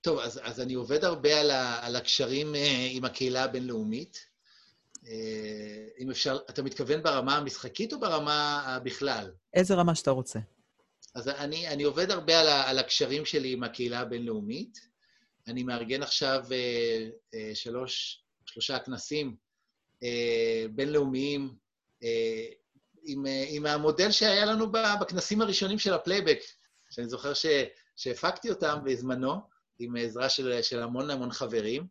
טוב, 0.00 0.18
אז, 0.18 0.40
אז 0.42 0.60
אני 0.60 0.74
עובד 0.74 1.04
הרבה 1.04 1.40
על, 1.40 1.50
ה, 1.50 1.86
על 1.86 1.96
הקשרים 1.96 2.54
אה, 2.54 2.88
עם 2.90 3.04
הקהילה 3.04 3.44
הבינלאומית. 3.44 4.26
אה, 5.06 5.86
אם 5.98 6.10
אפשר, 6.10 6.38
אתה 6.50 6.62
מתכוון 6.62 7.02
ברמה 7.02 7.36
המשחקית 7.36 7.92
או 7.92 8.00
ברמה 8.00 8.78
בכלל? 8.84 9.30
איזה 9.54 9.74
רמה 9.74 9.94
שאתה 9.94 10.10
רוצה. 10.10 10.38
אז 11.16 11.28
אני, 11.28 11.68
אני 11.68 11.82
עובד 11.82 12.10
הרבה 12.10 12.40
על, 12.40 12.48
ה, 12.48 12.70
על 12.70 12.78
הקשרים 12.78 13.24
שלי 13.24 13.52
עם 13.52 13.62
הקהילה 13.62 14.00
הבינלאומית. 14.00 14.78
אני 15.46 15.62
מארגן 15.62 16.02
עכשיו 16.02 16.44
אה, 16.52 17.08
אה, 17.34 17.50
שלוש, 17.54 18.22
שלושה 18.46 18.78
כנסים 18.78 19.36
אה, 20.02 20.66
בינלאומיים 20.70 21.54
אה, 22.02 22.46
עם, 23.04 23.26
אה, 23.26 23.44
עם 23.48 23.66
המודל 23.66 24.10
שהיה 24.10 24.44
לנו 24.44 24.72
בכנסים 24.72 25.42
הראשונים 25.42 25.78
של 25.78 25.94
הפלייבק, 25.94 26.38
שאני 26.90 27.08
זוכר 27.08 27.34
ש, 27.34 27.46
שהפקתי 27.96 28.50
אותם 28.50 28.78
בזמנו, 28.84 29.34
עם 29.78 29.96
עזרה 29.96 30.28
של, 30.28 30.62
של 30.62 30.82
המון 30.82 31.10
המון 31.10 31.30
חברים. 31.30 31.86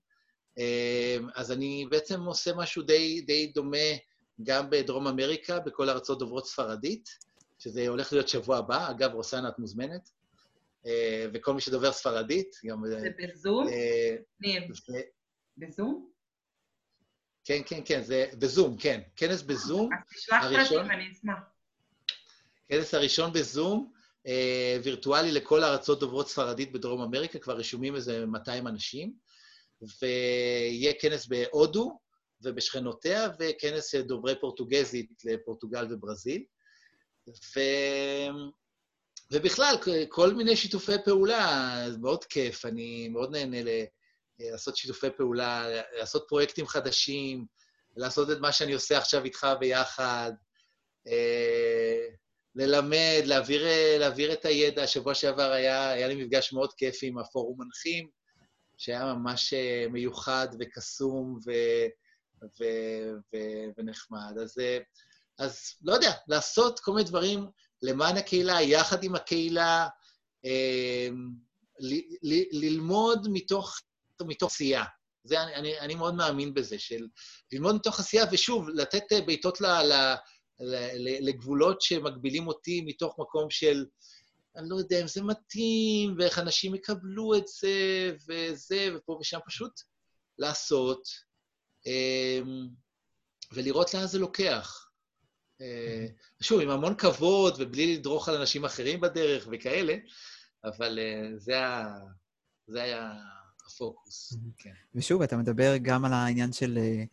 אה, 0.58 1.18
אז 1.36 1.52
אני 1.52 1.86
בעצם 1.90 2.22
עושה 2.22 2.54
משהו 2.54 2.84
די, 2.84 3.22
די 3.22 3.48
דומה 3.48 3.88
גם 4.44 4.70
בדרום 4.70 5.08
אמריקה, 5.08 5.60
בכל 5.60 5.90
ארצות 5.90 6.20
דוברות 6.20 6.48
ספרדית, 6.48 7.26
שזה 7.66 7.88
הולך 7.88 8.14
להיות 8.14 8.28
שבוע 8.28 8.58
הבא. 8.58 8.92
אגב, 8.92 9.14
רוסנה, 9.14 9.50
את 9.50 9.60
מוזמנת. 9.60 10.10
אה, 10.86 11.26
וכל 11.34 11.54
מי 11.54 11.62
שדובר 11.62 11.92
ספרדית, 11.92 12.56
גם... 12.66 12.84
זה 12.88 13.10
בזום? 13.18 13.68
ניר, 14.40 14.64
בזום? 15.58 16.10
כן, 17.44 17.62
כן, 17.66 17.82
כן, 17.86 18.04
זה 18.04 18.26
בזום, 18.40 18.78
כן. 18.78 19.02
כנס 19.16 19.42
בזום. 19.42 19.90
אז 19.94 20.00
תשלח 20.16 20.44
פרטים, 20.44 20.92
אני 20.92 21.12
אשמח. 21.12 21.40
כנס 22.68 22.94
הראשון 22.94 23.34
בזום, 23.34 23.92
אה, 24.28 24.78
וירטואלי 24.84 25.32
לכל 25.32 25.64
הארצות 25.64 26.00
דוברות 26.00 26.28
ספרדית 26.30 26.72
בדרום 26.72 27.02
אמריקה, 27.02 27.40
כבר 27.40 27.58
רשומים 27.58 27.96
איזה 27.96 28.26
200 28.26 28.68
אנשים, 28.68 29.14
ויהיה 30.02 30.94
כנס 31.00 31.28
בהודו 31.28 32.00
ובשכנותיה, 32.42 33.30
וכנס 33.40 33.96
דוברי 33.96 34.40
פורטוגזית 34.40 35.12
לפורטוגל 35.26 35.94
וברזיל. 35.94 36.44
ו... 37.28 37.60
ובכלל, 39.32 39.76
כל 40.10 40.34
מיני 40.34 40.56
שיתופי 40.56 40.96
פעולה, 41.06 41.76
מאוד 42.02 42.26
כיף, 42.26 42.66
אני 42.66 43.08
מאוד 43.08 43.32
נהנה 43.32 43.64
ל... 43.64 43.68
לעשות 44.40 44.78
שיתופי 44.78 45.08
פעולה, 45.18 45.68
לעשות 46.00 46.26
פרויקטים 46.28 46.68
חדשים, 46.68 47.46
לעשות 47.98 48.32
את 48.32 48.38
מה 48.40 48.52
שאני 48.52 48.74
עושה 48.74 48.98
עכשיו 48.98 49.24
איתך 49.24 49.48
ביחד, 49.60 50.32
אה, 51.08 52.08
ללמד, 52.56 53.22
להעביר, 53.26 53.66
להעביר 54.00 54.34
את 54.34 54.46
הידע. 54.46 54.84
השבוע 54.84 55.14
שעבר 55.14 55.52
היה, 55.52 55.90
היה 55.90 56.08
לי 56.08 56.16
מפגש 56.16 56.54
מאוד 56.54 56.74
כיפי 56.74 57.08
עם 57.08 57.18
הפורום 57.18 57.62
מנחים, 57.62 58.10
שהיה 58.78 59.14
ממש 59.14 59.54
אה, 59.54 59.86
מיוחד 59.92 60.48
וקסום 60.60 61.40
ו, 61.46 61.52
ו, 62.44 62.64
ו, 63.34 63.38
ונחמד. 63.78 64.38
אז, 64.42 64.60
אה, 64.60 64.78
אז 65.38 65.60
לא 65.82 65.94
יודע, 65.94 66.12
לעשות 66.28 66.80
כל 66.80 66.92
מיני 66.92 67.10
דברים 67.10 67.48
למען 67.82 68.18
הקהילה, 68.18 68.62
יחד 68.62 69.04
עם 69.04 69.16
הקהילה, 69.16 69.88
ל, 71.80 71.96
ל, 72.24 72.44
ללמוד 72.52 73.28
מתוך 73.32 73.80
מתוך 74.22 74.52
עשייה. 74.52 74.84
זה, 75.24 75.44
אני, 75.44 75.80
אני, 75.80 75.96
מאוד 75.96 76.16
מאמין 76.16 76.54
בזה, 76.54 76.80
של 76.80 77.08
ללמוד 77.52 77.76
מתוך 77.76 78.00
עשייה, 78.00 78.26
ושוב, 78.32 78.70
לתת 78.70 79.04
אה, 79.12 79.22
בעיטות 79.22 79.58
לגבולות 81.20 81.82
שמגבילים 81.82 82.48
אותי 82.48 82.82
מתוך 82.82 83.20
מקום 83.20 83.50
של, 83.50 83.86
אני 84.56 84.70
לא 84.70 84.76
יודע 84.76 85.02
אם 85.02 85.08
זה 85.08 85.24
מתאים, 85.24 86.16
ואיך 86.18 86.40
אנשים 86.40 86.76
יקבלו 86.76 87.36
את 87.36 87.48
זה, 87.48 87.72
וזה, 88.28 88.90
ופה 88.96 89.18
ושם, 89.22 89.40
פשוט 89.46 89.82
לעשות, 90.38 91.08
אמ, 91.86 92.68
ולראות 93.52 93.94
לאן 93.94 94.08
זה 94.08 94.20
לוקח. 94.20 94.85
אה, 95.62 96.06
שוב, 96.42 96.62
עם 96.62 96.70
המון 96.70 96.96
כבוד, 96.96 97.56
ובלי 97.60 97.96
לדרוך 97.96 98.30
על 98.30 98.36
אנשים 98.36 98.66
אחרים 98.66 99.02
בדרך 99.02 99.48
וכאלה, 99.52 99.96
אבל 100.64 101.00
אה, 101.00 101.38
זה, 101.38 101.60
ה, 101.60 101.98
זה 102.68 102.84
היה 102.84 103.14
הפוקוס, 103.68 104.34
כן. 104.58 104.74
ושוב, 104.96 105.22
אתה 105.22 105.38
מדבר 105.38 105.78
גם 105.82 106.06
על 106.06 106.14
העניין 106.14 106.52
של, 106.52 106.78
אה, 106.82 107.04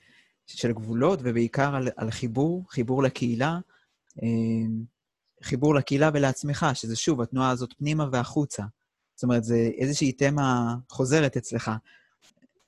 של 0.47 0.72
גבולות, 0.72 1.18
ובעיקר 1.22 1.74
על, 1.74 1.88
על 1.97 2.11
חיבור, 2.11 2.64
חיבור 2.70 3.03
לקהילה, 3.03 3.59
חיבור 5.43 5.74
לקהילה 5.74 6.11
ולעצמך, 6.14 6.66
שזה 6.74 6.97
שוב, 6.97 7.20
התנועה 7.20 7.51
הזאת 7.51 7.72
פנימה 7.78 8.07
והחוצה. 8.12 8.62
זאת 9.14 9.22
אומרת, 9.22 9.45
זה 9.45 9.70
איזושהי 9.78 10.12
תמה 10.12 10.74
חוזרת 10.88 11.36
אצלך. 11.36 11.70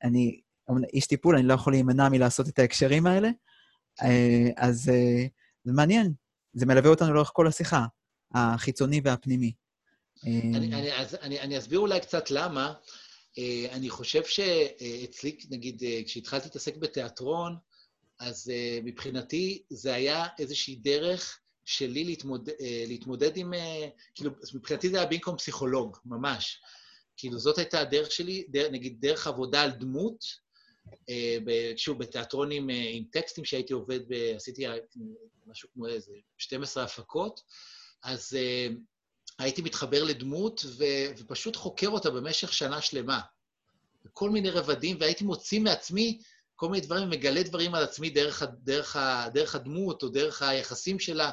אני 0.03 0.41
איש 0.93 1.07
טיפול, 1.07 1.37
אני 1.37 1.47
לא 1.47 1.55
יכול 1.55 1.73
להימנע 1.73 2.09
מלעשות 2.09 2.49
את 2.49 2.59
ההקשרים 2.59 3.07
האלה, 3.07 3.31
אז 4.57 4.91
זה 5.65 5.73
מעניין. 5.73 6.13
זה 6.53 6.67
מלווה 6.67 6.91
אותנו 6.91 7.15
לאורך 7.15 7.31
כל 7.33 7.47
השיחה, 7.47 7.87
החיצוני 8.35 9.01
והפנימי. 9.05 9.53
אני, 10.25 10.75
אני, 10.75 10.93
אז 10.95 11.15
אני, 11.15 11.41
אני 11.41 11.59
אסביר 11.59 11.79
אולי 11.79 12.01
קצת 12.01 12.31
למה. 12.31 12.75
אה, 13.39 13.67
אני 13.73 13.91
חושב 13.91 14.25
שאצלי, 14.25 15.39
נגיד, 15.51 15.83
אה, 15.83 16.01
כשהתחלתי 16.07 16.45
להתעסק 16.45 16.77
בתיאטרון, 16.77 17.57
אז 18.21 18.51
אה, 18.55 18.79
מבחינתי 18.85 19.63
זה 19.71 19.95
היה 19.95 20.27
איזושהי 20.39 20.77
דרך 20.77 21.41
שלי 21.65 22.05
להתמודד, 22.05 22.53
להתמודד 22.87 23.37
עם... 23.37 23.53
כאילו, 24.15 24.31
מבחינתי 24.55 24.89
זה 24.89 24.97
היה 24.97 25.07
במקום 25.07 25.37
פסיכולוג, 25.37 25.97
ממש. 26.05 26.61
כאילו, 27.17 27.39
זאת 27.39 27.59
הייתה 27.59 27.81
הדרך 27.81 28.11
שלי, 28.11 28.45
דרך, 28.49 28.73
נגיד, 28.73 29.01
דרך 29.01 29.27
עבודה 29.27 29.63
על 29.63 29.71
דמות, 29.71 30.25
שוב, 31.77 31.99
בתיאטרון 31.99 32.51
עם, 32.53 32.69
עם 32.93 33.05
טקסטים 33.11 33.45
שהייתי 33.45 33.73
עובד, 33.73 34.01
עשיתי 34.37 34.67
משהו 35.47 35.69
כמו 35.75 35.87
איזה 35.87 36.13
12 36.39 36.85
הפקות, 36.85 37.43
אז 38.03 38.39
הייתי 39.39 39.63
מתחבר 39.63 40.05
לדמות 40.05 40.65
ו, 40.79 40.85
ופשוט 41.19 41.57
חוקר 41.57 41.89
אותה 41.89 42.11
במשך 42.11 42.53
שנה 42.53 42.81
שלמה. 42.81 43.21
בכל 44.05 44.31
מיני 44.31 44.51
רבדים, 44.51 44.97
והייתי 45.01 45.25
מוציא 45.25 45.61
מעצמי 45.61 46.19
כל 46.57 46.69
מיני 46.69 46.87
דברים, 46.87 47.11
מגלה 47.11 47.43
דברים 47.43 47.75
על 47.75 47.83
עצמי 47.83 48.11
דרך, 48.11 48.43
דרך, 48.63 48.97
דרך 49.33 49.55
הדמות 49.55 50.03
או 50.03 50.09
דרך 50.09 50.43
היחסים 50.43 50.99
שלה 50.99 51.31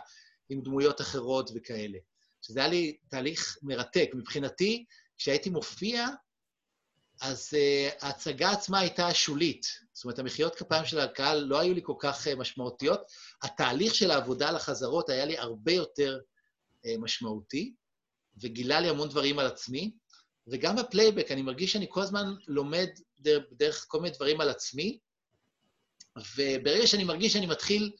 עם 0.50 0.62
דמויות 0.62 1.02
אחרות 1.02 1.52
וכאלה. 1.56 1.98
שזה 2.42 2.60
היה 2.60 2.70
לי 2.70 2.98
תהליך 3.08 3.58
מרתק. 3.62 4.10
מבחינתי, 4.14 4.86
כשהייתי 5.18 5.50
מופיע, 5.50 6.08
אז 7.22 7.50
אה, 7.54 8.06
ההצגה 8.06 8.52
עצמה 8.52 8.80
הייתה 8.80 9.14
שולית. 9.14 9.66
זאת 9.94 10.06
אומרת, 10.06 10.20
המחיאות 10.20 10.56
כפיים 10.56 10.86
של 10.86 11.00
הקהל 11.00 11.40
לא 11.40 11.60
היו 11.60 11.74
לי 11.74 11.82
כל 11.84 11.96
כך 12.00 12.28
אה, 12.28 12.36
משמעותיות. 12.36 13.02
התהליך 13.44 13.96
של 13.96 14.12
העבודה 14.12 14.50
על 14.50 14.56
החזרות 14.56 15.10
היה 15.10 15.26
לי 15.26 15.38
הרבה 15.38 15.72
יותר 15.72 16.20
אה, 16.86 16.90
משמעותי. 17.00 17.74
וגילה 18.42 18.80
לי 18.80 18.90
המון 18.90 19.10
דברים 19.10 19.40
על 19.40 19.46
עצמי. 19.46 19.92
וגם 20.48 20.76
בפלייבק, 20.76 21.32
אני 21.32 21.42
מרגיש 21.42 21.74
שאני 21.74 21.86
כל 21.90 22.02
הזמן 22.02 22.34
לומד 22.48 22.88
דרך, 23.20 23.44
דרך 23.52 23.86
כל 23.88 24.02
מיני 24.02 24.16
דברים 24.16 24.42
על 24.42 24.50
עצמי, 24.50 25.00
וברגע 26.36 26.88
שאני 26.88 27.04
מרגיש 27.04 27.34
שאני 27.34 27.46
מתחיל 27.46 27.92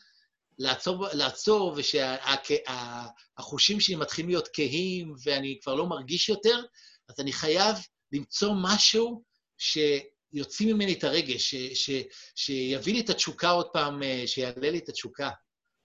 לעצור, 0.58 1.08
לעצור 1.14 1.76
ושהחושים 1.78 3.80
שלי 3.80 3.96
מתחילים 3.96 4.30
להיות 4.30 4.48
כהים 4.54 5.16
ואני 5.24 5.60
כבר 5.64 5.76
לא 5.76 5.86
מרגיש 5.86 6.30
יותר, 6.30 6.64
אז 7.10 7.20
אני 7.20 7.34
חייב 7.34 7.76
למצוא 8.12 8.54
משהו 8.64 9.24
שיוציא 9.58 10.74
ממני 10.74 10.94
את 10.94 11.04
הרגש, 11.04 11.56
ש, 11.56 11.56
ש, 11.56 11.90
שיביא 12.36 12.94
לי 12.94 13.02
את 13.02 13.10
התשוקה 13.10 13.50
עוד 13.50 13.68
פעם, 13.74 14.02
שיעלה 14.26 14.70
לי 14.72 14.78
את 14.78 14.90
התשוקה. 14.90 15.30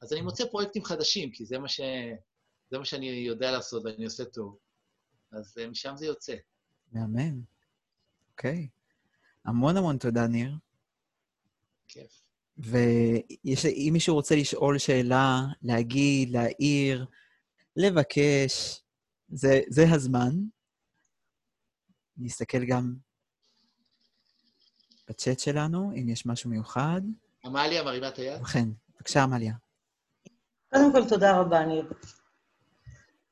אז 0.03 0.13
אני 0.13 0.21
מוצא 0.21 0.45
פרויקטים 0.51 0.85
חדשים, 0.85 1.31
כי 1.33 1.45
זה 1.45 1.59
מה 1.59 1.69
ש... 1.69 1.81
זה 2.71 2.79
מה 2.79 2.85
שאני 2.85 3.07
יודע 3.07 3.51
לעשות 3.51 3.85
ואני 3.85 4.05
עושה 4.05 4.25
טוב. 4.25 4.59
אז 5.33 5.59
uh, 5.59 5.71
משם 5.71 5.97
זה 5.97 6.07
יוצא. 6.07 6.35
מהמם. 6.93 7.43
אוקיי. 8.31 8.69
המון 9.45 9.77
המון 9.77 9.99
תודה, 9.99 10.27
ניר. 10.27 10.53
כיף. 11.89 12.23
ואם 12.59 13.91
מישהו 13.93 14.15
רוצה 14.15 14.37
לשאול 14.37 14.79
שאלה, 14.79 15.41
להגיד, 15.63 16.31
להעיר, 16.31 17.07
לבקש, 17.77 18.83
זה, 19.29 19.61
זה 19.69 19.85
הזמן. 19.93 20.33
נסתכל 22.19 22.65
גם 22.65 22.95
בצ'אט 25.09 25.39
שלנו, 25.39 25.93
אם 25.93 26.09
יש 26.09 26.27
משהו 26.27 26.51
מיוחד. 26.51 27.01
עמליה 27.45 27.83
מרימה 27.83 28.09
את 28.09 28.19
היד? 28.19 28.41
ובכן, 28.41 28.69
בבקשה, 28.97 29.23
עמליה. 29.23 29.55
קודם 30.71 30.93
כל, 30.93 31.09
תודה 31.09 31.41
רבה, 31.41 31.65
ניר. 31.65 31.93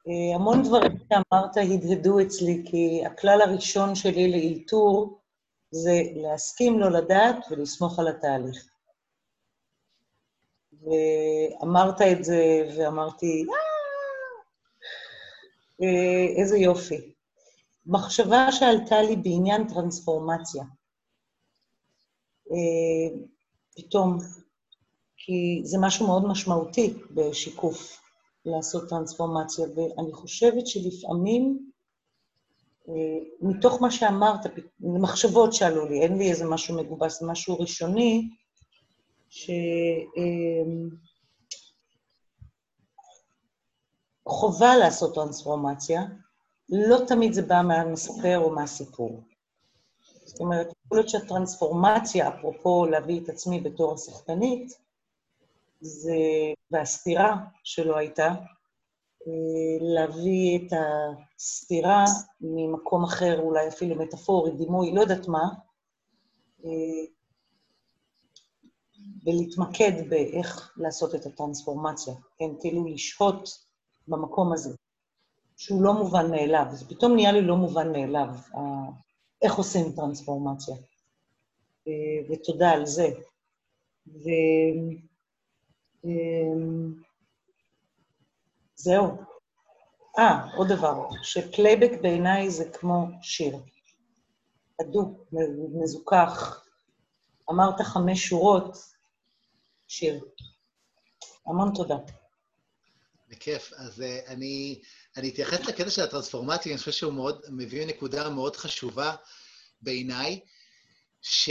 אה, 0.09 0.35
המון 0.35 0.63
דברים 0.63 0.93
שאמרת 0.99 1.57
הדהדו 1.57 2.21
אצלי, 2.21 2.63
כי 2.67 3.03
הכלל 3.07 3.41
הראשון 3.41 3.95
שלי 3.95 4.31
לאלתור 4.31 5.21
זה 5.71 6.03
להסכים 6.15 6.81
לא 6.81 6.91
לדעת 6.91 7.37
ולסמוך 7.51 7.99
על 7.99 8.09
התהליך. 8.09 8.69
ואמרת 10.83 12.03
את 12.03 12.25
זה, 12.25 12.69
ואמרתי, 12.77 13.47
אה, 15.83 16.41
איזה 16.41 16.59
יופי. 16.59 17.14
מחשבה 17.87 18.53
שעלתה 18.53 19.03
לי 19.03 19.17
בעניין 19.17 19.69
טרנספורמציה. 19.69 20.65
אה, 22.51 23.19
פתאום, 23.77 24.19
כי 25.17 25.61
זה 25.65 25.79
משהו 25.81 26.07
מאוד 26.07 26.27
משמעותי 26.27 26.95
בשיקוף. 27.11 28.05
לעשות 28.45 28.89
טרנספורמציה, 28.89 29.67
ואני 29.77 30.13
חושבת 30.13 30.67
שלפעמים, 30.67 31.71
אה, 32.89 33.19
מתוך 33.41 33.83
מה 33.83 33.91
שאמרת, 33.91 34.41
מחשבות 34.81 35.53
שעלו 35.53 35.89
לי, 35.89 36.01
אין 36.03 36.19
לי 36.19 36.31
איזה 36.31 36.47
משהו 36.47 36.77
מגובס, 36.77 37.23
משהו 37.23 37.59
ראשוני, 37.59 38.29
שחובה 44.25 44.71
אה, 44.71 44.77
לעשות 44.77 45.15
טרנספורמציה, 45.15 46.03
לא 46.69 46.99
תמיד 47.07 47.33
זה 47.33 47.43
בא 47.43 47.63
מהמספר 47.63 48.39
או 48.39 48.51
מהסיפור. 48.51 49.21
זאת 50.25 50.41
אומרת, 50.41 50.73
יכול 50.87 50.99
להיות 50.99 51.09
שהטרנספורמציה, 51.09 52.29
אפרופו 52.29 52.87
להביא 52.87 53.21
את 53.21 53.29
עצמי 53.29 53.61
בתור 53.61 53.95
השחקנית, 53.95 54.79
זה, 55.81 56.17
והסתירה 56.71 57.37
שלו 57.65 57.97
הייתה, 57.97 58.27
אה, 59.27 59.79
להביא 59.81 60.59
את 60.59 60.73
הסתירה 61.37 62.05
ממקום 62.41 63.05
אחר, 63.05 63.41
אולי 63.41 63.69
אפילו 63.69 63.97
מטאפורי, 63.97 64.51
דימוי, 64.51 64.95
לא 64.95 65.01
יודעת 65.01 65.29
מה, 65.29 65.49
אה, 66.65 67.05
ולהתמקד 69.27 70.09
באיך 70.09 70.73
לעשות 70.77 71.15
את 71.15 71.27
הטרנספורמציה, 71.27 72.15
כן? 72.39 72.51
כאילו 72.61 72.87
לשהות 72.87 73.49
במקום 74.09 74.53
הזה, 74.53 74.71
שהוא 75.57 75.83
לא 75.83 75.93
מובן 75.93 76.31
מאליו. 76.31 76.67
זה 76.73 76.89
פתאום 76.89 77.15
נהיה 77.15 77.33
לי 77.33 77.43
לא 77.43 77.57
מובן 77.57 77.93
מאליו, 77.93 78.29
איך 79.43 79.55
עושים 79.55 79.93
טרנספורמציה. 79.97 80.75
אה, 81.89 82.33
ותודה 82.33 82.71
על 82.71 82.87
זה. 82.87 83.09
ו... 84.07 84.29
אמ, 86.05 86.95
זהו. 88.77 89.17
אה, 90.19 90.57
עוד 90.57 90.69
דבר, 90.69 91.09
שפלייבק 91.23 92.01
בעיניי 92.03 92.51
זה 92.51 92.65
כמו 92.73 93.07
שיר. 93.23 93.57
הדוק, 94.81 95.29
מזוקק. 95.83 96.65
אמרת 97.51 97.81
חמש 97.81 98.27
שורות, 98.27 98.77
שיר. 99.89 100.25
המון 101.47 101.73
תודה. 101.75 101.97
בכיף. 103.29 103.73
אז 103.73 104.01
uh, 104.01 104.31
אני, 104.31 104.83
אני 105.17 105.29
אתייחס 105.29 105.61
לקטע 105.61 105.91
של 105.91 106.03
הטרנספורמציה, 106.03 106.73
אני 106.73 106.79
חושב 106.79 106.93
שהוא 106.93 107.13
מאוד, 107.13 107.43
מביא 107.49 107.87
נקודה 107.87 108.29
מאוד 108.29 108.57
חשובה 108.57 109.15
בעיניי, 109.83 110.41
ש... 111.23 111.51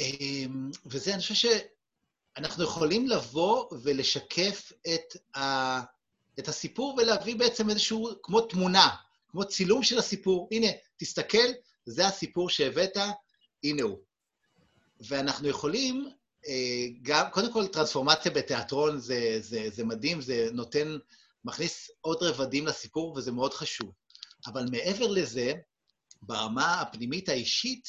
Um, 0.00 0.78
וזה, 0.86 1.14
אני 1.14 1.22
חושב 1.22 1.34
שאנחנו 1.34 2.64
יכולים 2.64 3.06
לבוא 3.08 3.66
ולשקף 3.82 4.72
את, 4.94 5.36
ה, 5.36 5.80
את 6.38 6.48
הסיפור 6.48 6.94
ולהביא 6.98 7.36
בעצם 7.36 7.70
איזשהו, 7.70 8.08
כמו 8.22 8.40
תמונה, 8.40 8.88
כמו 9.28 9.44
צילום 9.44 9.82
של 9.82 9.98
הסיפור. 9.98 10.48
הנה, 10.52 10.66
תסתכל, 10.96 11.48
זה 11.86 12.06
הסיפור 12.06 12.50
שהבאת, 12.50 12.96
הנה 13.64 13.82
הוא. 13.82 13.98
ואנחנו 15.00 15.48
יכולים 15.48 16.08
אה, 16.46 16.86
גם, 17.02 17.30
קודם 17.30 17.52
כל, 17.52 17.66
טרנספורמציה 17.66 18.30
בתיאטרון 18.30 18.98
זה, 18.98 19.36
זה, 19.40 19.70
זה 19.70 19.84
מדהים, 19.84 20.20
זה 20.20 20.48
נותן, 20.52 20.96
מכניס 21.44 21.90
עוד 22.00 22.22
רבדים 22.22 22.66
לסיפור, 22.66 23.14
וזה 23.16 23.32
מאוד 23.32 23.54
חשוב. 23.54 23.92
אבל 24.46 24.64
מעבר 24.70 25.06
לזה, 25.06 25.52
ברמה 26.22 26.80
הפנימית 26.80 27.28
האישית, 27.28 27.88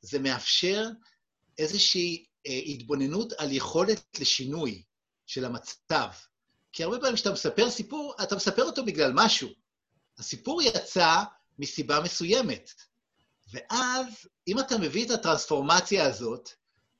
זה 0.00 0.18
מאפשר 0.18 0.88
איזושהי 1.58 2.24
אה, 2.46 2.60
התבוננות 2.66 3.32
על 3.32 3.52
יכולת 3.52 4.20
לשינוי 4.20 4.82
של 5.26 5.44
המצב. 5.44 6.08
כי 6.72 6.84
הרבה 6.84 6.98
פעמים 6.98 7.14
כשאתה 7.14 7.32
מספר 7.32 7.70
סיפור, 7.70 8.14
אתה 8.22 8.36
מספר 8.36 8.62
אותו 8.62 8.84
בגלל 8.84 9.12
משהו. 9.14 9.48
הסיפור 10.18 10.62
יצא 10.62 11.22
מסיבה 11.58 12.00
מסוימת. 12.00 12.70
ואז, 13.52 14.06
אם 14.48 14.58
אתה 14.60 14.78
מביא 14.78 15.06
את 15.06 15.10
הטרנספורמציה 15.10 16.06
הזאת, 16.06 16.50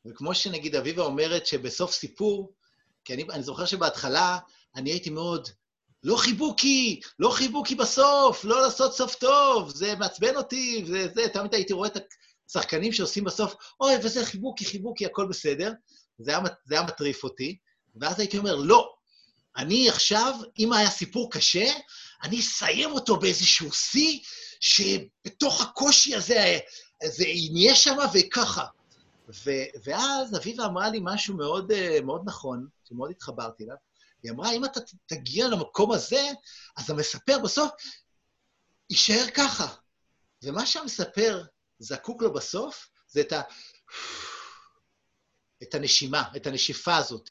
וכמו 0.07 0.35
שנגיד 0.35 0.75
אביבה 0.75 1.03
אומרת 1.03 1.47
שבסוף 1.47 1.93
סיפור, 1.93 2.53
כי 3.05 3.15
אני, 3.15 3.25
אני 3.31 3.43
זוכר 3.43 3.67
שבהתחלה 3.67 4.39
אני 4.75 4.91
הייתי 4.91 5.11
מאוד, 5.11 5.49
לא 6.09 6.17
חיבוקי, 6.17 7.01
לא 7.19 7.31
חיבוקי 7.31 7.75
בסוף, 7.75 8.45
לא 8.45 8.63
לעשות 8.63 8.95
סוף 8.95 9.15
טוב, 9.15 9.71
זה 9.75 9.95
מעצבן 9.95 10.37
אותי, 10.37 10.85
וזה, 10.85 11.09
זה, 11.15 11.29
תמיד 11.29 11.55
הייתי 11.55 11.73
רואה 11.73 11.89
את 11.89 11.97
השחקנים 12.49 12.93
שעושים 12.93 13.25
בסוף, 13.25 13.55
אוי, 13.81 13.95
וזה 14.03 14.27
חיבוקי, 14.27 14.65
חיבוקי, 14.65 15.07
הכל 15.07 15.27
בסדר. 15.27 15.73
זה 16.19 16.31
היה, 16.31 16.41
זה 16.67 16.75
היה 16.75 16.83
מטריף 16.87 17.25
אותי, 17.25 17.57
ואז 18.01 18.21
הייתי 18.21 18.39
אומר, 18.39 18.57
לא, 18.57 18.95
אני 19.57 19.89
עכשיו, 19.89 20.35
אם 20.59 20.73
היה 20.73 20.91
סיפור 20.91 21.31
קשה, 21.31 21.67
אני 22.23 22.41
אסיים 22.41 22.91
אותו 22.91 23.17
באיזשהו 23.17 23.73
שיא, 23.73 24.19
שבתוך 24.61 25.63
הקושי 25.63 26.15
הזה, 26.15 26.59
זה 27.05 27.27
יהיה 27.27 27.75
שם 27.75 27.97
וככה. 28.15 28.65
ו- 29.45 29.69
ואז 29.85 30.37
אביבה 30.37 30.65
אמרה 30.65 30.91
לי 30.91 30.99
משהו 31.03 31.37
מאוד, 31.37 31.73
uh, 31.73 32.05
מאוד 32.05 32.23
נכון, 32.25 32.67
שמאוד 32.85 33.11
התחברתי 33.11 33.65
אליו. 33.65 33.77
היא 34.23 34.33
אמרה, 34.33 34.53
אם 34.53 34.65
אתה 34.65 34.81
תגיע 35.07 35.49
למקום 35.49 35.93
הזה, 35.93 36.23
אז 36.77 36.91
המספר 36.91 37.39
בסוף 37.45 37.71
יישאר 38.91 39.25
ככה. 39.35 39.75
ומה 40.43 40.67
שהמספר 40.67 41.45
זקוק 41.79 42.23
לו 42.23 42.33
בסוף, 42.33 42.89
זה 43.09 43.21
את, 43.21 43.33
ה... 43.33 43.43
את 45.63 45.75
הנשימה, 45.75 46.31
את 46.37 46.47
הנשיפה 46.47 46.97
הזאת. 46.97 47.29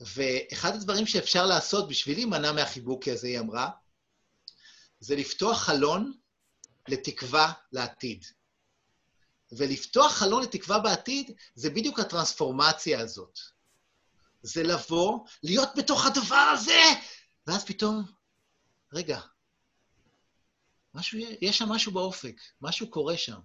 ואחד 0.00 0.74
הדברים 0.74 1.06
שאפשר 1.06 1.46
לעשות 1.46 1.88
בשביל 1.88 2.16
להימנע 2.16 2.52
מהחיבוק 2.52 3.08
הזה, 3.08 3.26
היא 3.26 3.38
אמרה, 3.38 3.70
זה 5.00 5.16
לפתוח 5.16 5.58
חלון 5.58 6.12
לתקווה 6.88 7.52
לעתיד. 7.72 8.24
ולפתוח 9.52 10.12
חלון 10.12 10.42
לתקווה 10.42 10.78
בעתיד, 10.78 11.30
זה 11.54 11.70
בדיוק 11.70 11.98
הטרנספורמציה 11.98 13.00
הזאת. 13.00 13.38
זה 14.42 14.62
לבוא, 14.62 15.18
להיות 15.42 15.68
בתוך 15.76 16.06
הדבר 16.06 16.50
הזה, 16.54 16.82
ואז 17.46 17.64
פתאום, 17.64 18.02
רגע, 18.92 19.20
משהו, 20.94 21.18
יש 21.40 21.58
שם 21.58 21.68
משהו 21.68 21.92
באופק, 21.92 22.40
משהו 22.60 22.90
קורה 22.90 23.16
שם. 23.16 23.40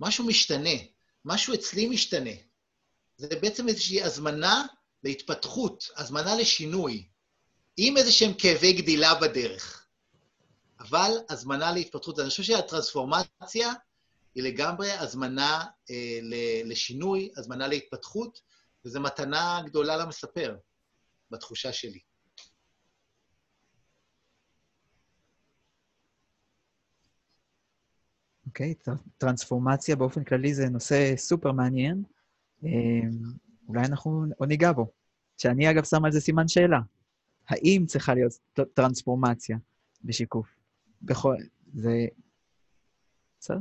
משהו 0.00 0.26
משתנה, 0.26 0.70
משהו 1.24 1.54
אצלי 1.54 1.88
משתנה. 1.88 2.30
זה 3.16 3.28
בעצם 3.42 3.68
איזושהי 3.68 4.02
הזמנה 4.02 4.66
להתפתחות, 5.04 5.88
הזמנה 5.96 6.36
לשינוי, 6.36 7.08
עם 7.76 7.96
איזה 7.96 8.12
שהם 8.12 8.34
כאבי 8.34 8.72
גדילה 8.72 9.14
בדרך. 9.14 9.86
אבל 10.80 11.10
הזמנה 11.28 11.72
להתפתחות. 11.72 12.18
אני 12.18 12.28
חושב 12.28 12.42
שהטרנספורמציה 12.42 13.72
היא 14.34 14.42
לגמרי 14.42 14.92
הזמנה 14.92 15.64
אה, 15.90 16.18
לשינוי, 16.64 17.30
הזמנה 17.36 17.66
להתפתחות, 17.68 18.40
וזו 18.88 19.00
מתנה 19.00 19.60
גדולה 19.64 19.96
למספר, 19.96 20.56
בתחושה 21.30 21.72
שלי. 21.72 22.00
אוקיי, 28.46 28.74
okay, 28.88 28.90
טרנספורמציה 29.18 29.96
באופן 29.96 30.24
כללי 30.24 30.54
זה 30.54 30.68
נושא 30.68 31.16
סופר 31.16 31.52
מעניין. 31.52 32.02
אה, 32.64 32.70
אולי 33.68 33.80
אנחנו 33.80 34.24
עוד 34.36 34.48
ניגע 34.48 34.72
בו. 34.72 34.92
שאני 35.38 35.70
אגב 35.70 35.84
שם 35.84 36.04
על 36.04 36.12
זה 36.12 36.20
סימן 36.20 36.48
שאלה. 36.48 36.80
האם 37.48 37.84
צריכה 37.86 38.14
להיות 38.14 38.32
טרנספורמציה 38.74 39.58
בשיקוף? 40.04 40.48
בכל... 41.02 41.36
זה... 41.74 42.06
בסדר. 43.40 43.60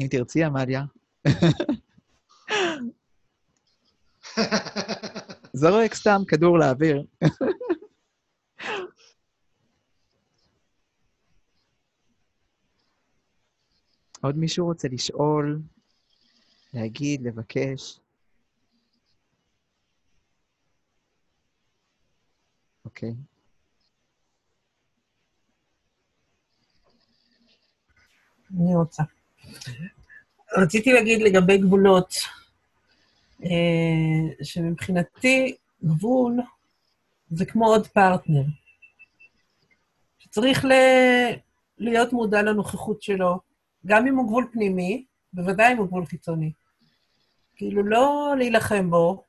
אם 0.00 0.06
תרצי, 0.10 0.44
עמליה. 0.44 0.84
זורק 5.60 5.94
סתם 5.94 6.22
כדור 6.28 6.58
לאוויר. 6.58 7.04
עוד 14.22 14.36
מישהו 14.36 14.66
רוצה 14.66 14.88
לשאול, 14.88 15.60
להגיד, 16.74 17.22
לבקש? 17.22 18.00
אוקיי. 22.84 23.14
אני 28.54 28.76
רוצה. 28.76 29.02
רציתי 30.56 30.92
להגיד 30.92 31.22
לגבי 31.22 31.58
גבולות, 31.58 32.14
שמבחינתי 34.42 35.56
גבול 35.84 36.40
זה 37.30 37.44
כמו 37.44 37.66
עוד 37.66 37.86
פרטנר, 37.86 38.42
שצריך 40.18 40.64
ל... 40.64 40.72
להיות 41.78 42.12
מודע 42.12 42.42
לנוכחות 42.42 43.02
שלו, 43.02 43.40
גם 43.86 44.06
אם 44.06 44.16
הוא 44.16 44.26
גבול 44.26 44.48
פנימי, 44.52 45.04
בוודאי 45.32 45.72
אם 45.72 45.78
הוא 45.78 45.86
גבול 45.86 46.06
חיצוני. 46.06 46.52
כאילו, 47.56 47.82
לא 47.82 48.34
להילחם 48.38 48.90
בו, 48.90 49.24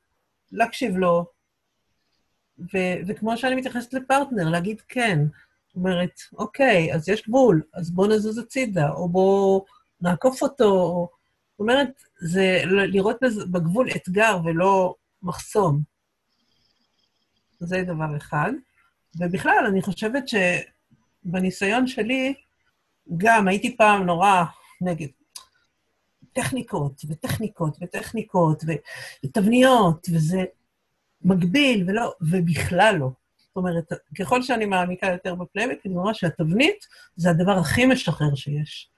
להקשיב 0.52 0.96
לו, 0.96 1.24
ו- 2.58 2.98
וכמו 3.06 3.36
שאני 3.36 3.54
מתייחסת 3.54 3.94
לפרטנר, 3.94 4.48
להגיד 4.48 4.80
כן. 4.80 5.18
זאת 5.66 5.76
אומרת, 5.76 6.20
אוקיי, 6.32 6.94
אז 6.94 7.08
יש 7.08 7.28
גבול, 7.28 7.62
אז 7.74 7.90
בואו 7.90 8.08
נזוז 8.08 8.38
הצידה, 8.38 8.90
או 8.90 9.08
בואו 9.08 9.64
נעקוף 10.00 10.42
אותו. 10.42 10.64
או... 10.64 11.21
זאת 11.52 11.60
אומרת, 11.60 12.02
זה 12.20 12.62
לראות 12.66 13.16
בגבול 13.50 13.88
אתגר 13.96 14.38
ולא 14.44 14.94
מחסום. 15.22 15.82
זה 17.60 17.82
דבר 17.86 18.16
אחד. 18.16 18.52
ובכלל, 19.18 19.64
אני 19.68 19.82
חושבת 19.82 20.24
שבניסיון 20.28 21.86
שלי, 21.86 22.34
גם 23.16 23.48
הייתי 23.48 23.76
פעם 23.76 24.02
נורא 24.06 24.44
נגד 24.80 25.06
טכניקות, 26.32 27.02
וטכניקות, 27.08 27.76
וטכניקות, 27.80 28.64
ותבניות, 29.24 30.06
וזה 30.12 30.44
מגביל, 31.22 31.84
ולא, 31.88 32.12
ובכלל 32.20 32.96
לא. 32.98 33.10
זאת 33.38 33.56
אומרת, 33.56 33.92
ככל 34.18 34.42
שאני 34.42 34.66
מעמיקה 34.66 35.06
יותר 35.06 35.34
בפלייבק, 35.34 35.78
אני 35.86 35.94
רואה 35.94 36.14
שהתבנית 36.14 36.86
זה 37.16 37.30
הדבר 37.30 37.52
הכי 37.52 37.86
משחרר 37.86 38.34
שיש. 38.34 38.91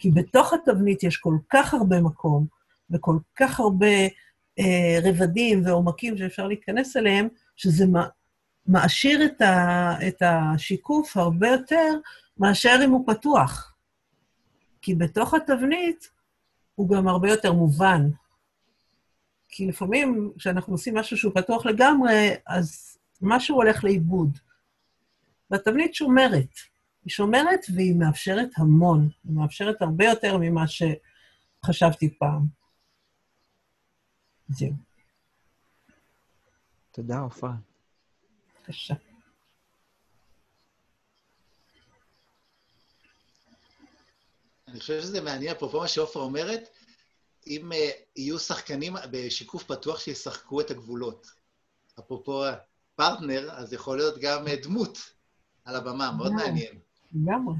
כי 0.00 0.10
בתוך 0.10 0.52
התבנית 0.52 1.02
יש 1.02 1.16
כל 1.16 1.36
כך 1.50 1.74
הרבה 1.74 2.00
מקום, 2.00 2.46
וכל 2.90 3.18
כך 3.36 3.60
הרבה 3.60 3.96
אה, 4.58 4.98
רבדים 5.04 5.66
ועומקים 5.66 6.16
שאפשר 6.16 6.46
להיכנס 6.46 6.96
אליהם, 6.96 7.28
שזה 7.56 7.84
מעשיר 8.66 9.24
את, 9.24 9.40
ה, 9.40 9.92
את 10.08 10.22
השיקוף 10.22 11.16
הרבה 11.16 11.48
יותר 11.48 11.94
מאשר 12.38 12.80
אם 12.84 12.90
הוא 12.90 13.06
פתוח. 13.06 13.74
כי 14.82 14.94
בתוך 14.94 15.34
התבנית 15.34 16.10
הוא 16.74 16.88
גם 16.88 17.08
הרבה 17.08 17.30
יותר 17.30 17.52
מובן. 17.52 18.10
כי 19.48 19.66
לפעמים 19.66 20.32
כשאנחנו 20.38 20.74
עושים 20.74 20.96
משהו 20.96 21.16
שהוא 21.16 21.32
פתוח 21.34 21.66
לגמרי, 21.66 22.30
אז 22.46 22.98
משהו 23.22 23.56
הולך 23.56 23.84
לאיבוד. 23.84 24.38
והתבנית 25.50 25.94
שומרת. 25.94 26.69
היא 27.04 27.10
שומרת 27.10 27.60
והיא 27.74 27.94
מאפשרת 27.94 28.48
המון. 28.56 29.08
היא 29.24 29.32
מאפשרת 29.32 29.82
הרבה 29.82 30.04
יותר 30.04 30.38
ממה 30.40 30.64
שחשבתי 30.66 32.18
פעם. 32.18 32.46
זהו. 34.48 34.72
תודה, 36.90 37.18
עופרה. 37.18 37.52
בבקשה. 38.58 38.94
אני 44.68 44.80
חושב 44.80 45.00
שזה 45.00 45.20
מעניין, 45.20 45.56
אפרופו 45.56 45.80
מה 45.80 45.88
שעופרה 45.88 46.22
אומרת, 46.22 46.68
אם 47.46 47.72
uh, 47.72 47.76
יהיו 48.16 48.38
שחקנים 48.38 48.94
בשיקוף 49.10 49.64
פתוח 49.64 50.00
שישחקו 50.00 50.60
את 50.60 50.70
הגבולות. 50.70 51.26
אפרופו 51.98 52.44
פרטנר, 52.94 53.50
אז 53.52 53.72
יכול 53.72 53.96
להיות 53.96 54.14
גם 54.20 54.46
uh, 54.46 54.62
דמות 54.62 54.98
על 55.64 55.76
הבמה, 55.76 56.12
מאוד 56.12 56.32
מעניין. 56.32 56.80
לגמרי. 57.14 57.54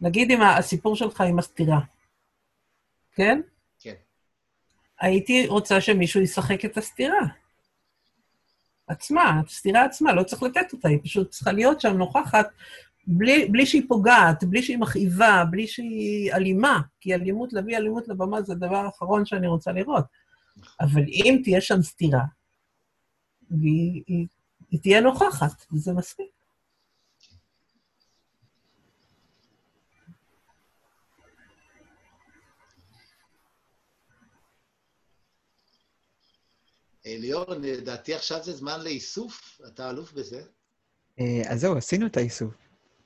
נגיד 0.00 0.30
עם 0.30 0.42
הסיפור 0.42 0.96
שלך 0.96 1.20
עם 1.20 1.38
הסתירה, 1.38 1.80
כן? 3.12 3.40
כן. 3.78 3.94
הייתי 5.00 5.46
רוצה 5.46 5.80
שמישהו 5.80 6.20
ישחק 6.20 6.64
את 6.64 6.76
הסתירה. 6.76 7.18
עצמה, 8.86 9.40
הסתירה 9.46 9.84
עצמה, 9.84 10.12
לא 10.12 10.22
צריך 10.22 10.42
לתת 10.42 10.72
אותה, 10.72 10.88
היא 10.88 10.98
פשוט 11.02 11.30
צריכה 11.30 11.52
להיות 11.52 11.80
שם 11.80 11.96
נוכחת, 11.96 12.46
בלי, 13.06 13.48
בלי 13.48 13.66
שהיא 13.66 13.82
פוגעת, 13.88 14.44
בלי 14.44 14.62
שהיא 14.62 14.78
מכאיבה, 14.78 15.44
בלי 15.50 15.66
שהיא 15.66 16.32
אלימה, 16.32 16.80
כי 17.00 17.14
אלימות, 17.14 17.52
להביא 17.52 17.76
אלימות 17.76 18.08
לבמה 18.08 18.42
זה 18.42 18.52
הדבר 18.52 18.76
האחרון 18.76 19.26
שאני 19.26 19.46
רוצה 19.46 19.72
לראות. 19.72 20.04
אבל 20.80 21.02
אם 21.08 21.40
תהיה 21.44 21.60
שם 21.60 21.82
סתירה, 21.82 22.24
והיא 23.50 24.02
היא, 24.06 24.26
היא 24.70 24.80
תהיה 24.80 25.00
נוכחת, 25.00 25.66
וזה 25.72 25.92
מספיק. 25.92 26.37
ליאור, 37.16 37.54
לדעתי 37.54 38.14
עכשיו 38.14 38.44
זה 38.44 38.52
זמן 38.52 38.80
לאיסוף, 38.80 39.60
אתה 39.66 39.90
אלוף 39.90 40.12
בזה. 40.12 40.42
אה, 41.20 41.42
אז 41.46 41.60
זהו, 41.60 41.76
עשינו 41.76 42.06
את 42.06 42.16
האיסוף. 42.16 42.54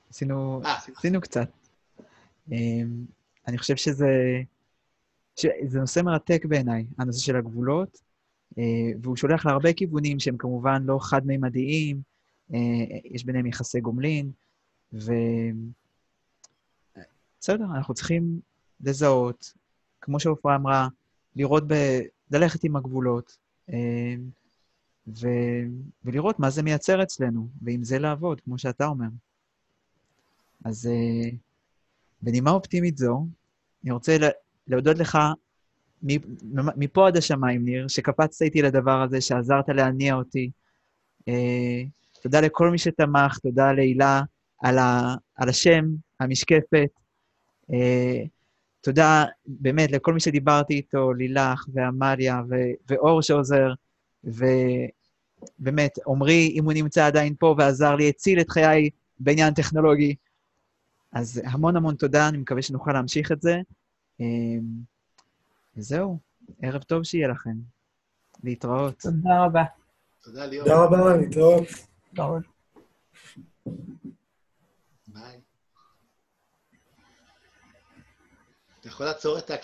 עשינו, 0.09 0.61
אה. 0.65 0.79
עשינו 0.95 1.21
קצת. 1.21 1.49
אה, 2.51 2.57
אני 3.47 3.57
חושב 3.57 3.75
שזה... 3.75 4.07
זה 5.67 5.79
נושא 5.79 5.99
מרתק 5.99 6.45
בעיניי, 6.45 6.85
הנושא 6.97 7.19
של 7.19 7.35
הגבולות, 7.35 8.01
והוא 9.01 9.15
שולח 9.15 9.45
להרבה 9.45 9.73
כיוונים 9.73 10.19
שהם 10.19 10.37
כמובן 10.37 10.83
לא 10.83 10.97
חד-מימדיים, 11.01 12.01
יש 13.03 13.23
ביניהם 13.25 13.45
יחסי 13.45 13.79
גומלין, 13.79 14.31
ו... 14.93 15.11
בסדר, 17.39 17.65
אנחנו 17.75 17.93
צריכים 17.93 18.39
לזהות, 18.81 19.53
כמו 20.01 20.19
שעופרה 20.19 20.55
אמרה, 20.55 20.87
לראות 21.35 21.63
ב... 21.67 21.73
ללכת 22.31 22.63
עם 22.63 22.75
הגבולות, 22.75 23.37
ו... 25.07 25.27
ולראות 26.05 26.39
מה 26.39 26.49
זה 26.49 26.63
מייצר 26.63 27.03
אצלנו, 27.03 27.47
ועם 27.61 27.83
זה 27.83 27.99
לעבוד, 27.99 28.41
כמו 28.41 28.57
שאתה 28.57 28.85
אומר. 28.85 29.07
אז 30.65 30.87
אה, 30.87 31.29
בנימה 32.21 32.51
אופטימית 32.51 32.97
זו, 32.97 33.25
אני 33.83 33.91
רוצה 33.91 34.17
להודות 34.67 34.97
לך 34.97 35.17
מפה 36.77 37.07
עד 37.07 37.17
השמיים, 37.17 37.65
ניר, 37.65 37.87
שקפצת 37.87 38.41
איתי 38.41 38.61
לדבר 38.61 39.01
הזה, 39.01 39.21
שעזרת 39.21 39.69
להניע 39.69 40.15
אותי. 40.15 40.51
אה, 41.27 41.83
תודה 42.21 42.41
לכל 42.41 42.69
מי 42.69 42.77
שתמך, 42.77 43.37
תודה 43.37 43.71
להילה 43.71 44.21
על, 44.59 44.77
ה, 44.77 45.15
על 45.35 45.49
השם, 45.49 45.85
המשקפת. 46.19 46.89
תודה 48.83 49.25
באמת 49.45 49.91
לכל 49.91 50.13
מי 50.13 50.19
שדיברתי 50.19 50.73
איתו, 50.73 51.13
לילך 51.13 51.65
ועמליה 51.73 52.41
ו- 52.49 52.73
ואור 52.89 53.21
שעוזר, 53.21 53.73
ובאמת, 54.23 55.91
עמרי, 56.07 56.53
אם 56.55 56.65
הוא 56.65 56.73
נמצא 56.73 57.05
עדיין 57.05 57.35
פה 57.39 57.55
ועזר 57.57 57.95
לי, 57.95 58.09
הציל 58.09 58.39
את 58.39 58.49
חיי 58.49 58.89
בעניין 59.19 59.53
טכנולוגי. 59.53 60.15
אז 61.11 61.41
המון 61.45 61.75
המון 61.75 61.95
תודה, 61.95 62.29
אני 62.29 62.37
מקווה 62.37 62.61
שנוכל 62.61 62.93
להמשיך 62.93 63.31
את 63.31 63.41
זה. 63.41 63.55
אמ, 64.19 64.61
וזהו, 65.77 66.19
ערב 66.61 66.83
טוב 66.83 67.03
שיהיה 67.03 67.27
לכם. 67.27 67.55
להתראות. 68.43 68.99
תודה 68.99 69.45
רבה. 69.45 69.63
תודה, 70.23 70.45
ליאור. 70.45 70.67
תודה 70.67 70.83
רבה, 70.83 71.17
להתראות. 71.17 71.67
ביי. 75.07 75.39
אתה 78.79 78.82
יכול 78.93 79.05
לעצור 79.05 79.37
את 79.37 79.49
ההקלטה? 79.49 79.61